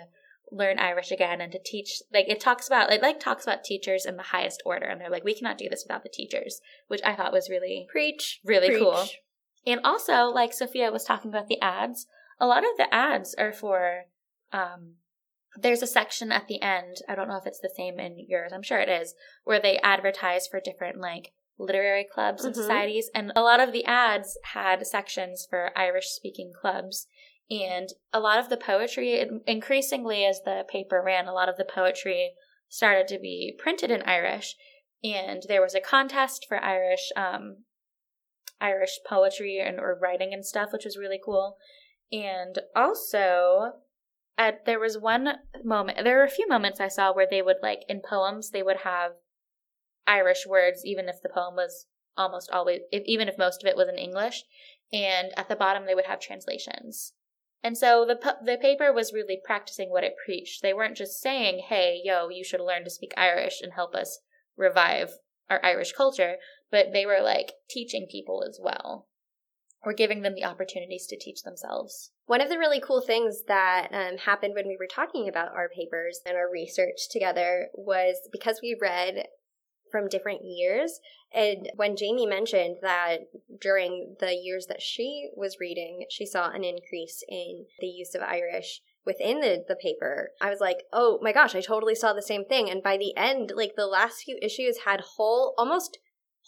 learn 0.50 0.78
Irish 0.78 1.10
again 1.10 1.40
and 1.40 1.50
to 1.52 1.58
teach 1.64 2.02
like 2.12 2.28
it 2.28 2.40
talks 2.40 2.66
about 2.66 2.92
it 2.92 3.00
like 3.00 3.18
talks 3.18 3.44
about 3.44 3.64
teachers 3.64 4.04
in 4.04 4.16
the 4.16 4.22
highest 4.22 4.62
order 4.66 4.84
and 4.84 5.00
they're 5.00 5.10
like 5.10 5.24
we 5.24 5.34
cannot 5.34 5.56
do 5.56 5.68
this 5.68 5.84
without 5.84 6.02
the 6.02 6.10
teachers, 6.10 6.60
which 6.88 7.00
I 7.04 7.14
thought 7.14 7.32
was 7.32 7.48
really 7.48 7.86
preach 7.90 8.40
really 8.44 8.68
preach. 8.68 8.80
cool. 8.80 9.06
And 9.66 9.80
also 9.84 10.24
like 10.26 10.52
Sophia 10.52 10.92
was 10.92 11.04
talking 11.04 11.30
about 11.30 11.48
the 11.48 11.60
ads, 11.60 12.06
a 12.38 12.46
lot 12.46 12.64
of 12.64 12.76
the 12.76 12.92
ads 12.92 13.34
are 13.34 13.52
for 13.52 14.04
um 14.52 14.94
there's 15.56 15.82
a 15.82 15.86
section 15.86 16.32
at 16.32 16.48
the 16.48 16.62
end, 16.62 16.98
I 17.08 17.14
don't 17.14 17.28
know 17.28 17.36
if 17.36 17.46
it's 17.46 17.60
the 17.60 17.72
same 17.74 17.98
in 17.98 18.24
yours, 18.28 18.52
I'm 18.54 18.62
sure 18.62 18.78
it 18.78 18.88
is, 18.88 19.14
where 19.44 19.60
they 19.60 19.78
advertise 19.78 20.46
for 20.46 20.60
different 20.60 20.98
like 20.98 21.32
literary 21.58 22.06
clubs 22.10 22.40
mm-hmm. 22.40 22.48
and 22.48 22.56
societies. 22.56 23.10
And 23.14 23.32
a 23.36 23.42
lot 23.42 23.60
of 23.60 23.72
the 23.72 23.84
ads 23.84 24.38
had 24.52 24.86
sections 24.86 25.46
for 25.48 25.70
Irish 25.76 26.06
speaking 26.06 26.52
clubs. 26.58 27.06
And 27.50 27.88
a 28.12 28.20
lot 28.20 28.38
of 28.38 28.48
the 28.48 28.56
poetry, 28.56 29.24
increasingly 29.46 30.24
as 30.24 30.40
the 30.44 30.64
paper 30.68 31.02
ran, 31.04 31.26
a 31.26 31.34
lot 31.34 31.48
of 31.48 31.56
the 31.56 31.64
poetry 31.64 32.32
started 32.68 33.06
to 33.08 33.18
be 33.18 33.54
printed 33.58 33.90
in 33.90 34.02
Irish. 34.02 34.54
And 35.04 35.42
there 35.48 35.60
was 35.60 35.74
a 35.74 35.80
contest 35.80 36.46
for 36.48 36.62
Irish, 36.62 37.10
um, 37.16 37.64
Irish 38.60 39.00
poetry 39.06 39.58
and 39.58 39.78
or 39.78 39.98
writing 40.00 40.32
and 40.32 40.46
stuff, 40.46 40.72
which 40.72 40.84
was 40.84 40.96
really 40.96 41.20
cool. 41.22 41.56
And 42.10 42.58
also, 42.74 43.72
at 44.38 44.64
there 44.64 44.80
was 44.80 44.96
one 44.96 45.28
moment 45.62 45.98
there 46.04 46.16
were 46.16 46.24
a 46.24 46.30
few 46.30 46.48
moments 46.48 46.80
i 46.80 46.88
saw 46.88 47.12
where 47.12 47.26
they 47.30 47.42
would 47.42 47.58
like 47.62 47.80
in 47.88 48.00
poems 48.00 48.50
they 48.50 48.62
would 48.62 48.78
have 48.78 49.12
irish 50.06 50.46
words 50.46 50.84
even 50.84 51.08
if 51.08 51.16
the 51.22 51.28
poem 51.28 51.54
was 51.54 51.86
almost 52.16 52.50
always 52.50 52.80
if, 52.90 53.02
even 53.06 53.28
if 53.28 53.38
most 53.38 53.62
of 53.62 53.68
it 53.68 53.76
was 53.76 53.88
in 53.88 53.96
english 53.96 54.44
and 54.92 55.28
at 55.36 55.48
the 55.48 55.56
bottom 55.56 55.86
they 55.86 55.94
would 55.94 56.06
have 56.06 56.20
translations 56.20 57.12
and 57.62 57.78
so 57.78 58.04
the 58.06 58.36
the 58.44 58.58
paper 58.58 58.92
was 58.92 59.12
really 59.12 59.40
practicing 59.44 59.90
what 59.90 60.04
it 60.04 60.14
preached 60.24 60.62
they 60.62 60.74
weren't 60.74 60.96
just 60.96 61.20
saying 61.20 61.62
hey 61.68 62.00
yo 62.04 62.28
you 62.28 62.44
should 62.44 62.60
learn 62.60 62.84
to 62.84 62.90
speak 62.90 63.12
irish 63.16 63.60
and 63.62 63.72
help 63.72 63.94
us 63.94 64.20
revive 64.56 65.10
our 65.48 65.64
irish 65.64 65.92
culture 65.92 66.36
but 66.70 66.92
they 66.92 67.06
were 67.06 67.20
like 67.22 67.52
teaching 67.68 68.06
people 68.10 68.44
as 68.46 68.58
well 68.62 69.06
or 69.84 69.92
giving 69.92 70.22
them 70.22 70.34
the 70.34 70.44
opportunities 70.44 71.06
to 71.08 71.18
teach 71.18 71.42
themselves. 71.42 72.12
One 72.26 72.40
of 72.40 72.48
the 72.48 72.58
really 72.58 72.80
cool 72.80 73.00
things 73.00 73.42
that 73.48 73.88
um, 73.92 74.18
happened 74.18 74.54
when 74.54 74.68
we 74.68 74.76
were 74.78 74.86
talking 74.86 75.28
about 75.28 75.54
our 75.54 75.68
papers 75.68 76.20
and 76.24 76.36
our 76.36 76.50
research 76.50 77.08
together 77.10 77.68
was 77.74 78.16
because 78.30 78.60
we 78.62 78.76
read 78.80 79.26
from 79.92 80.08
different 80.08 80.40
years. 80.44 80.98
And 81.32 81.70
when 81.76 81.96
Jamie 81.96 82.26
mentioned 82.26 82.78
that 82.82 83.28
during 83.60 84.16
the 84.18 84.34
years 84.34 84.66
that 84.66 84.82
she 84.82 85.28
was 85.36 85.58
reading, 85.60 86.06
she 86.10 86.26
saw 86.26 86.50
an 86.50 86.64
increase 86.64 87.22
in 87.28 87.66
the 87.78 87.86
use 87.86 88.14
of 88.14 88.22
Irish 88.22 88.80
within 89.04 89.40
the, 89.40 89.64
the 89.66 89.76
paper, 89.76 90.30
I 90.40 90.50
was 90.50 90.60
like, 90.60 90.84
oh 90.92 91.18
my 91.22 91.32
gosh, 91.32 91.54
I 91.54 91.60
totally 91.60 91.94
saw 91.94 92.12
the 92.12 92.22
same 92.22 92.44
thing. 92.44 92.70
And 92.70 92.82
by 92.82 92.96
the 92.96 93.16
end, 93.16 93.52
like 93.54 93.72
the 93.76 93.86
last 93.86 94.22
few 94.22 94.38
issues 94.40 94.78
had 94.84 95.00
whole, 95.16 95.54
almost 95.58 95.98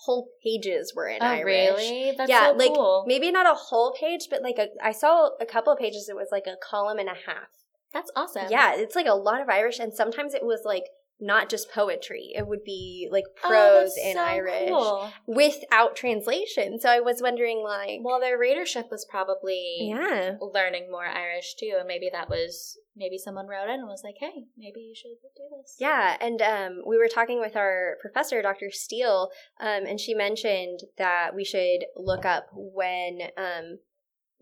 whole 0.05 0.29
pages 0.43 0.93
were 0.95 1.09
in 1.09 1.23
oh, 1.23 1.27
Irish. 1.27 1.45
really? 1.45 2.15
That's 2.17 2.31
yeah, 2.31 2.51
so 2.51 2.57
like 2.57 2.73
cool. 2.73 3.05
maybe 3.07 3.31
not 3.31 3.47
a 3.47 3.55
whole 3.55 3.97
page, 3.99 4.29
but 4.31 4.43
like 4.43 4.59
a 4.59 4.69
I 4.83 4.93
saw 4.93 5.31
a 5.41 5.47
couple 5.47 5.73
of 5.73 5.79
pages. 5.79 6.09
It 6.09 6.17
was 6.17 6.29
like 6.33 6.47
a 6.47 6.57
column 6.63 6.99
and 6.99 7.09
a 7.09 7.15
half. 7.27 7.49
That's 7.93 8.11
awesome. 8.17 8.47
Yeah, 8.51 8.75
it's 8.75 8.97
like 8.97 9.07
a 9.07 9.15
lot 9.15 9.41
of 9.41 9.49
Irish, 9.49 9.79
and 9.79 9.95
sometimes 9.95 10.35
it 10.35 10.45
was 10.45 10.63
like 10.65 10.85
not 11.25 11.49
just 11.49 11.71
poetry. 11.71 12.33
It 12.35 12.47
would 12.47 12.63
be 12.65 13.09
like 13.11 13.25
Oh, 13.43 13.49
prose 13.49 13.95
that's 13.95 14.07
in 14.07 14.15
so 14.15 14.23
Irish 14.23 14.69
cool. 14.69 15.13
without 15.27 15.97
translation. 15.97 16.79
So 16.79 16.89
I 16.91 17.01
was 17.01 17.23
wondering, 17.23 17.63
like, 17.65 18.01
Well, 18.03 18.21
their 18.21 18.39
readership 18.39 18.91
was 18.91 19.07
probably 19.11 19.89
yeah, 19.91 20.37
learning 20.41 20.91
more 20.91 21.07
Irish 21.07 21.55
too, 21.59 21.77
and 21.79 21.89
maybe 21.89 22.11
that 22.13 22.29
was 22.29 22.79
maybe 22.97 23.19
someone 23.19 23.47
wrote 23.49 23.65
in 23.69 23.81
and 23.81 23.89
was 23.89 24.03
like, 24.05 24.17
"Hey, 24.21 24.45
maybe 24.57 24.81
you 24.81 24.95
should 24.95 25.17
do 25.37 25.43
this." 25.59 25.77
yeah. 25.81 26.17
And 26.21 26.41
um, 26.43 26.83
we 26.87 26.99
were 26.99 27.09
talking 27.09 27.41
with 27.41 27.57
our 27.57 27.97
professor, 28.01 28.41
Dr. 28.43 28.71
Steele, 28.71 29.31
um, 29.61 29.85
and 29.87 29.99
she 29.99 30.15
mentioned 30.15 30.81
that 30.99 31.35
we 31.35 31.45
should 31.45 31.87
look 31.97 32.25
up 32.25 32.47
when 32.53 33.19
um, 33.37 33.79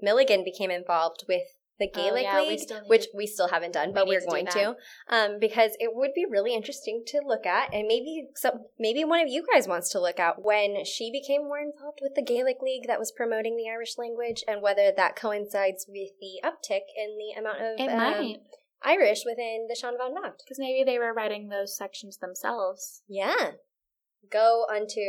Milligan 0.00 0.44
became 0.44 0.70
involved 0.70 1.24
with 1.28 1.42
the 1.78 1.88
Oh, 1.94 1.96
Gaelic 1.96 2.22
yeah, 2.24 2.38
League, 2.40 2.60
need 2.60 2.70
which 2.86 3.04
to- 3.04 3.10
we 3.16 3.26
still 3.26 3.48
haven't 3.48 3.72
done, 3.72 3.92
but 3.92 4.06
we're 4.06 4.20
to 4.20 4.26
going 4.26 4.46
to, 4.46 4.76
um, 5.08 5.38
because 5.40 5.72
it 5.80 5.94
would 5.94 6.12
be 6.14 6.24
really 6.28 6.54
interesting 6.54 7.02
to 7.08 7.20
look 7.24 7.46
at, 7.46 7.72
and 7.72 7.86
maybe 7.88 8.28
some, 8.36 8.66
maybe 8.78 9.04
one 9.04 9.20
of 9.20 9.28
you 9.28 9.44
guys 9.52 9.66
wants 9.66 9.88
to 9.90 10.00
look 10.00 10.20
at 10.20 10.40
when 10.42 10.84
she 10.84 11.10
became 11.10 11.42
more 11.44 11.58
involved 11.58 11.98
with 12.02 12.14
the 12.14 12.22
Gaelic 12.22 12.58
League 12.62 12.86
that 12.86 12.98
was 12.98 13.10
promoting 13.10 13.56
the 13.56 13.68
Irish 13.70 13.96
language, 13.98 14.44
and 14.46 14.62
whether 14.62 14.92
that 14.96 15.16
coincides 15.16 15.86
with 15.88 16.10
the 16.20 16.40
uptick 16.44 16.82
in 16.96 17.16
the 17.18 17.38
amount 17.40 17.60
of 17.60 17.80
It 17.80 17.90
um, 17.90 17.96
might, 17.98 18.36
Irish 18.84 19.22
within 19.24 19.66
the 19.68 19.74
Shan 19.74 19.94
Van 19.98 20.10
Vocht. 20.12 20.38
because 20.44 20.58
maybe 20.58 20.84
they 20.84 20.98
were 20.98 21.12
writing 21.14 21.48
those 21.48 21.76
sections 21.76 22.18
themselves. 22.18 23.02
Yeah. 23.08 23.52
Go 24.30 24.64
onto 24.70 25.00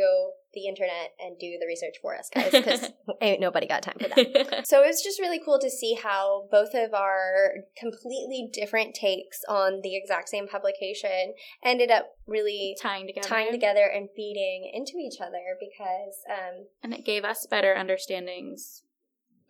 the 0.54 0.66
internet 0.66 1.12
and 1.18 1.38
do 1.38 1.58
the 1.60 1.66
research 1.66 1.96
for 2.00 2.16
us, 2.16 2.30
guys, 2.32 2.50
because 2.50 2.90
ain't 3.20 3.40
nobody 3.40 3.66
got 3.66 3.82
time 3.82 3.96
for 4.00 4.08
that. 4.08 4.64
So 4.66 4.82
it 4.82 4.86
was 4.86 5.02
just 5.02 5.20
really 5.20 5.40
cool 5.44 5.58
to 5.58 5.70
see 5.70 5.94
how 5.94 6.48
both 6.50 6.74
of 6.74 6.94
our 6.94 7.54
completely 7.78 8.48
different 8.52 8.94
takes 8.94 9.40
on 9.48 9.80
the 9.82 9.96
exact 9.96 10.28
same 10.28 10.46
publication 10.48 11.34
ended 11.64 11.90
up 11.90 12.06
really 12.26 12.76
tying 12.80 13.06
together, 13.06 13.28
tying 13.28 13.52
together 13.52 13.86
and 13.86 14.08
feeding 14.16 14.70
into 14.72 14.94
each 14.98 15.20
other 15.20 15.56
because 15.60 16.16
um 16.30 16.66
and 16.82 16.94
it 16.94 17.04
gave 17.04 17.24
us 17.24 17.46
better 17.50 17.74
understandings 17.74 18.82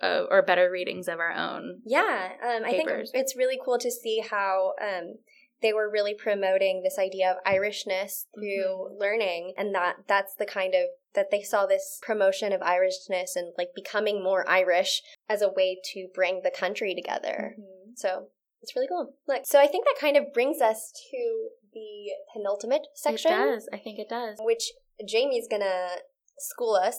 uh, 0.03 0.25
or 0.31 0.43
better 0.43 0.71
readings 0.71 1.07
of 1.09 1.19
our 1.19 1.33
own. 1.33 1.81
yeah, 1.85 2.31
um 2.43 2.65
I 2.65 2.71
think 2.71 2.91
it's 3.15 3.37
really 3.37 3.59
cool 3.65 3.79
to 3.79 3.91
see 3.91 4.23
how 4.29 4.73
um 4.83 5.17
they 5.65 5.73
were 5.73 5.91
really 5.91 6.15
promoting 6.15 6.83
this 6.85 6.99
idea 6.99 7.29
of 7.33 7.37
Irishness 7.45 8.27
through 8.35 8.65
Mm-hmm. 8.65 9.01
learning 9.01 9.55
and 9.57 9.75
that 9.75 9.97
that's 10.07 10.35
the 10.37 10.47
kind 10.47 10.75
of 10.75 10.83
that 11.15 11.31
they 11.33 11.43
saw 11.43 11.65
this 11.67 11.99
promotion 12.03 12.53
of 12.53 12.61
Irishness 12.61 13.31
and 13.35 13.53
like 13.59 13.71
becoming 13.75 14.23
more 14.23 14.49
Irish 14.49 15.03
as 15.29 15.43
a 15.43 15.49
way 15.49 15.79
to 15.95 16.09
bring 16.15 16.43
the 16.45 16.51
country 16.51 16.95
together. 16.95 17.55
Mm-hmm. 17.59 17.93
So 17.97 18.27
it's 18.63 18.75
really 18.77 18.89
cool. 18.89 19.15
Look, 19.27 19.43
so 19.45 19.59
I 19.61 19.67
think 19.67 19.85
that 19.87 19.97
kind 20.01 20.17
of 20.17 20.33
brings 20.33 20.61
us 20.61 20.93
to 21.11 21.49
the 21.73 22.13
penultimate 22.33 22.87
section, 22.95 23.33
It 23.33 23.37
does. 23.37 23.69
I 23.73 23.79
think 23.79 23.99
it 23.99 24.09
does. 24.09 24.37
which 24.41 24.71
Jamie's 25.09 25.49
gonna 25.51 25.89
school 26.39 26.75
us. 26.75 26.99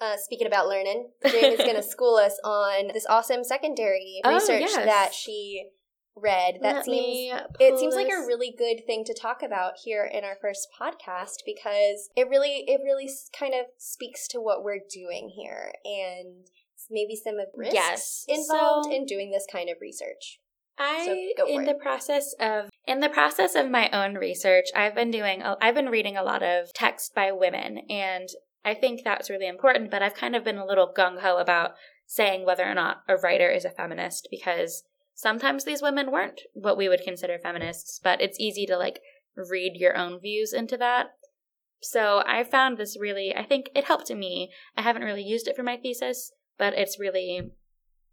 Uh, 0.00 0.16
speaking 0.18 0.46
about 0.46 0.68
learning, 0.68 1.10
Jamie's 1.26 1.58
gonna 1.64 1.82
school 1.82 2.16
us 2.16 2.38
on 2.44 2.88
this 2.92 3.06
awesome 3.08 3.42
secondary 3.44 4.20
Oh, 4.24 4.34
research 4.34 4.60
yes. 4.60 4.74
that 4.76 5.14
she 5.14 5.70
read. 6.16 6.58
That 6.62 6.76
Let 6.76 6.84
seems 6.86 7.40
it 7.60 7.78
seems 7.78 7.94
like 7.94 8.08
a 8.08 8.26
really 8.26 8.54
good 8.56 8.86
thing 8.86 9.04
to 9.04 9.14
talk 9.14 9.42
about 9.42 9.74
here 9.84 10.04
in 10.04 10.24
our 10.24 10.36
first 10.40 10.68
podcast 10.80 11.42
because 11.44 12.08
it 12.16 12.28
really 12.28 12.64
it 12.66 12.80
really 12.84 13.08
kind 13.38 13.54
of 13.54 13.66
speaks 13.78 14.26
to 14.28 14.38
what 14.40 14.64
we're 14.64 14.80
doing 14.92 15.30
here 15.36 15.72
and 15.84 16.46
maybe 16.90 17.16
some 17.16 17.34
of 17.38 17.48
risks 17.54 17.74
Yes. 17.74 18.24
involved 18.28 18.86
So- 18.86 18.92
in 18.96 19.04
doing 19.04 19.30
this 19.30 19.46
kind 19.50 19.68
of 19.68 19.76
research. 19.80 20.40
I 20.78 21.32
for 21.38 21.46
in 21.46 21.62
it. 21.62 21.66
the 21.66 21.74
process 21.74 22.34
of 22.38 22.68
in 22.86 23.00
the 23.00 23.08
process 23.08 23.54
of 23.54 23.70
my 23.70 23.88
own 23.90 24.16
research, 24.16 24.66
I've 24.74 24.94
been 24.94 25.10
doing 25.10 25.42
I've 25.42 25.74
been 25.74 25.88
reading 25.88 26.16
a 26.16 26.22
lot 26.22 26.42
of 26.42 26.72
text 26.74 27.14
by 27.14 27.32
women 27.32 27.78
and 27.90 28.28
I 28.64 28.74
think 28.74 29.02
that's 29.04 29.30
really 29.30 29.46
important, 29.46 29.90
but 29.90 30.02
I've 30.02 30.14
kind 30.14 30.34
of 30.34 30.42
been 30.44 30.58
a 30.58 30.66
little 30.66 30.92
gung 30.92 31.20
ho 31.20 31.38
about 31.38 31.72
saying 32.06 32.44
whether 32.44 32.64
or 32.64 32.74
not 32.74 33.02
a 33.08 33.16
writer 33.16 33.48
is 33.50 33.64
a 33.64 33.70
feminist 33.70 34.28
because 34.30 34.82
sometimes 35.16 35.64
these 35.64 35.82
women 35.82 36.12
weren't 36.12 36.42
what 36.52 36.76
we 36.76 36.88
would 36.88 37.02
consider 37.02 37.38
feminists, 37.38 37.98
but 38.02 38.20
it's 38.20 38.38
easy 38.38 38.66
to 38.66 38.76
like 38.76 39.00
read 39.34 39.72
your 39.74 39.96
own 39.96 40.20
views 40.20 40.52
into 40.52 40.76
that. 40.76 41.06
So 41.80 42.22
I 42.26 42.44
found 42.44 42.78
this 42.78 42.96
really, 43.00 43.34
I 43.34 43.42
think 43.42 43.70
it 43.74 43.84
helped 43.84 44.10
me. 44.10 44.50
I 44.76 44.82
haven't 44.82 45.02
really 45.02 45.22
used 45.22 45.48
it 45.48 45.56
for 45.56 45.62
my 45.62 45.76
thesis, 45.76 46.32
but 46.58 46.74
it's 46.74 47.00
really, 47.00 47.50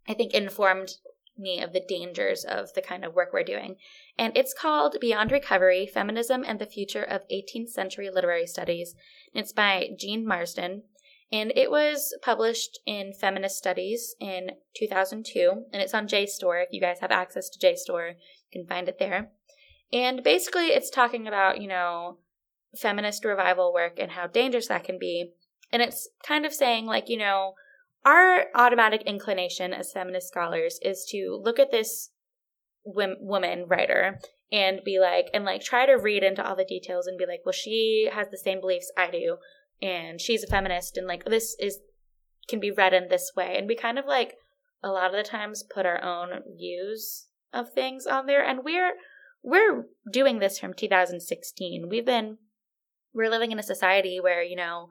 I 0.08 0.14
think, 0.14 0.34
informed 0.34 0.94
me 1.36 1.60
of 1.60 1.72
the 1.72 1.84
dangers 1.86 2.44
of 2.44 2.72
the 2.74 2.82
kind 2.82 3.04
of 3.04 3.14
work 3.14 3.30
we're 3.32 3.42
doing. 3.42 3.76
And 4.18 4.36
it's 4.36 4.54
called 4.54 4.96
Beyond 5.00 5.32
Recovery 5.32 5.86
Feminism 5.86 6.44
and 6.46 6.58
the 6.58 6.66
Future 6.66 7.02
of 7.02 7.28
18th 7.28 7.70
Century 7.70 8.10
Literary 8.10 8.46
Studies. 8.46 8.94
It's 9.32 9.52
by 9.52 9.90
Jean 9.98 10.26
Marsden. 10.26 10.84
And 11.32 11.52
it 11.56 11.70
was 11.70 12.16
published 12.22 12.78
in 12.86 13.12
Feminist 13.12 13.56
Studies 13.56 14.14
in 14.20 14.50
2002. 14.76 15.64
And 15.72 15.82
it's 15.82 15.94
on 15.94 16.06
JSTOR. 16.06 16.62
If 16.62 16.68
you 16.72 16.80
guys 16.80 17.00
have 17.00 17.10
access 17.10 17.48
to 17.50 17.66
JSTOR, 17.66 18.10
you 18.10 18.60
can 18.60 18.66
find 18.66 18.88
it 18.88 18.98
there. 18.98 19.30
And 19.92 20.22
basically, 20.22 20.66
it's 20.66 20.90
talking 20.90 21.26
about, 21.26 21.60
you 21.60 21.68
know, 21.68 22.18
feminist 22.76 23.24
revival 23.24 23.72
work 23.72 23.98
and 23.98 24.12
how 24.12 24.26
dangerous 24.26 24.68
that 24.68 24.84
can 24.84 24.98
be. 24.98 25.32
And 25.72 25.82
it's 25.82 26.08
kind 26.26 26.46
of 26.46 26.52
saying, 26.52 26.86
like, 26.86 27.08
you 27.08 27.16
know, 27.16 27.54
our 28.04 28.46
automatic 28.54 29.02
inclination 29.02 29.72
as 29.72 29.92
feminist 29.92 30.28
scholars 30.28 30.78
is 30.82 31.06
to 31.10 31.40
look 31.42 31.58
at 31.58 31.70
this 31.70 32.10
wom- 32.84 33.16
woman 33.20 33.64
writer 33.66 34.18
and 34.52 34.80
be 34.84 35.00
like, 35.00 35.26
and 35.32 35.44
like 35.44 35.62
try 35.62 35.86
to 35.86 35.94
read 35.94 36.22
into 36.22 36.46
all 36.46 36.54
the 36.54 36.64
details 36.64 37.06
and 37.06 37.18
be 37.18 37.26
like, 37.26 37.40
well, 37.44 37.52
she 37.52 38.08
has 38.12 38.28
the 38.30 38.38
same 38.38 38.60
beliefs 38.60 38.92
I 38.96 39.10
do, 39.10 39.38
and 39.80 40.20
she's 40.20 40.42
a 40.42 40.48
feminist, 40.48 40.96
and 40.96 41.06
like 41.06 41.24
this 41.24 41.56
is 41.58 41.80
can 42.48 42.60
be 42.60 42.70
read 42.70 42.92
in 42.92 43.08
this 43.08 43.32
way. 43.36 43.56
And 43.56 43.66
we 43.66 43.74
kind 43.74 43.98
of 43.98 44.06
like 44.06 44.34
a 44.82 44.88
lot 44.88 45.06
of 45.06 45.16
the 45.16 45.28
times 45.28 45.62
put 45.62 45.86
our 45.86 46.02
own 46.02 46.28
views 46.56 47.26
of 47.52 47.72
things 47.72 48.06
on 48.06 48.26
there, 48.26 48.44
and 48.44 48.64
we're 48.64 48.94
we're 49.42 49.86
doing 50.10 50.38
this 50.38 50.58
from 50.58 50.74
2016. 50.74 51.88
We've 51.88 52.04
been 52.04 52.38
we're 53.12 53.30
living 53.30 53.52
in 53.52 53.58
a 53.58 53.62
society 53.62 54.20
where 54.20 54.42
you 54.42 54.56
know 54.56 54.88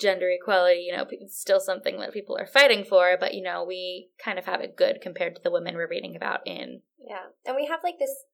gender 0.00 0.30
equality, 0.30 0.86
you 0.88 0.96
know, 0.96 1.06
it's 1.10 1.38
still 1.38 1.60
something 1.60 1.98
that 1.98 2.12
people 2.12 2.36
are 2.36 2.46
fighting 2.46 2.84
for, 2.84 3.16
but 3.20 3.34
you 3.34 3.42
know, 3.42 3.64
we 3.64 4.08
kind 4.22 4.38
of 4.38 4.46
have 4.46 4.60
it 4.60 4.76
good 4.76 5.00
compared 5.02 5.36
to 5.36 5.42
the 5.44 5.50
women 5.50 5.74
we're 5.76 5.88
reading 5.88 6.16
about 6.16 6.40
in. 6.46 6.80
Yeah. 7.06 7.26
And 7.46 7.54
we 7.54 7.66
have 7.66 7.80
like 7.84 7.98
this 7.98 8.24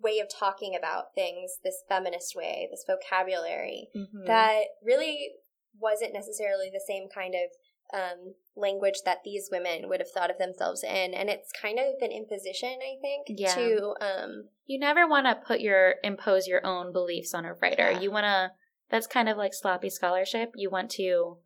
way 0.00 0.18
of 0.18 0.28
talking 0.28 0.74
about 0.78 1.14
things, 1.14 1.58
this 1.64 1.82
feminist 1.88 2.34
way, 2.36 2.68
this 2.70 2.84
vocabulary 2.86 3.88
Mm-hmm. 3.96 4.26
that 4.26 4.60
really 4.82 5.30
wasn't 5.78 6.12
necessarily 6.14 6.70
the 6.72 6.82
same 6.86 7.08
kind 7.14 7.34
of 7.34 7.50
um, 7.94 8.34
language 8.56 8.96
that 9.04 9.18
these 9.24 9.48
women 9.52 9.88
would 9.88 10.00
have 10.00 10.10
thought 10.10 10.30
of 10.30 10.38
themselves 10.38 10.82
in. 10.82 11.14
And 11.14 11.28
it's 11.30 11.50
kind 11.60 11.78
of 11.78 11.94
an 12.00 12.10
imposition, 12.10 12.78
I 12.82 12.96
think, 13.00 13.26
Yeah. 13.28 13.54
to 13.54 13.94
um, 14.00 14.48
you 14.66 14.78
never 14.80 15.06
want 15.06 15.26
to 15.26 15.34
put 15.46 15.60
your 15.60 15.94
impose 16.02 16.46
your 16.48 16.64
own 16.66 16.92
beliefs 16.92 17.32
on 17.34 17.44
a 17.44 17.54
writer. 17.54 17.92
Yeah. 17.92 18.00
You 18.00 18.10
want 18.10 18.24
to 18.24 18.50
that's 18.90 19.06
kind 19.06 19.28
of 19.28 19.36
like 19.36 19.52
sloppy 19.54 19.90
scholarship. 19.90 20.52
You 20.56 20.70
want 20.70 20.90
to 20.92 21.38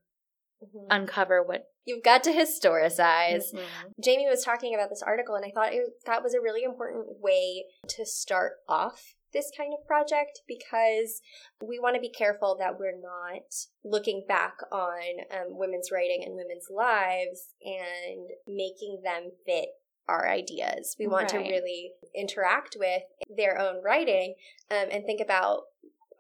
Mm-hmm. 0.63 0.89
uncover 0.91 1.43
what 1.43 1.70
you've 1.85 2.03
got 2.03 2.23
to 2.25 2.31
historicize. 2.33 3.53
Mhm. 3.55 3.95
Jamie 4.03 4.29
was 4.29 4.45
talking 4.45 4.75
about 4.75 4.91
this 4.91 5.03
article, 5.03 5.35
and 5.35 5.45
I 5.45 5.51
thought 5.51 5.73
it, 5.73 5.85
that 6.07 6.23
was 6.23 6.35
a 6.35 6.41
really 6.41 6.63
important 6.63 7.21
way 7.21 7.67
to 7.89 8.05
start 8.07 8.59
off 8.69 9.15
this 9.33 9.51
kind 9.57 9.73
of 9.73 9.87
project 9.87 10.41
because 10.49 11.23
we 11.63 11.79
want 11.79 11.95
to 11.95 12.01
be 12.01 12.09
careful 12.11 12.57
that 12.59 12.79
we're 12.79 12.99
not 13.01 13.43
looking 13.85 14.25
back 14.27 14.57
on 14.73 15.01
um, 15.31 15.57
women's 15.57 15.93
writing 15.93 16.25
and 16.25 16.35
women's 16.35 16.67
lives 16.69 17.55
and 17.65 18.29
making 18.49 19.03
them 19.05 19.31
fit 19.47 19.69
our 20.09 20.29
ideas. 20.29 20.97
We 20.99 21.07
want 21.07 21.33
Right. 21.33 21.45
to 21.45 21.51
really 21.51 21.93
interact 22.13 22.77
with 22.77 23.03
their 23.29 23.57
own 23.61 23.81
writing 23.85 24.35
um, 24.69 24.89
and 24.91 25.05
think 25.07 25.21
about 25.21 25.63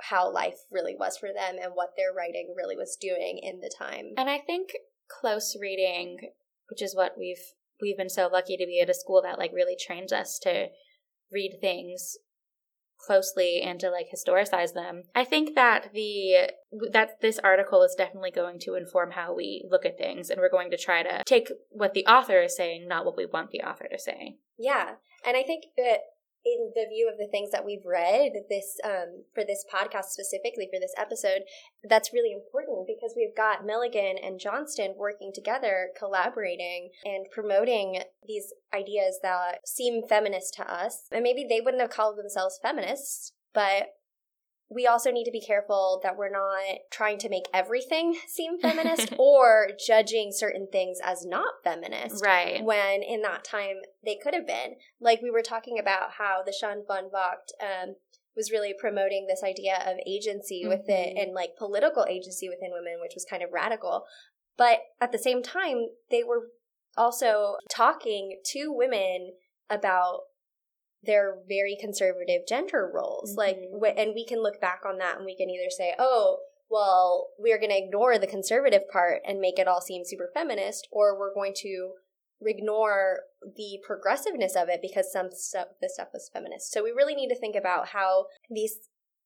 how 0.03 0.31
life 0.33 0.61
really 0.71 0.95
was 0.95 1.19
for 1.19 1.33
them 1.33 1.57
and 1.61 1.73
what 1.75 1.97
their 1.97 2.13
writing 2.13 2.55
really 2.57 2.77
was 2.77 2.95
doing 2.97 3.39
in 3.43 3.59
the 3.61 3.69
time. 3.77 4.15
And 4.17 4.31
I 4.31 4.39
think 4.39 4.71
close 5.21 5.57
reading, 5.61 6.19
which 6.69 6.83
is 6.83 6.95
what 6.95 7.17
we've 7.19 7.55
we've 7.81 7.97
been 7.97 8.11
so 8.11 8.29
lucky 8.31 8.57
to 8.57 8.67
be 8.67 8.81
at 8.81 8.91
a 8.91 8.95
school 8.95 9.23
that 9.23 9.39
like 9.39 9.53
really 9.55 9.77
trains 9.79 10.13
us 10.13 10.39
to 10.39 10.69
read 11.33 11.59
things 11.61 12.19
closely 13.01 13.63
and 13.63 13.81
to 13.81 13.91
like 13.91 14.09
historicize 14.15 14.75
them. 14.75 15.05
I 15.15 15.25
think 15.25 15.55
that 15.55 15.93
the 15.95 16.53
that 16.93 17.21
this 17.21 17.39
article 17.39 17.83
is 17.83 17.95
definitely 17.97 18.31
going 18.31 18.59
to 18.61 18.75
inform 18.75 19.13
how 19.13 19.35
we 19.35 19.67
look 19.71 19.85
at 19.87 19.99
things 19.99 20.31
and 20.31 20.41
we're 20.41 20.51
going 20.51 20.71
to 20.71 20.77
try 20.77 21.03
to 21.03 21.23
take 21.25 21.49
what 21.71 21.95
the 21.95 22.07
author 22.07 22.43
is 22.43 22.57
saying, 22.57 22.87
not 22.87 23.05
what 23.05 23.17
we 23.17 23.27
want 23.27 23.51
the 23.51 23.63
author 23.63 23.89
to 23.91 23.99
say. 23.99 24.37
Yeah. 24.59 24.95
And 25.27 25.37
I 25.37 25.43
think 25.43 25.65
that 25.77 26.01
in 26.45 26.72
the 26.74 26.86
view 26.88 27.09
of 27.11 27.18
the 27.18 27.28
things 27.30 27.51
that 27.51 27.64
we've 27.64 27.84
read 27.84 28.32
this 28.49 28.78
um, 28.84 29.24
for 29.34 29.45
this 29.45 29.64
podcast 29.72 30.07
specifically 30.07 30.68
for 30.72 30.80
this 30.80 30.95
episode 30.97 31.43
that's 31.88 32.12
really 32.12 32.32
important 32.32 32.86
because 32.86 33.14
we've 33.16 33.36
got 33.36 33.64
milligan 33.64 34.16
and 34.22 34.41
johnston 34.41 34.95
working 34.97 35.32
together 35.34 35.88
collaborating 35.99 36.91
and 37.05 37.26
promoting 37.30 38.01
these 38.26 38.53
ideas 38.74 39.18
that 39.22 39.66
seem 39.66 40.03
feminist 40.09 40.55
to 40.55 40.72
us. 40.72 41.07
And 41.11 41.22
maybe 41.22 41.47
they 41.49 41.61
wouldn't 41.61 41.80
have 41.80 41.91
called 41.91 42.16
themselves 42.16 42.59
feminists 42.62 43.32
but 43.53 43.88
we 44.71 44.87
also 44.87 45.11
need 45.11 45.25
to 45.25 45.33
be 45.33 45.41
careful 45.41 46.01
that 46.05 46.16
we're 46.16 46.31
not 46.31 46.62
trying 46.93 47.18
to 47.18 47.29
make 47.29 47.45
everything 47.53 48.16
seem 48.29 48.59
feminist 48.61 49.12
or 49.18 49.68
judging 49.85 50.31
certain 50.33 50.68
things 50.71 50.99
as 51.05 51.27
not 51.27 51.55
feminist. 51.64 52.25
Right. 52.25 52.62
When 52.62 53.03
in 53.03 53.23
that 53.23 53.45
time 53.45 53.77
they 54.05 54.16
could 54.23 54.35
have 54.35 54.47
been. 54.47 54.77
Like 55.01 55.21
we 55.23 55.31
were 55.31 55.43
talking 55.43 55.79
about 55.79 56.12
how 56.18 56.43
the 56.45 56.53
Shan 56.53 56.85
Van 56.87 57.11
Vocht 57.12 57.53
um, 57.61 57.97
was 58.37 58.53
really 58.53 58.73
promoting 58.79 59.27
this 59.29 59.43
idea 59.43 59.77
of 59.87 59.99
agency 60.07 60.62
mm-hmm. 60.62 60.71
within 60.71 61.18
and 61.18 61.35
like 61.35 61.51
political 61.59 62.07
agency 62.09 62.49
within 62.49 62.71
women, 62.73 62.99
which 63.03 63.14
was 63.14 63.27
kind 63.29 63.43
of 63.43 63.51
radical. 63.53 64.05
But 64.57 64.79
at 65.01 65.11
the 65.11 65.18
same 65.18 65.43
time, 65.43 65.87
they 66.11 66.23
were 66.23 66.49
also 66.97 67.57
talking 67.68 68.39
to 68.53 68.73
women 68.73 69.33
about 69.68 70.21
their 71.03 71.38
very 71.48 71.76
conservative 71.80 72.42
gender 72.46 72.90
roles. 72.92 73.36
Mm-hmm. 73.36 73.82
Like, 73.82 73.96
and 73.96 74.12
we 74.14 74.26
can 74.26 74.42
look 74.42 74.61
back 74.61 74.82
on 74.86 74.98
that 74.98 75.16
and 75.16 75.24
we 75.24 75.36
can 75.36 75.48
either 75.51 75.70
say, 75.70 75.94
oh, 75.98 76.38
well, 76.70 77.28
we're 77.38 77.59
going 77.59 77.70
to 77.70 77.78
ignore 77.78 78.18
the 78.18 78.26
conservative 78.26 78.82
part 78.92 79.22
and 79.26 79.40
make 79.40 79.59
it 79.59 79.66
all 79.66 79.80
seem 79.80 80.03
super 80.05 80.30
feminist, 80.32 80.86
or 80.92 81.18
we're 81.18 81.34
going 81.34 81.55
to 81.62 81.92
ignore 82.42 83.20
the 83.57 83.78
progressiveness 83.84 84.55
of 84.57 84.68
it 84.68 84.80
because 84.80 85.12
some 85.12 85.30
stuff, 85.32 85.66
the 85.80 85.90
stuff 85.92 86.09
was 86.12 86.30
feminist. 86.32 86.72
So 86.72 86.84
we 86.84 86.90
really 86.90 87.14
need 87.14 87.28
to 87.28 87.38
think 87.38 87.57
about 87.57 87.88
how 87.88 88.26
these 88.48 88.76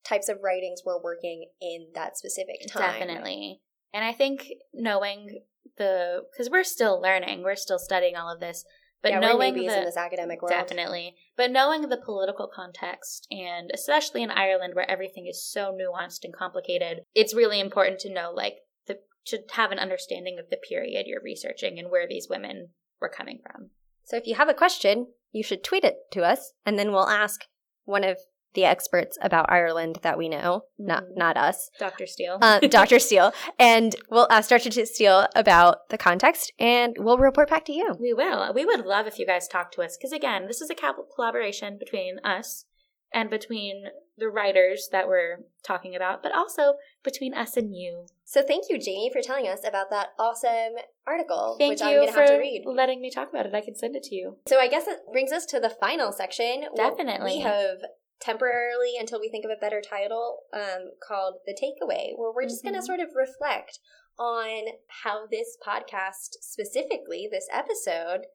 types 0.04 0.28
of 0.28 0.38
writings 0.42 0.82
were 0.86 1.00
working 1.02 1.50
in 1.60 1.88
that 1.94 2.16
specific 2.16 2.66
time. 2.68 2.98
Definitely. 3.00 3.60
And 3.92 4.04
I 4.04 4.12
think 4.12 4.48
knowing 4.72 5.42
the, 5.76 6.22
because 6.32 6.50
we're 6.50 6.64
still 6.64 7.00
learning, 7.00 7.42
we're 7.42 7.56
still 7.56 7.78
studying 7.78 8.16
all 8.16 8.32
of 8.32 8.40
this 8.40 8.64
but 9.04 9.12
yeah, 9.12 9.20
knowing 9.20 9.52
the, 9.52 9.60
in 9.60 9.84
this 9.84 9.98
academic 9.98 10.40
world. 10.40 10.50
Definitely. 10.50 11.14
But 11.36 11.50
knowing 11.50 11.82
the 11.82 12.00
political 12.02 12.48
context, 12.48 13.26
and 13.30 13.70
especially 13.74 14.22
in 14.22 14.30
Ireland 14.30 14.74
where 14.74 14.90
everything 14.90 15.26
is 15.26 15.46
so 15.46 15.76
nuanced 15.78 16.24
and 16.24 16.34
complicated, 16.34 17.02
it's 17.14 17.34
really 17.34 17.60
important 17.60 17.98
to 18.00 18.12
know, 18.12 18.32
like, 18.34 18.54
the, 18.86 19.00
to 19.26 19.40
have 19.52 19.72
an 19.72 19.78
understanding 19.78 20.38
of 20.38 20.48
the 20.48 20.56
period 20.56 21.04
you're 21.06 21.20
researching 21.22 21.78
and 21.78 21.90
where 21.90 22.08
these 22.08 22.28
women 22.30 22.70
were 22.98 23.10
coming 23.10 23.40
from. 23.42 23.68
So 24.04 24.16
if 24.16 24.26
you 24.26 24.36
have 24.36 24.48
a 24.48 24.54
question, 24.54 25.08
you 25.32 25.42
should 25.42 25.62
tweet 25.62 25.84
it 25.84 25.96
to 26.12 26.24
us, 26.24 26.54
and 26.64 26.78
then 26.78 26.90
we'll 26.90 27.06
ask 27.06 27.44
one 27.84 28.04
of 28.04 28.16
the 28.54 28.64
experts 28.64 29.18
about 29.20 29.50
Ireland 29.50 29.98
that 30.02 30.18
we 30.18 30.28
know, 30.28 30.62
mm-hmm. 30.80 30.86
not 30.86 31.04
not 31.16 31.36
us. 31.36 31.70
Dr. 31.78 32.06
Steele. 32.06 32.38
uh, 32.40 32.60
Dr. 32.70 32.98
Steele. 32.98 33.32
And 33.58 33.94
we'll 34.10 34.28
ask 34.30 34.50
Dr. 34.50 34.70
Steele 34.86 35.28
about 35.34 35.88
the 35.90 35.98
context 35.98 36.52
and 36.58 36.96
we'll 36.98 37.18
report 37.18 37.50
back 37.50 37.64
to 37.66 37.72
you. 37.72 37.96
We 38.00 38.12
will. 38.12 38.52
We 38.54 38.64
would 38.64 38.84
love 38.84 39.06
if 39.06 39.18
you 39.18 39.26
guys 39.26 39.48
talk 39.48 39.72
to 39.72 39.82
us 39.82 39.96
because, 39.96 40.12
again, 40.12 40.46
this 40.46 40.60
is 40.60 40.70
a 40.70 40.74
collaboration 40.74 41.76
between 41.78 42.18
us 42.24 42.64
and 43.12 43.30
between 43.30 43.84
the 44.18 44.28
writers 44.28 44.88
that 44.92 45.08
we're 45.08 45.38
talking 45.64 45.94
about, 45.96 46.22
but 46.22 46.34
also 46.34 46.74
between 47.02 47.34
us 47.34 47.56
and 47.56 47.74
you. 47.74 48.06
So 48.24 48.42
thank 48.42 48.64
you, 48.68 48.78
Jamie, 48.78 49.10
for 49.12 49.22
telling 49.22 49.48
us 49.48 49.60
about 49.66 49.90
that 49.90 50.08
awesome 50.18 50.74
article, 51.06 51.56
thank 51.58 51.72
which 51.72 51.80
you 51.80 51.86
I'm 51.86 51.94
going 51.94 52.12
to 52.12 52.20
have 52.20 52.28
to 52.28 52.36
read. 52.36 52.62
letting 52.66 53.00
me 53.00 53.10
talk 53.10 53.30
about 53.30 53.46
it. 53.46 53.54
I 53.54 53.60
can 53.60 53.74
send 53.74 53.96
it 53.96 54.02
to 54.04 54.14
you. 54.14 54.36
So 54.46 54.58
I 54.58 54.68
guess 54.68 54.86
it 54.86 54.98
brings 55.12 55.32
us 55.32 55.46
to 55.46 55.60
the 55.60 55.70
final 55.70 56.12
section. 56.12 56.64
Definitely. 56.76 57.36
We 57.36 57.40
have 57.40 57.78
temporarily 58.24 58.94
until 58.98 59.20
we 59.20 59.28
think 59.28 59.44
of 59.44 59.50
a 59.50 59.60
better 59.60 59.80
title 59.80 60.38
um, 60.54 60.92
called 61.06 61.34
The 61.46 61.52
Takeaway, 61.52 62.12
where 62.16 62.32
we're 62.34 62.44
just 62.44 62.64
mm-hmm. 62.64 62.72
going 62.72 62.80
to 62.80 62.86
sort 62.86 63.00
of 63.00 63.08
reflect 63.14 63.78
on 64.18 64.64
how 65.02 65.26
this 65.30 65.56
podcast, 65.66 66.38
specifically 66.40 67.28
this 67.30 67.48
episode, 67.52 68.26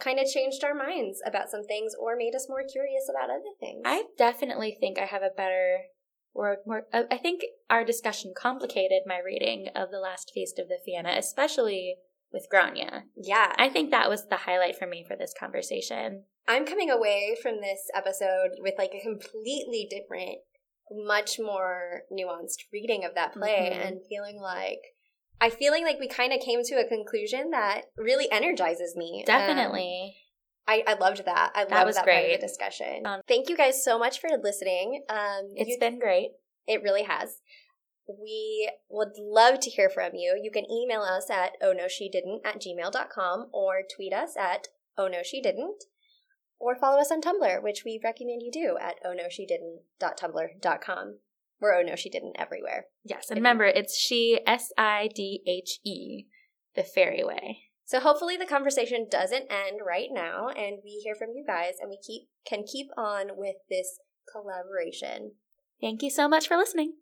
kind 0.00 0.18
of 0.18 0.26
changed 0.26 0.62
our 0.62 0.74
minds 0.74 1.20
about 1.26 1.50
some 1.50 1.64
things 1.64 1.92
or 2.00 2.16
made 2.16 2.34
us 2.34 2.46
more 2.48 2.62
curious 2.70 3.10
about 3.10 3.30
other 3.30 3.52
things. 3.58 3.82
I 3.84 4.04
definitely 4.16 4.76
think 4.78 4.98
I 4.98 5.06
have 5.06 5.22
a 5.22 5.34
better 5.36 5.78
or 6.34 6.58
more 6.66 6.86
uh, 6.92 7.02
I 7.10 7.16
think 7.16 7.42
our 7.68 7.84
discussion 7.84 8.32
complicated 8.36 9.02
my 9.06 9.18
reading 9.24 9.68
of 9.74 9.90
The 9.90 9.98
Last 9.98 10.30
Feast 10.32 10.58
of 10.58 10.68
the 10.68 10.78
Fianna, 10.84 11.14
especially 11.18 11.96
with 12.32 12.46
Grania. 12.50 13.04
Yeah. 13.16 13.52
I 13.56 13.68
think 13.68 13.90
that 13.90 14.08
was 14.08 14.26
the 14.28 14.36
highlight 14.36 14.76
for 14.78 14.86
me 14.86 15.04
for 15.06 15.16
this 15.16 15.34
conversation. 15.38 16.24
I'm 16.46 16.66
coming 16.66 16.90
away 16.90 17.36
from 17.42 17.60
this 17.60 17.90
episode 17.94 18.50
with 18.58 18.74
like 18.78 18.92
a 18.94 19.02
completely 19.02 19.86
different, 19.90 20.38
much 20.90 21.38
more 21.38 22.02
nuanced 22.12 22.64
reading 22.72 23.04
of 23.04 23.14
that 23.14 23.34
play 23.34 23.70
mm-hmm. 23.72 23.86
and 23.86 24.00
feeling 24.08 24.40
like 24.40 24.80
I 25.40 25.50
feeling 25.50 25.84
like 25.84 26.00
we 26.00 26.08
kind 26.08 26.32
of 26.32 26.40
came 26.40 26.62
to 26.64 26.74
a 26.76 26.88
conclusion 26.88 27.50
that 27.50 27.82
really 27.96 28.30
energizes 28.32 28.96
me. 28.96 29.22
Definitely. 29.26 30.14
Um, 30.68 30.74
I, 30.74 30.84
I 30.86 30.94
loved 30.94 31.24
that. 31.24 31.52
I 31.54 31.60
loved 31.60 31.96
that 31.96 32.04
great. 32.04 32.14
part 32.14 32.34
of 32.34 32.40
the 32.40 32.46
discussion. 32.46 33.06
Um, 33.06 33.20
Thank 33.28 33.48
you 33.48 33.56
guys 33.56 33.84
so 33.84 33.98
much 33.98 34.20
for 34.20 34.28
listening. 34.42 35.04
Um, 35.08 35.52
it's 35.54 35.70
you, 35.70 35.78
been 35.78 35.98
great. 35.98 36.30
It 36.66 36.82
really 36.82 37.04
has. 37.04 37.40
We 38.08 38.70
would 38.88 39.12
love 39.18 39.60
to 39.60 39.70
hear 39.70 39.90
from 39.90 40.14
you. 40.14 40.38
You 40.42 40.50
can 40.50 40.70
email 40.70 41.02
us 41.02 41.30
at 41.30 41.52
oh 41.62 41.72
no 41.72 41.88
she 41.88 42.08
didn't 42.08 42.42
at 42.44 42.60
gmail.com 42.60 43.48
or 43.52 43.82
tweet 43.94 44.12
us 44.12 44.36
at 44.36 44.68
oh 44.96 45.08
no 45.08 45.18
she 45.22 45.40
didn't 45.40 45.84
or 46.58 46.74
follow 46.74 46.98
us 46.98 47.12
on 47.12 47.20
Tumblr, 47.20 47.62
which 47.62 47.82
we 47.84 48.00
recommend 48.02 48.42
you 48.42 48.50
do 48.50 48.76
at 48.80 48.96
oh 49.04 49.12
no 49.12 49.24
she 49.30 49.46
didn't.tumblr.com. 49.46 51.18
We're 51.60 51.74
oh 51.74 51.82
no 51.82 51.96
she 51.96 52.10
didn't 52.10 52.36
everywhere. 52.38 52.86
Yes, 53.04 53.30
and 53.30 53.36
remember 53.36 53.64
it's 53.64 53.96
she 53.96 54.40
S 54.46 54.72
I 54.78 55.08
D 55.14 55.42
H 55.46 55.80
E, 55.84 56.26
the 56.74 56.84
fairy 56.84 57.24
way. 57.24 57.68
So 57.84 58.00
hopefully 58.00 58.36
the 58.36 58.44
conversation 58.44 59.06
doesn't 59.10 59.50
end 59.50 59.80
right 59.86 60.08
now 60.12 60.48
and 60.48 60.78
we 60.84 61.00
hear 61.02 61.14
from 61.14 61.30
you 61.34 61.42
guys 61.46 61.74
and 61.80 61.88
we 61.88 61.98
keep 62.06 62.28
can 62.46 62.64
keep 62.70 62.88
on 62.98 63.28
with 63.36 63.56
this 63.70 63.98
collaboration. 64.30 65.32
Thank 65.80 66.02
you 66.02 66.10
so 66.10 66.28
much 66.28 66.46
for 66.48 66.56
listening. 66.56 66.94